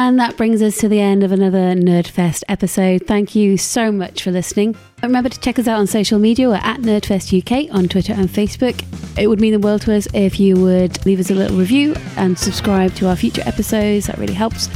And 0.09 0.19
that 0.19 0.37
brings 0.37 0.63
us 0.63 0.79
to 0.79 0.87
the 0.89 0.99
end 0.99 1.21
of 1.21 1.31
another 1.31 1.75
Nerdfest 1.75 2.43
episode. 2.49 3.05
Thank 3.05 3.35
you 3.35 3.57
so 3.57 3.91
much 3.91 4.23
for 4.23 4.31
listening. 4.31 4.75
Remember 5.03 5.29
to 5.29 5.39
check 5.39 5.59
us 5.59 5.67
out 5.67 5.77
on 5.77 5.85
social 5.85 6.17
media. 6.17 6.49
We're 6.49 6.55
at 6.55 6.79
Nerdfest 6.79 7.31
UK 7.31 7.71
on 7.71 7.87
Twitter 7.87 8.13
and 8.13 8.27
Facebook. 8.27 8.83
It 9.19 9.27
would 9.27 9.39
mean 9.39 9.53
the 9.53 9.59
world 9.59 9.83
to 9.83 9.93
us 9.93 10.07
if 10.15 10.39
you 10.39 10.55
would 10.55 11.05
leave 11.05 11.19
us 11.19 11.29
a 11.29 11.35
little 11.35 11.59
review 11.59 11.95
and 12.17 12.39
subscribe 12.39 12.95
to 12.95 13.07
our 13.07 13.15
future 13.15 13.43
episodes. 13.45 14.07
That 14.07 14.17
really 14.17 14.33
helps. 14.33 14.67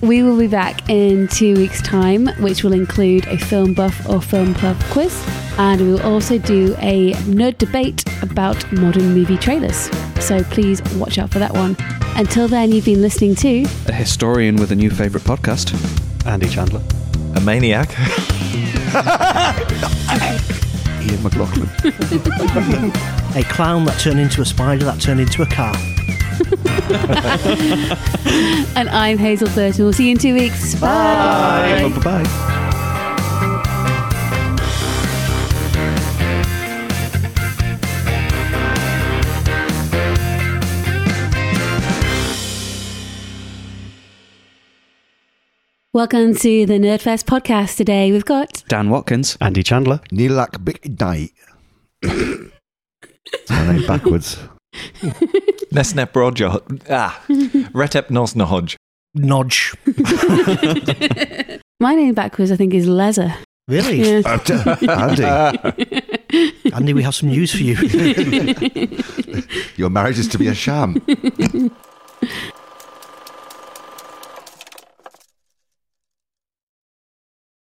We 0.00 0.22
will 0.22 0.38
be 0.38 0.46
back 0.46 0.88
in 0.88 1.26
two 1.28 1.54
weeks' 1.56 1.82
time, 1.82 2.28
which 2.40 2.62
will 2.62 2.72
include 2.72 3.26
a 3.26 3.36
film 3.36 3.74
buff 3.74 4.08
or 4.08 4.22
film 4.22 4.54
club 4.54 4.80
quiz. 4.90 5.12
And 5.58 5.80
we 5.80 5.88
will 5.92 6.02
also 6.02 6.38
do 6.38 6.76
a 6.78 7.14
nerd 7.24 7.58
debate 7.58 8.04
about 8.22 8.70
modern 8.72 9.12
movie 9.12 9.36
trailers. 9.36 9.90
So 10.20 10.44
please 10.44 10.80
watch 10.94 11.18
out 11.18 11.30
for 11.30 11.40
that 11.40 11.52
one. 11.52 11.76
Until 12.16 12.46
then, 12.46 12.70
you've 12.70 12.84
been 12.84 13.02
listening 13.02 13.34
to 13.36 13.66
A 13.86 13.92
historian 13.92 14.56
with 14.56 14.70
a 14.70 14.76
new 14.76 14.90
favourite 14.90 15.24
podcast. 15.26 15.74
Andy 16.26 16.48
Chandler. 16.48 16.82
A 17.34 17.40
maniac. 17.40 17.90
Ian 21.02 21.22
McLaughlin. 21.22 21.68
A 23.36 23.42
clown 23.44 23.84
that 23.84 23.98
turned 24.00 24.20
into 24.20 24.40
a 24.40 24.44
spider 24.44 24.84
that 24.84 25.00
turned 25.00 25.20
into 25.20 25.42
a 25.42 25.46
car. 25.46 25.74
And 28.76 28.88
I'm 28.90 29.18
Hazel 29.18 29.48
Burton. 29.48 29.84
We'll 29.84 29.92
see 29.92 30.04
you 30.06 30.12
in 30.12 30.18
two 30.18 30.34
weeks. 30.34 30.74
Bye. 30.76 31.90
Bye 31.96 32.02
bye. 32.02 32.24
Welcome 45.92 46.34
to 46.36 46.66
the 46.66 46.74
Nerdfest 46.74 47.24
podcast. 47.24 47.76
Today 47.76 48.12
we've 48.12 48.24
got 48.24 48.62
Dan 48.68 48.90
Watkins. 48.90 49.36
Andy 49.40 49.62
Chandler. 49.64 50.00
Nilak 50.12 50.64
Big 50.64 51.00
Night. 51.00 51.30
My 53.50 53.72
name 53.72 53.86
backwards. 53.86 54.38
Nesnep 55.72 56.14
Roger. 56.14 56.60
Ah. 56.90 57.22
Retep 57.72 58.08
Nosnahoj. 58.10 58.76
Nodge. 59.14 59.74
my 61.80 61.94
name 61.94 62.14
backwards. 62.14 62.52
I 62.52 62.56
think 62.56 62.74
is 62.74 62.86
Leather. 62.86 63.34
Really? 63.68 64.00
Yeah. 64.02 64.22
Uh, 64.48 64.76
Andy, 64.88 66.72
Andy, 66.72 66.92
we 66.94 67.02
have 67.02 67.14
some 67.14 67.28
news 67.30 67.52
for 67.52 67.62
you. 67.62 67.74
your 69.76 69.88
marriage 69.90 70.18
is 70.18 70.28
to 70.28 70.38
be 70.38 70.48
a 70.48 70.54
sham. 70.54 71.00